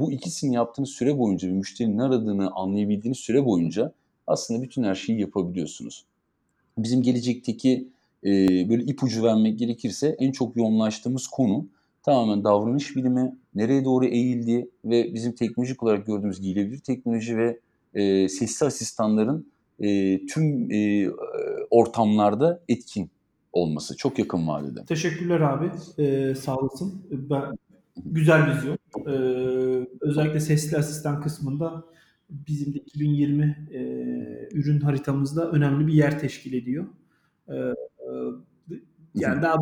bu 0.00 0.12
ikisini 0.12 0.54
yaptığınız 0.54 0.90
süre 0.90 1.18
boyunca 1.18 1.48
ve 1.48 1.52
müşterinin 1.52 1.98
ne 1.98 2.02
aradığını 2.02 2.50
anlayabildiğiniz 2.50 3.18
süre 3.18 3.44
boyunca 3.44 3.92
aslında 4.26 4.62
bütün 4.62 4.82
her 4.82 4.94
şeyi 4.94 5.20
yapabiliyorsunuz. 5.20 6.04
Bizim 6.78 7.02
gelecekteki 7.02 7.88
e, 8.24 8.30
böyle 8.68 8.82
ipucu 8.82 9.22
vermek 9.22 9.58
gerekirse 9.58 10.16
en 10.18 10.32
çok 10.32 10.56
yoğunlaştığımız 10.56 11.26
konu 11.26 11.66
tamamen 12.02 12.44
davranış 12.44 12.96
bilimi, 12.96 13.36
nereye 13.54 13.84
doğru 13.84 14.06
eğildi 14.06 14.68
ve 14.84 15.14
bizim 15.14 15.32
teknolojik 15.32 15.82
olarak 15.82 16.06
gördüğümüz 16.06 16.40
giyilebilir 16.40 16.78
teknoloji 16.78 17.36
ve 17.36 17.58
e, 17.94 18.28
sesli 18.28 18.66
asistanların 18.66 19.46
e, 19.80 20.20
tüm 20.26 20.70
e, 20.70 21.08
ortamlarda 21.70 22.62
etkin 22.68 23.10
olması 23.52 23.96
çok 23.96 24.18
yakın 24.18 24.48
vadede. 24.48 24.84
Teşekkürler 24.84 25.40
abi. 25.40 25.70
Ee, 25.98 26.34
sağ 26.34 26.56
olasın. 26.56 27.02
Ben, 27.10 27.58
güzel 28.04 28.56
vizyon. 28.56 28.78
Ee, 29.06 29.86
özellikle 30.00 30.40
sesli 30.40 30.76
asistan 30.76 31.20
kısmında 31.20 31.84
bizim 32.30 32.74
de 32.74 32.78
2020 32.78 33.68
e, 33.72 33.80
ürün 34.52 34.80
haritamızda 34.80 35.50
önemli 35.50 35.86
bir 35.86 35.92
yer 35.92 36.20
teşkil 36.20 36.52
ediyor. 36.52 36.86
Ee, 37.48 37.54
e, 37.54 37.74
yani 39.14 39.42
daha 39.42 39.56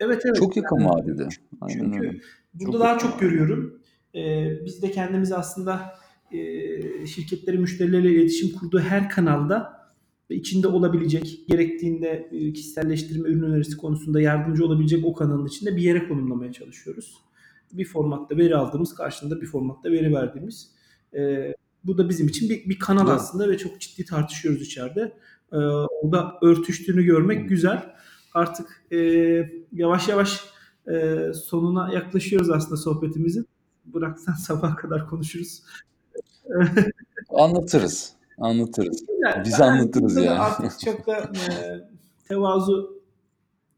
Evet 0.00 0.22
evet. 0.24 0.36
Çok 0.36 0.56
yakın 0.56 0.80
yani, 0.80 0.88
vadede. 0.88 1.28
Aynen 1.60 1.84
çünkü 1.84 2.00
öyle. 2.00 2.20
burada 2.54 2.72
çok 2.72 2.80
daha 2.80 2.98
çok 2.98 3.20
görüyorum. 3.20 3.82
Ee, 4.14 4.64
biz 4.64 4.82
de 4.82 4.90
kendimiz 4.90 5.32
aslında 5.32 5.94
e, 6.32 7.06
şirketlerin 7.06 7.60
müşterileriyle 7.60 8.20
iletişim 8.20 8.58
kurduğu 8.58 8.80
her 8.80 9.08
kanalda 9.08 9.75
ve 10.30 10.34
içinde 10.34 10.68
olabilecek, 10.68 11.44
gerektiğinde 11.48 12.28
e, 12.32 12.52
kişiselleştirme 12.52 13.28
ürün 13.28 13.42
önerisi 13.42 13.76
konusunda 13.76 14.20
yardımcı 14.20 14.66
olabilecek 14.66 15.04
o 15.04 15.14
kanalın 15.14 15.46
içinde 15.46 15.76
bir 15.76 15.82
yere 15.82 16.08
konumlamaya 16.08 16.52
çalışıyoruz. 16.52 17.14
Bir 17.72 17.84
formatta 17.84 18.36
veri 18.36 18.56
aldığımız, 18.56 18.94
karşılığında 18.94 19.40
bir 19.40 19.46
formatta 19.46 19.90
veri 19.90 20.14
verdiğimiz. 20.14 20.70
E, 21.14 21.52
bu 21.84 21.98
da 21.98 22.08
bizim 22.08 22.28
için 22.28 22.50
bir, 22.50 22.68
bir 22.68 22.78
kanal 22.78 23.08
aslında 23.08 23.48
ve 23.48 23.58
çok 23.58 23.80
ciddi 23.80 24.04
tartışıyoruz 24.04 24.62
içeride. 24.62 25.12
E, 25.52 25.56
o 26.02 26.12
da 26.12 26.34
örtüştüğünü 26.42 27.02
görmek 27.04 27.48
güzel. 27.48 27.94
Artık 28.34 28.86
e, 28.92 28.98
yavaş 29.72 30.08
yavaş 30.08 30.44
e, 30.92 31.16
sonuna 31.34 31.92
yaklaşıyoruz 31.92 32.50
aslında 32.50 32.76
sohbetimizin. 32.76 33.46
Bıraksan 33.84 34.32
sabah 34.46 34.76
kadar 34.76 35.06
konuşuruz. 35.06 35.62
Anlatırız. 37.28 38.15
Anlatırız. 38.38 39.04
Biz 39.44 39.60
anlatırız 39.60 40.16
yani. 40.16 40.38
Artık 40.38 40.80
çok 40.80 41.06
da 41.06 41.16
e, 41.20 41.52
tevazu 42.28 43.02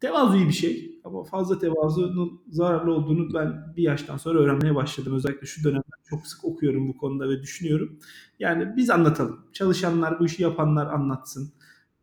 tevazu 0.01 0.37
iyi 0.37 0.47
bir 0.47 0.53
şey 0.53 1.01
ama 1.05 1.25
fazla 1.25 1.59
tevazunun 1.59 2.41
zararlı 2.51 2.93
olduğunu 2.93 3.35
ben 3.35 3.75
bir 3.77 3.83
yaştan 3.83 4.17
sonra 4.17 4.39
öğrenmeye 4.39 4.75
başladım. 4.75 5.15
Özellikle 5.15 5.47
şu 5.47 5.65
dönemde 5.65 5.83
çok 6.11 6.27
sık 6.27 6.45
okuyorum 6.45 6.89
bu 6.89 6.97
konuda 6.97 7.29
ve 7.29 7.43
düşünüyorum. 7.43 7.99
Yani 8.39 8.77
biz 8.77 8.91
anlatalım. 8.91 9.41
Çalışanlar, 9.53 10.21
bu 10.21 10.27
işi 10.27 10.43
yapanlar 10.43 10.87
anlatsın. 10.87 11.53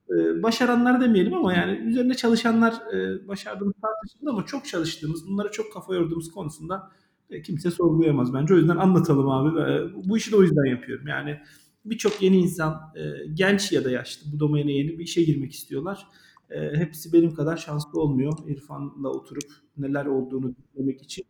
Ee, 0.10 0.44
başaranlar 0.44 1.02
demeyelim 1.02 1.34
ama 1.34 1.54
yani 1.54 1.78
üzerine 1.78 2.14
çalışanlar 2.14 2.74
e, 2.94 3.28
başardığımız 3.28 3.74
tartışılır 3.82 4.32
ama 4.32 4.46
çok 4.46 4.66
çalıştığımız, 4.66 5.28
bunlara 5.28 5.52
çok 5.52 5.74
kafa 5.74 5.96
yorduğumuz 5.96 6.32
konusunda 6.32 6.92
e, 7.30 7.42
kimse 7.42 7.72
sorgulayamaz 7.72 8.34
bence. 8.34 8.54
O 8.54 8.58
yüzden 8.58 8.78
anlatalım 8.78 9.30
abi. 9.30 9.60
E, 9.60 9.94
bu 10.10 10.18
işi 10.18 10.32
de 10.32 10.36
o 10.36 10.42
yüzden 10.42 10.66
yapıyorum. 10.66 11.08
Yani 11.08 11.40
birçok 11.86 12.22
yeni 12.22 12.38
insan, 12.38 12.94
e, 12.96 13.28
genç 13.34 13.72
ya 13.72 13.86
da 13.86 13.92
yaşlı 13.92 14.32
bu 14.34 14.40
domaine 14.40 14.72
yeni 14.72 15.00
bir 15.00 15.04
işe 15.04 15.24
girmek 15.24 15.54
istiyorlar. 15.54 16.08
E, 16.50 16.76
hepsi 16.76 17.14
benim 17.14 17.34
kadar 17.34 17.58
şanslı 17.58 18.02
olmuyor. 18.02 18.34
İrfan'la 18.48 19.10
oturup 19.10 19.52
neler 19.78 20.06
olduğunu 20.06 20.56
dinlemek 20.76 21.02
için. 21.02 21.26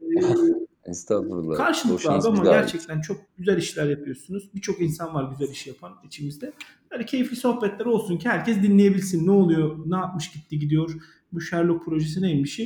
E, 0.00 0.06
Estağfurullah. 0.86 1.56
Karşılıklı 1.56 2.12
abi 2.12 2.28
ama 2.28 2.44
gerçekten 2.44 3.00
çok 3.00 3.20
güzel 3.36 3.58
işler 3.58 3.88
yapıyorsunuz. 3.88 4.50
Birçok 4.54 4.80
insan 4.80 5.14
var 5.14 5.30
güzel 5.30 5.52
iş 5.52 5.66
yapan 5.66 5.92
içimizde. 6.04 6.52
Yani 6.92 7.06
keyifli 7.06 7.36
sohbetler 7.36 7.86
olsun 7.86 8.18
ki 8.18 8.28
herkes 8.28 8.62
dinleyebilsin. 8.62 9.26
Ne 9.26 9.30
oluyor, 9.30 9.78
ne 9.86 9.96
yapmış 9.96 10.32
gitti 10.32 10.58
gidiyor. 10.58 10.90
Bu 11.32 11.40
Sherlock 11.40 11.84
projesi 11.84 12.22
neymiş? 12.22 12.60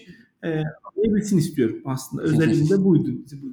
E, 0.45 0.63
anlayabilsin 0.85 1.39
istiyorum 1.39 1.83
aslında. 1.85 2.23
Özelinde 2.23 2.85
buydu. 2.85 3.11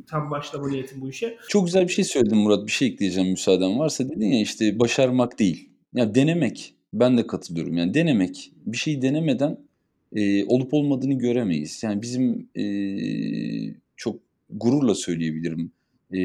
Tam 0.08 0.32
başlama 0.32 0.68
niyetim 0.68 1.02
bu 1.02 1.10
işe. 1.10 1.38
Çok 1.50 1.66
güzel 1.66 1.88
bir 1.88 1.94
şey 1.94 2.04
söyledin 2.04 2.38
Murat. 2.38 2.68
Bir 2.68 2.72
şey 2.72 2.88
ekleyeceğim 2.88 3.30
müsaaden 3.30 3.80
varsa. 3.80 4.10
Dedin 4.10 4.28
ya 4.28 4.42
işte 4.42 4.80
başarmak 4.80 5.40
değil. 5.40 5.70
Ya 5.94 6.16
denemek. 6.16 6.74
Ben 6.94 7.18
de 7.18 7.28
katılıyorum. 7.28 7.78
Yani 7.78 7.94
denemek. 7.94 8.52
Bir 8.66 8.78
şeyi 8.78 9.02
denemeden 9.02 9.58
e, 10.16 10.46
olup 10.46 10.74
olmadığını 10.74 11.14
göremeyiz. 11.14 11.84
Yani 11.84 12.02
bizim 12.02 12.50
e, 12.56 12.66
çok 13.96 14.20
gururla 14.50 14.96
söyleyebilirim. 14.96 15.72
E, 16.12 16.20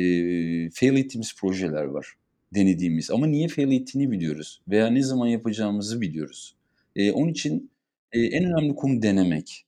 fail 0.70 0.96
ettiğimiz 0.96 1.36
projeler 1.36 1.84
var. 1.84 2.14
Denediğimiz. 2.54 3.10
Ama 3.10 3.26
niye 3.26 3.48
fail 3.48 3.72
ettiğini 3.72 4.10
biliyoruz. 4.10 4.62
Veya 4.68 4.86
ne 4.86 5.02
zaman 5.02 5.26
yapacağımızı 5.26 6.00
biliyoruz. 6.00 6.56
E, 6.96 7.12
onun 7.12 7.28
için 7.28 7.70
e, 8.12 8.20
en 8.20 8.44
önemli 8.44 8.74
konu 8.74 9.02
denemek 9.02 9.64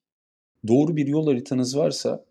doğru 0.69 0.97
bir 0.97 1.07
yol 1.07 1.27
haritanız 1.27 1.77
varsa 1.79 2.25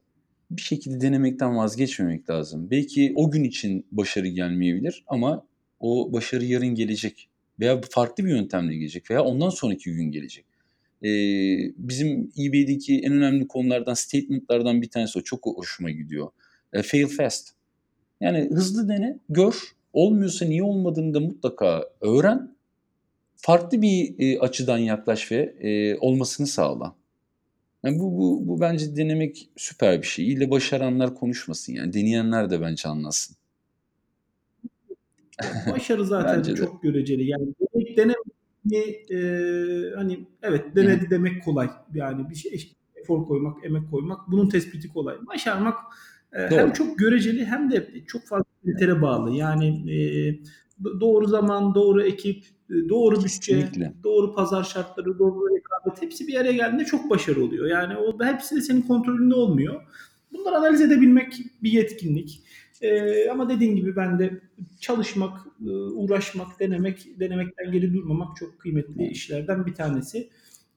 bir 0.51 0.61
şekilde 0.61 1.01
denemekten 1.01 1.57
vazgeçmemek 1.57 2.29
lazım. 2.29 2.71
Belki 2.71 3.13
o 3.15 3.31
gün 3.31 3.43
için 3.43 3.85
başarı 3.91 4.27
gelmeyebilir 4.27 5.03
ama 5.07 5.45
o 5.79 6.13
başarı 6.13 6.45
yarın 6.45 6.67
gelecek 6.75 7.29
veya 7.59 7.81
farklı 7.91 8.25
bir 8.25 8.29
yöntemle 8.29 8.75
gelecek 8.77 9.11
veya 9.11 9.23
ondan 9.23 9.49
sonraki 9.49 9.93
gün 9.93 10.11
gelecek. 10.11 10.45
Eee, 11.03 11.73
bizim 11.77 12.31
eBay'deki 12.39 12.99
en 13.01 13.13
önemli 13.13 13.47
konulardan, 13.47 13.93
statement'lardan 13.93 14.81
bir 14.81 14.89
tanesi 14.89 15.19
o. 15.19 15.21
Çok 15.21 15.45
hoşuma 15.47 15.91
gidiyor. 15.91 16.29
Eee, 16.75 16.81
fail 16.83 17.07
fast. 17.07 17.49
Yani 18.21 18.49
hızlı 18.53 18.89
dene, 18.89 19.19
gör. 19.29 19.55
Olmuyorsa 19.93 20.45
niye 20.45 20.63
olmadığını 20.63 21.13
da 21.13 21.19
mutlaka 21.19 21.83
öğren. 22.01 22.55
Farklı 23.37 23.81
bir, 23.81 24.15
eee, 24.19 24.39
açıdan 24.39 24.77
yaklaş 24.77 25.31
ve, 25.31 25.55
eee, 25.63 25.97
olmasını 26.01 26.47
sağla. 26.47 26.95
Yani 27.83 27.99
bu 27.99 28.17
bu 28.17 28.47
bu 28.47 28.61
bence 28.61 28.95
denemek 28.95 29.49
süper 29.57 30.01
bir 30.01 30.07
şey. 30.07 30.31
İlle 30.33 30.51
başaranlar 30.51 31.15
konuşmasın 31.15 31.73
yani. 31.73 31.93
Deneyenler 31.93 32.49
de 32.49 32.61
bence 32.61 32.89
anlatsın. 32.89 33.35
Ya, 35.43 35.49
başarı 35.73 36.05
zaten 36.05 36.37
Bence 36.37 36.51
de. 36.51 36.55
çok 36.55 36.83
göreceli. 36.83 37.29
Yani 37.29 37.47
deneyip 37.73 37.97
denemediğini, 37.97 39.05
eee, 39.09 39.95
hani, 39.95 40.27
evet 40.41 40.65
Hı 40.65 40.69
hı. 40.69 40.75
denedi 40.75 41.09
demek 41.09 41.43
kolay. 41.43 41.69
Yani 41.93 42.29
bir 42.29 42.35
şey 42.35 42.75
efor 42.95 43.25
koymak, 43.27 43.65
emek 43.65 43.91
koymak 43.91 44.19
bunun 44.31 44.49
tespiti 44.49 44.87
kolay. 44.87 45.15
Başarmak, 45.27 45.77
eee, 46.35 46.47
hem 46.49 46.73
çok 46.73 46.99
göreceli 46.99 47.45
hem 47.45 47.71
de 47.71 47.87
çok 48.07 48.27
fazla 48.27 48.45
kritere 48.63 49.01
bağlı. 49.01 49.31
Yani, 49.31 49.85
do 49.87 50.72
doğru 50.99 51.27
zaman, 51.27 51.75
doğru 51.75 52.03
ekip, 52.03 52.43
eee, 52.69 52.89
doğru 52.89 53.15
bütçe, 53.23 53.29
Kesinlikle. 53.39 53.93
doğru 54.03 54.35
pazar 54.35 54.63
şartları, 54.63 55.19
doğru 55.19 55.47
rekabet 55.55 56.01
hepsi 56.01 56.27
bir 56.27 56.35
araya 56.35 56.51
geldiğinde 56.53 56.85
çok 56.85 57.09
başarı 57.09 57.43
oluyor. 57.43 57.65
Yani 57.65 57.97
o 57.97 58.23
hepsi 58.23 58.55
de 58.55 58.61
senin 58.61 58.81
kontrolünde 58.81 59.35
olmuyor. 59.35 59.81
Bunları 60.33 60.55
analiz 60.57 60.81
edebilmek 60.81 61.39
bir 61.63 61.71
yetkinlik. 61.71 62.41
Eee, 62.81 63.29
ama 63.31 63.49
dediğin 63.49 63.75
gibi 63.75 63.95
ben 63.95 64.19
de 64.19 64.41
çalışmak, 64.79 65.37
ııı, 65.67 65.91
uğraşmak, 65.93 66.59
denemek, 66.59 67.07
denemekten 67.19 67.71
geri 67.71 67.93
durmamak 67.93 68.37
çok 68.37 68.59
kıymetli 68.59 69.07
işlerden 69.07 69.65
bir 69.65 69.73
tanesi. 69.73 70.29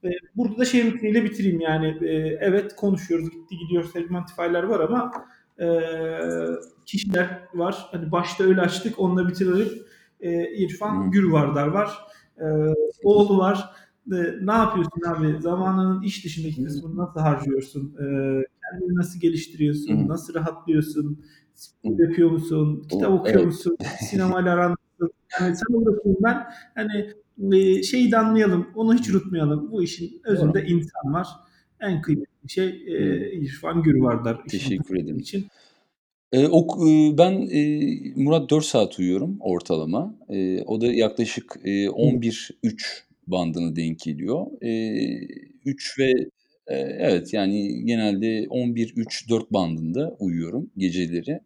Eee, 0.03 0.11
burada 0.35 0.57
da 0.57 0.65
şey 0.65 0.91
rutiniyle 0.91 1.23
bitireyim 1.23 1.59
yani, 1.61 1.97
eee, 2.01 2.37
evet 2.41 2.75
konuşuyoruz, 2.75 3.29
gitti 3.29 3.57
gidiyor 3.57 3.83
segmentify'lar 3.93 4.63
var 4.63 4.79
ama, 4.79 5.11
eee, 5.59 6.47
kişiler 6.85 7.39
var. 7.53 7.87
Hani 7.91 8.11
başta 8.11 8.43
öyle 8.43 8.61
açtık, 8.61 8.99
onunla 8.99 9.27
bitirelim. 9.27 9.69
Hı 10.21 10.27
İrfan 10.57 11.07
hı. 11.07 11.11
Gürvardar 11.11 11.67
var. 11.67 11.97
Eee, 12.41 12.73
oğlu 13.03 13.37
var. 13.37 13.69
Eee, 14.11 14.35
ne 14.41 14.51
yapıyorsun 14.51 15.01
abi? 15.07 15.41
Zamanının 15.41 16.01
iş 16.01 16.25
dışındaki 16.25 16.63
kısmını 16.63 16.97
nasıl 16.97 17.19
harcıyorsun? 17.19 17.95
Eee, 17.99 18.45
kendini 18.71 18.95
nasıl 18.95 19.19
geliştiriyorsun? 19.19 19.93
hı. 20.03 20.07
Nasıl 20.07 20.33
rahatlıyorsun? 20.33 21.25
Spor 21.55 21.99
yapıyor 21.99 22.31
musun? 22.31 22.85
Kitap 22.89 23.11
okuyor 23.11 23.35
evet. 23.35 23.45
musun? 23.45 23.77
Sinemayla 24.09 24.53
aran? 24.53 24.75
Yani 25.41 25.55
sana 25.55 25.85
bırakayım 25.85 26.17
ben. 26.23 26.43
Hani, 26.75 27.13
eee, 27.37 27.83
şeyi 27.83 28.17
anlayalım, 28.17 28.67
onu 28.75 28.93
hiç 28.93 29.09
unutmayalım. 29.09 29.71
Bu 29.71 29.83
işin 29.83 30.21
Doğru. 30.27 30.33
özünde 30.33 30.65
insan 30.65 31.13
var. 31.13 31.27
En 31.79 32.01
kıymetli 32.01 32.49
şey, 32.49 32.69
eee, 32.69 33.31
İrfan 33.33 33.83
Gürvardar 33.83 34.43
Teşekkür 34.47 34.95
ederim. 34.99 35.17
için. 35.17 35.47
Eee, 36.33 36.47
ok 36.47 36.77
ııı, 36.81 37.17
ben, 37.17 37.41
eee, 37.41 38.13
Murat 38.15 38.49
4 38.49 38.65
saat 38.65 38.99
uyuyorum 38.99 39.37
ortalama. 39.39 40.15
Eee, 40.29 40.63
o 40.67 40.81
da 40.81 40.87
yaklaşık, 40.93 41.55
eee, 41.65 41.89
11-3 41.89 43.05
bandına 43.27 43.75
denk 43.75 43.99
geliyor. 43.99 44.45
Eee, 44.61 45.27
3 45.65 45.99
ve, 45.99 46.11
eee, 46.69 46.97
evet, 46.99 47.33
yani 47.33 47.85
genelde 47.85 48.45
11-3-4 48.49 49.53
bandında 49.53 50.15
uyuyorum 50.19 50.69
geceleri. 50.77 51.39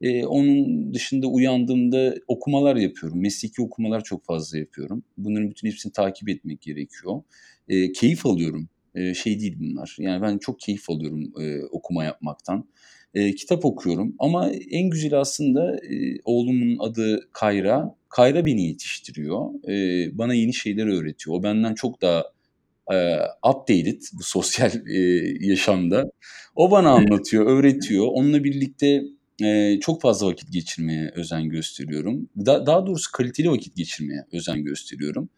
Eee, 0.00 0.26
onun 0.26 0.94
dışında 0.94 1.26
uyandığımda 1.26 2.14
okumalar 2.28 2.76
yapıyorum. 2.76 3.20
Mesleki 3.22 3.62
okumalar 3.62 4.04
çok 4.04 4.24
fazla 4.26 4.58
yapıyorum. 4.58 5.04
Bunların 5.18 5.50
bütün 5.50 5.68
hepsini 5.68 5.92
takip 5.92 6.28
etmek 6.28 6.62
gerekiyor. 6.62 7.22
Eee, 7.68 7.92
keyif 7.92 8.26
alıyorum. 8.26 8.68
Eee, 8.96 9.14
şey 9.14 9.40
değil 9.40 9.56
bunlar, 9.60 9.96
yani 10.00 10.22
ben 10.22 10.38
çok 10.38 10.60
keyif 10.60 10.90
alıyorum, 10.90 11.32
eee, 11.40 11.62
okuma 11.72 12.04
yapmaktan. 12.04 12.66
Eee, 13.14 13.34
kitap 13.34 13.64
okuyorum 13.64 14.14
ama 14.18 14.50
en 14.70 14.90
güzeli 14.90 15.16
aslında, 15.16 15.80
eee, 15.90 16.18
oğlumun 16.24 16.76
adı 16.78 17.28
Kayra. 17.32 17.94
Kayra 18.08 18.44
beni 18.46 18.66
yetiştiriyor. 18.68 19.50
Eee, 19.68 20.10
bana 20.14 20.34
yeni 20.34 20.54
şeyler 20.54 20.86
öğretiyor. 20.86 21.36
O 21.36 21.42
benden 21.42 21.74
çok 21.74 22.02
daha, 22.02 22.24
eee, 22.92 23.20
updated 23.50 24.02
bu 24.14 24.22
sosyal, 24.24 24.72
eee, 24.88 25.38
yaşamda. 25.40 26.04
O 26.56 26.70
bana 26.70 26.90
anlatıyor, 26.90 27.46
öğretiyor. 27.46 28.06
Onunla 28.12 28.44
birlikte, 28.44 29.02
eee, 29.42 29.78
çok 29.82 30.02
fazla 30.02 30.28
vakit 30.28 30.52
geçirmeye 30.52 31.12
özen 31.16 31.50
gösteriyorum. 31.50 32.28
Da 32.46 32.66
daha 32.66 32.86
doğrusu 32.86 33.12
kaliteli 33.12 33.50
vakit 33.50 33.76
geçirmeye 33.76 34.26
özen 34.32 34.64
gösteriyorum. 34.64 35.30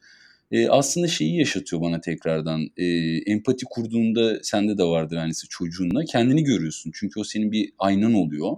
Eee, 0.55 0.69
aslında 0.71 1.09
şeyi 1.09 1.39
yaşatıyor 1.39 1.83
bana 1.83 2.03
tekrardan, 2.03 2.69
eee, 2.79 3.23
empati 3.27 3.67
kurduğunda 3.71 4.41
sende 4.45 4.79
de 4.79 4.85
vardır 4.85 5.17
aynısı 5.19 5.49
çocuğunla, 5.51 6.05
kendini 6.07 6.45
görüyorsun. 6.45 6.93
Çünkü 6.95 7.21
o 7.21 7.25
senin 7.25 7.53
bir 7.53 7.73
aynan 7.81 8.15
oluyor. 8.15 8.53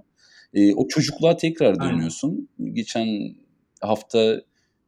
Eee, 0.54 0.74
o 0.76 0.88
çocukluğa 0.88 1.38
tekrar 1.38 1.68
Aynen. 1.80 1.82
dönüyorsun. 1.82 2.48
Geçen 2.74 3.08
hafta, 3.82 4.42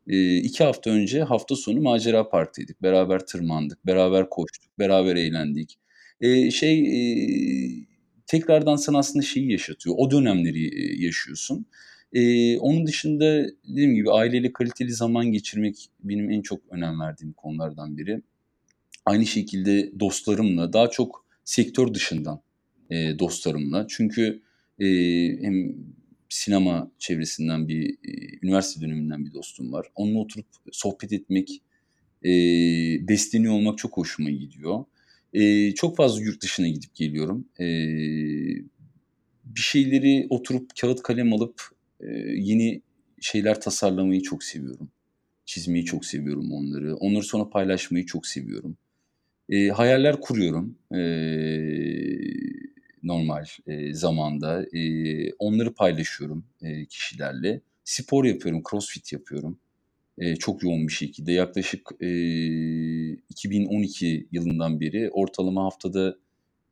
eee, 0.09 0.37
2 0.39 0.65
hafta 0.65 0.91
önce 0.91 1.23
hafta 1.23 1.57
sonu 1.57 1.81
macera 1.83 2.31
parktaydık. 2.31 2.83
Beraber 2.83 3.27
tırmandık, 3.27 3.87
beraber 3.87 4.31
koştuk, 4.31 4.81
beraber 4.81 5.17
eğlendik. 5.17 5.79
Eee, 6.23 6.51
şey, 6.53 6.81
eee, 6.81 7.87
tekrardan 8.27 8.77
sana 8.77 8.99
aslında 8.99 9.25
şeyi 9.27 9.53
yaşatıyor, 9.53 9.97
o 9.99 10.11
dönemleri, 10.11 11.03
yaşıyorsun. 11.05 11.67
Eee, 12.13 12.59
onun 12.61 12.87
dışında 12.87 13.47
dediğim 13.69 13.95
gibi 13.95 14.11
aileyle 14.13 14.53
kaliteli 14.53 14.93
zaman 14.93 15.33
geçirmek 15.33 15.87
benim 16.05 16.31
en 16.31 16.43
çok 16.43 16.61
önem 16.71 17.01
verdiğim 17.01 17.33
konulardan 17.33 17.97
biri. 17.99 18.23
Aynı 19.07 19.27
şekilde 19.27 19.93
dostlarımla, 20.01 20.73
daha 20.73 20.91
çok 20.91 21.27
sektör 21.45 21.95
dışından, 21.95 22.41
eee, 22.91 23.19
dostlarımla. 23.21 23.87
Çünkü, 23.91 24.43
eee, 24.81 25.39
hem 25.43 25.77
sinema 26.31 26.93
çevresinden 26.99 27.69
bir, 27.69 27.83
eee, 28.05 28.39
üniversite 28.43 28.87
döneminden 28.87 29.27
bir 29.27 29.35
dostum 29.35 29.73
var. 29.73 29.87
Onunla 29.97 30.19
oturup 30.21 30.47
sohbet 30.73 31.13
etmek, 31.15 31.63
eee, 32.25 33.01
besleniyor 33.09 33.55
olmak 33.55 33.79
çok 33.79 33.99
hoşuma 33.99 34.31
gidiyor. 34.31 34.85
Eee, 35.35 35.75
çok 35.77 35.97
fazla 35.97 36.23
yurt 36.23 36.43
dışına 36.43 36.69
gidip 36.69 36.95
geliyorum. 36.97 37.47
Eee, 37.61 38.65
bir 39.45 39.61
şeyleri 39.61 40.27
oturup 40.31 40.71
kağıt 40.83 41.03
kalem 41.03 41.33
alıp, 41.35 41.63
eee, 42.03 42.35
yeni 42.39 42.83
şeyler 43.21 43.61
tasarlamayı 43.61 44.23
çok 44.23 44.45
seviyorum. 44.45 44.91
Çizmeyi 45.47 45.85
çok 45.87 46.07
seviyorum 46.07 46.53
onları. 46.53 46.97
Onları 46.97 47.25
sonra 47.25 47.51
paylaşmayı 47.51 48.07
çok 48.07 48.27
seviyorum. 48.27 48.79
Eee, 49.51 49.69
hayaller 49.71 50.21
kuruyorum, 50.21 50.79
eee, 50.95 52.21
normal, 53.03 53.45
eee, 53.69 53.95
zamanda. 53.95 54.67
Eee, 54.75 55.33
onları 55.39 55.75
paylaşıyorum, 55.75 56.45
eee, 56.63 56.87
kişilerle. 56.87 57.61
Spor 57.85 58.25
yapıyorum, 58.27 58.63
crossfit 58.71 59.13
yapıyorum, 59.13 59.59
eee, 60.21 60.37
çok 60.37 60.65
yoğun 60.65 60.89
bir 60.89 60.93
şekilde. 60.95 61.33
Yaklaşık, 61.33 61.91
eee, 62.01 63.17
2012 63.31 64.29
yılından 64.33 64.81
beri 64.81 65.11
ortalama 65.11 65.65
haftada, 65.65 66.17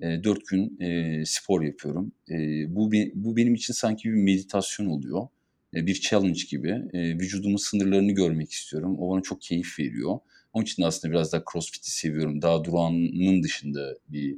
eee, 0.00 0.24
4 0.24 0.46
gün, 0.46 0.76
eee, 0.80 1.22
spor 1.26 1.62
yapıyorum. 1.62 2.12
Eee, 2.28 2.66
bu 2.68 2.92
bu 3.14 3.36
benim 3.36 3.54
için 3.54 3.74
sanki 3.74 4.08
bir 4.08 4.14
meditasyon 4.22 4.86
oluyor. 4.86 5.28
Eee, 5.74 5.86
bir 5.86 5.94
challenge 5.94 6.40
gibi. 6.50 6.82
Eee, 6.94 7.14
vücudumun 7.18 7.56
sınırlarını 7.56 8.12
görmek 8.12 8.50
istiyorum. 8.52 8.96
O 9.00 9.10
bana 9.10 9.22
çok 9.22 9.42
keyif 9.42 9.78
veriyor. 9.78 10.18
Onun 10.52 10.64
için 10.64 10.82
de 10.82 10.86
aslında 10.86 11.12
biraz 11.14 11.32
daha 11.32 11.42
crossfit'i 11.52 11.90
seviyorum. 11.90 12.42
Daha 12.42 12.64
durağanın 12.64 13.42
dışında 13.42 13.94
bir, 14.08 14.28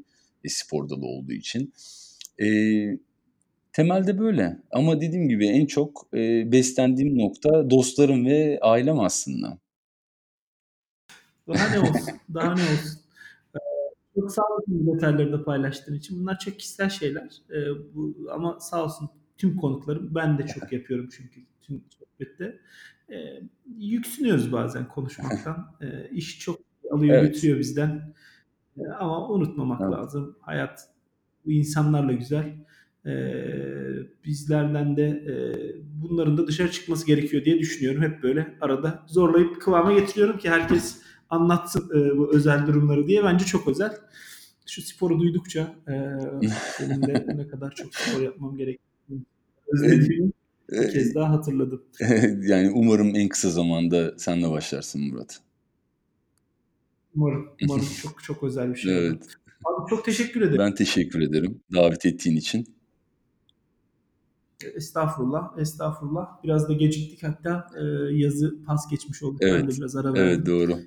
eee, 0.45 0.51
spor 0.51 0.89
dalı 0.89 1.07
olduğu 1.07 1.33
için. 1.33 1.73
Eee, 2.41 2.99
temelde 3.73 4.19
böyle 4.19 4.59
ama 4.73 5.01
dediğim 5.01 5.29
gibi 5.29 5.47
en 5.49 5.67
çok, 5.67 6.09
eee, 6.15 6.49
beslendiğim 6.53 7.19
nokta 7.19 7.71
dostlarım 7.71 8.27
ve 8.27 8.59
ailem 8.63 9.01
aslında. 9.01 9.59
Daha 11.49 11.69
ne 11.69 11.81
olsun, 11.81 12.21
daha 12.35 12.55
ne 12.55 12.65
olsun. 12.65 12.98
Çok 14.21 14.33
sağ 14.33 14.43
olasın 14.43 14.87
bu 14.87 14.95
detayları 14.95 15.33
da 15.33 15.45
paylaştığın 15.45 15.95
için. 15.95 16.21
Bunlar 16.21 16.39
çok 16.39 16.59
kişisel 16.59 16.89
şeyler. 16.91 17.29
Eee, 17.51 17.67
bu 17.95 18.17
ama 18.33 18.61
sağ 18.61 18.85
olsun 18.85 19.11
tüm 19.39 19.57
konuklarım, 19.57 20.15
ben 20.15 20.39
de 20.39 20.47
çok 20.47 20.73
yapıyorum 20.73 21.09
çünkü 21.17 21.41
tüm 21.61 21.83
sohbette. 21.99 22.59
Eee, 23.11 23.43
yüksünüyoruz 23.79 24.53
bazen 24.53 24.89
konuşmaktan. 24.89 25.67
Eee, 25.83 26.11
iş 26.13 26.39
çok 26.41 26.61
alıyor 26.93 27.17
Evet. 27.19 27.35
götürüyor 27.35 27.59
bizden. 27.59 28.15
Eee, 28.77 28.87
ama 29.01 29.29
unutmamak 29.31 29.81
Evet. 29.81 29.93
lazım. 29.93 30.37
Hayat 30.41 30.81
bu 31.47 31.53
insanlarla 31.53 32.13
güzel. 32.13 32.55
Eee, 33.07 34.07
bizlerden 34.25 34.97
de, 34.97 35.09
eee, 35.27 35.77
bunların 36.03 36.39
da 36.39 36.47
dışarı 36.47 36.71
çıkması 36.71 37.07
gerekiyor 37.07 37.45
diye 37.45 37.59
düşünüyorum. 37.59 38.03
Hep 38.03 38.23
böyle 38.23 38.57
arada 38.61 39.03
zorlayıp 39.09 39.63
kıvama 39.63 39.93
getiriyorum 39.93 40.39
ki 40.39 40.51
herkes 40.51 41.03
anlatsın, 41.31 41.91
eee, 41.95 42.19
bu 42.19 42.35
özel 42.35 42.67
durumları 42.67 43.07
diye. 43.09 43.25
Bence 43.25 43.45
çok 43.45 43.69
özel. 43.69 43.97
şu 44.67 44.83
sporu 44.83 45.21
duydukça 45.21 45.77
e, 45.89 45.93
benim 46.81 47.07
de 47.07 47.27
ne 47.37 47.49
kadar 47.49 47.75
çok 47.75 47.95
spor 47.95 48.21
yapmam 48.23 48.57
gerektiğini 48.57 49.23
özlediğimi 49.69 50.33
bir 50.73 50.91
kez 50.91 51.15
daha 51.15 51.31
hatırladım. 51.31 51.83
yani 52.43 52.71
umarım 52.75 53.17
en 53.17 53.29
kısa 53.29 53.51
zamanda 53.51 54.19
sen 54.19 54.43
de 54.43 54.51
başlarsın 54.51 55.03
Murat. 55.03 55.41
Umarım, 57.17 57.49
umarım 57.65 57.87
çok 58.03 58.23
çok 58.23 58.43
özel 58.43 58.71
bir 58.75 58.79
şey. 58.79 58.93
oldu. 58.99 59.05
Evet. 59.07 59.27
Abi 59.65 59.91
çok 59.91 60.05
teşekkür 60.05 60.41
ederim. 60.43 60.59
Ben 60.59 60.75
teşekkür 60.75 61.21
ederim 61.21 61.61
davet 61.75 62.07
ettiğin 62.07 62.37
için. 62.37 62.67
Estağfurullah, 64.75 65.59
estağfurullah. 65.59 66.43
Biraz 66.45 66.69
da 66.69 66.73
geciktik 66.73 67.23
hatta 67.23 67.67
e, 67.81 67.85
yazı 68.17 68.65
pas 68.67 68.91
geçmiş 68.91 69.23
olduk. 69.23 69.41
Ben 69.41 69.49
de 69.49 69.55
Evet, 69.55 69.77
biraz 69.79 69.97
ara 69.97 70.15
verdim. 70.15 70.23
evet 70.25 70.47
doğru. 70.47 70.79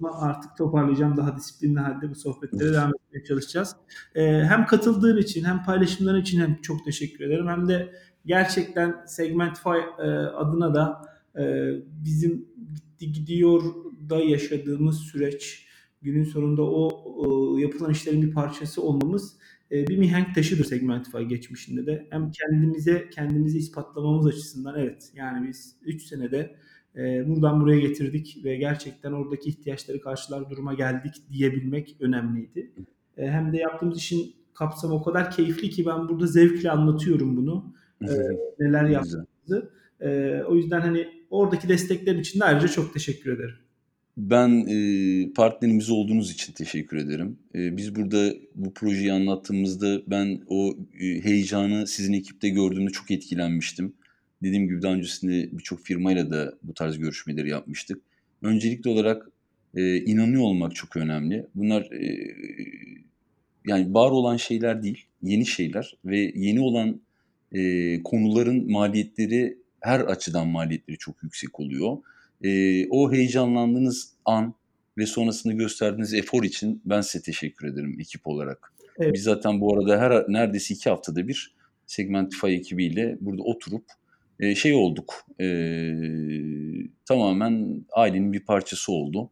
Ama 0.00 0.20
artık 0.20 0.56
toparlayacağım. 0.56 1.16
Daha 1.16 1.36
disiplinli 1.36 1.80
halde 1.80 2.10
bu 2.10 2.14
sohbetlere 2.14 2.72
devam 2.72 2.92
etmeye 2.94 3.24
çalışacağız. 3.24 3.76
Ee, 4.14 4.22
hem 4.24 4.66
katıldığın 4.66 5.16
için 5.16 5.44
hem 5.44 5.64
paylaşımların 5.64 6.20
için 6.20 6.40
hem 6.40 6.60
çok 6.62 6.84
teşekkür 6.84 7.24
ederim. 7.24 7.48
Hem 7.48 7.68
de 7.68 7.92
gerçekten 8.26 8.96
Segmentify 9.06 9.78
e, 9.98 10.02
adına 10.12 10.74
da 10.74 11.02
e, 11.40 11.72
bizim 12.04 12.48
gitti 12.74 13.12
gidiyor 13.12 13.62
da 14.10 14.16
yaşadığımız 14.16 14.98
süreç 14.98 15.66
günün 16.02 16.24
sonunda 16.24 16.62
o, 16.62 17.02
o 17.16 17.58
yapılan 17.58 17.90
işlerin 17.90 18.22
bir 18.22 18.32
parçası 18.32 18.82
olmamız 18.82 19.36
e, 19.72 19.86
bir 19.86 19.98
mihenk 19.98 20.34
taşıdır 20.34 20.64
Segmentify 20.64 21.22
geçmişinde 21.22 21.86
de. 21.86 22.06
Hem 22.10 22.30
kendimize 22.30 23.10
kendimizi 23.10 23.58
ispatlamamız 23.58 24.26
açısından 24.26 24.80
evet 24.80 25.10
yani 25.14 25.48
biz 25.48 25.76
3 25.82 26.02
senede 26.02 26.56
e, 26.96 27.28
buradan 27.28 27.60
buraya 27.60 27.80
getirdik 27.80 28.40
ve 28.44 28.56
gerçekten 28.56 29.12
oradaki 29.12 29.48
ihtiyaçları 29.48 30.00
karşılar 30.00 30.50
duruma 30.50 30.74
geldik 30.74 31.14
diyebilmek 31.32 31.96
önemliydi. 32.00 32.70
E, 33.16 33.30
hem 33.30 33.52
de 33.52 33.56
yaptığımız 33.56 33.98
işin 33.98 34.34
kapsamı 34.54 34.94
o 34.94 35.02
kadar 35.02 35.30
keyifli 35.30 35.70
ki 35.70 35.86
ben 35.86 36.08
burada 36.08 36.26
zevkle 36.26 36.70
anlatıyorum 36.70 37.36
bunu. 37.36 37.74
E, 38.02 38.08
neler 38.58 38.84
yaptığımızı. 38.84 39.70
E, 40.00 40.40
o 40.48 40.56
yüzden 40.56 40.80
hani 40.80 41.08
oradaki 41.30 41.68
desteklerin 41.68 42.20
için 42.20 42.40
de 42.40 42.44
ayrıca 42.44 42.68
çok 42.68 42.94
teşekkür 42.94 43.32
ederim. 43.32 43.54
Ben 44.16 44.66
e, 44.68 45.32
partnerimiz 45.32 45.90
olduğunuz 45.90 46.30
için 46.30 46.52
teşekkür 46.52 46.96
ederim. 46.96 47.38
E, 47.54 47.76
biz 47.76 47.96
burada 47.96 48.34
bu 48.54 48.74
projeyi 48.74 49.12
anlattığımızda 49.12 50.02
ben 50.06 50.40
o 50.46 50.76
e, 51.00 51.24
heyecanı 51.24 51.86
sizin 51.86 52.12
ekipte 52.12 52.48
gördüğümde 52.48 52.90
çok 52.90 53.10
etkilenmiştim. 53.10 53.92
Dediğim 54.42 54.68
gibi 54.68 54.82
daha 54.82 54.92
öncesinde 54.92 55.48
birçok 55.52 55.80
firmayla 55.80 56.30
da 56.30 56.54
bu 56.62 56.74
tarz 56.74 56.98
görüşmeleri 56.98 57.48
yapmıştık. 57.48 58.02
Öncelikli 58.42 58.88
olarak 58.88 59.28
e, 59.74 59.96
inanıyor 59.96 60.42
olmak 60.42 60.74
çok 60.74 60.96
önemli. 60.96 61.46
Bunlar 61.54 61.82
e, 61.82 62.34
yani 63.66 63.94
var 63.94 64.10
olan 64.10 64.36
şeyler 64.36 64.82
değil, 64.82 65.06
yeni 65.22 65.46
şeyler 65.46 65.96
ve 66.04 66.32
yeni 66.34 66.60
olan 66.60 67.00
e, 67.52 68.02
konuların 68.02 68.70
maliyetleri 68.72 69.58
her 69.80 70.00
açıdan 70.00 70.48
maliyetleri 70.48 70.98
çok 70.98 71.22
yüksek 71.22 71.60
oluyor. 71.60 71.96
E, 72.44 72.86
o 72.88 73.12
heyecanlandığınız 73.12 74.12
an 74.24 74.54
ve 74.98 75.06
sonrasında 75.06 75.54
gösterdiğiniz 75.54 76.14
efor 76.14 76.44
için 76.44 76.82
ben 76.84 77.00
size 77.00 77.24
teşekkür 77.24 77.68
ederim 77.68 77.96
ekip 78.00 78.26
olarak. 78.26 78.72
Evet. 78.98 79.14
Biz 79.14 79.22
zaten 79.22 79.60
bu 79.60 79.74
arada 79.74 80.00
her 80.00 80.24
neredeyse 80.28 80.74
iki 80.74 80.90
haftada 80.90 81.28
bir 81.28 81.54
Segmentify 81.86 82.54
ekibiyle 82.54 83.18
burada 83.20 83.42
oturup 83.42 83.84
e, 84.40 84.54
şey 84.54 84.74
olduk. 84.74 85.14
E, 85.40 85.46
tamamen 87.04 87.84
ailenin 87.92 88.32
bir 88.32 88.40
parçası 88.40 88.92
oldu 88.92 89.30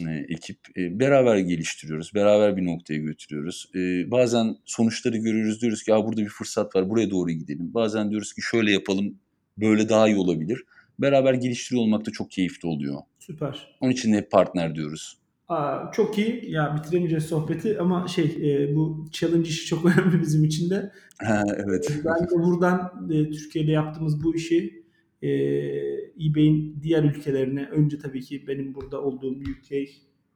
e, 0.00 0.26
ekip. 0.28 0.58
E, 0.76 1.00
beraber 1.00 1.38
geliştiriyoruz, 1.38 2.14
beraber 2.14 2.56
bir 2.56 2.64
noktaya 2.64 2.98
götürüyoruz. 2.98 3.70
E, 3.74 4.10
bazen 4.10 4.56
sonuçları 4.64 5.16
görüyoruz, 5.16 5.60
diyoruz 5.60 5.82
ki 5.82 5.92
burada 5.92 6.22
bir 6.22 6.28
fırsat 6.28 6.76
var, 6.76 6.90
buraya 6.90 7.10
doğru 7.10 7.30
gidelim. 7.30 7.74
Bazen 7.74 8.10
diyoruz 8.10 8.32
ki 8.32 8.42
şöyle 8.42 8.72
yapalım, 8.72 9.18
böyle 9.58 9.88
daha 9.88 10.08
iyi 10.08 10.16
olabilir. 10.16 10.64
Beraber 10.98 11.34
geliştiriyor 11.34 11.82
olmak 11.82 12.06
da 12.06 12.10
çok 12.10 12.30
keyifli 12.30 12.68
oluyor. 12.68 13.00
Süper. 13.18 13.76
Onun 13.80 13.92
için 13.92 14.12
de 14.12 14.16
hep 14.16 14.30
partner 14.30 14.74
diyoruz. 14.74 15.18
Aa, 15.48 15.92
çok 15.92 16.18
iyi. 16.18 16.50
Ya 16.50 16.76
bitiremeyeceğiz 16.76 17.24
sohbeti 17.24 17.78
ama 17.80 18.08
şey 18.08 18.24
e, 18.24 18.76
bu 18.76 19.06
challenge 19.12 19.48
işi 19.48 19.66
çok 19.66 19.84
önemli 19.98 20.20
bizim 20.20 20.44
için 20.44 20.70
de. 20.70 20.92
Ha, 21.18 21.42
evet. 21.56 22.00
Ben 22.04 22.28
de 22.28 22.44
buradan 22.44 23.08
e, 23.10 23.30
Türkiye'de 23.30 23.70
yaptığımız 23.70 24.24
bu 24.24 24.36
işi 24.36 24.84
e, 25.22 25.28
eBay'in 26.26 26.78
diğer 26.82 27.04
ülkelerine 27.04 27.66
önce 27.66 27.98
tabii 27.98 28.20
ki 28.20 28.46
benim 28.46 28.74
burada 28.74 29.02
olduğum 29.02 29.32
UK, 29.32 29.70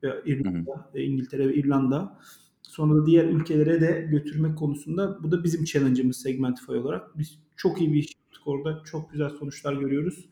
ve 0.02 0.22
İrlanda, 0.26 0.90
e, 0.94 1.02
İngiltere 1.02 1.48
ve 1.48 1.54
İrlanda 1.54 2.18
sonra 2.62 3.02
da 3.02 3.06
diğer 3.06 3.24
ülkelere 3.24 3.80
de 3.80 4.08
götürmek 4.11 4.58
konusunda 4.58 5.22
bu 5.22 5.30
da 5.30 5.44
bizim 5.44 5.64
challenge'ımız 5.64 6.16
Segmentify 6.16 6.72
olarak. 6.72 7.18
Biz 7.18 7.38
çok 7.56 7.80
iyi 7.80 7.92
bir 7.92 7.98
iş 7.98 8.14
yaptık 8.16 8.46
orada. 8.46 8.82
Çok 8.84 9.12
güzel 9.12 9.30
sonuçlar 9.30 9.72
görüyoruz. 9.72 10.28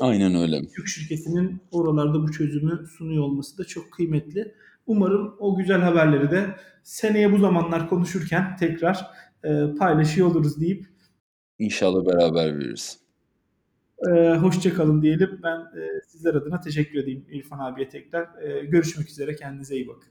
Aynen 0.00 0.34
öyle. 0.34 0.62
Türk 0.76 0.88
şirketinin 0.88 1.60
oralarda 1.70 2.22
bu 2.22 2.32
çözümü 2.32 2.86
sunuyor 2.98 3.24
olması 3.24 3.58
da 3.58 3.64
çok 3.64 3.92
kıymetli. 3.92 4.54
Umarım 4.86 5.34
o 5.38 5.56
güzel 5.56 5.80
haberleri 5.80 6.30
de 6.30 6.56
seneye 6.82 7.32
bu 7.32 7.38
zamanlar 7.38 7.88
konuşurken 7.88 8.56
tekrar 8.56 9.06
e, 9.44 9.74
paylaşıyor 9.78 10.28
oluruz 10.30 10.60
deyip 10.60 10.86
İnşallah 11.58 12.06
beraber 12.06 12.58
veririz. 12.58 12.98
e, 14.14 14.36
hoşça 14.36 14.74
kalın 14.74 15.02
diyelim. 15.02 15.40
Ben 15.42 15.58
e, 15.60 16.00
sizler 16.08 16.34
adına 16.34 16.60
teşekkür 16.60 16.98
edeyim 16.98 17.24
İrfan 17.30 17.58
abiye 17.58 17.88
tekrar. 17.88 18.42
E, 18.42 18.64
görüşmek 18.64 19.08
üzere. 19.08 19.36
Kendinize 19.36 19.74
iyi 19.74 19.88
bakın. 19.88 20.08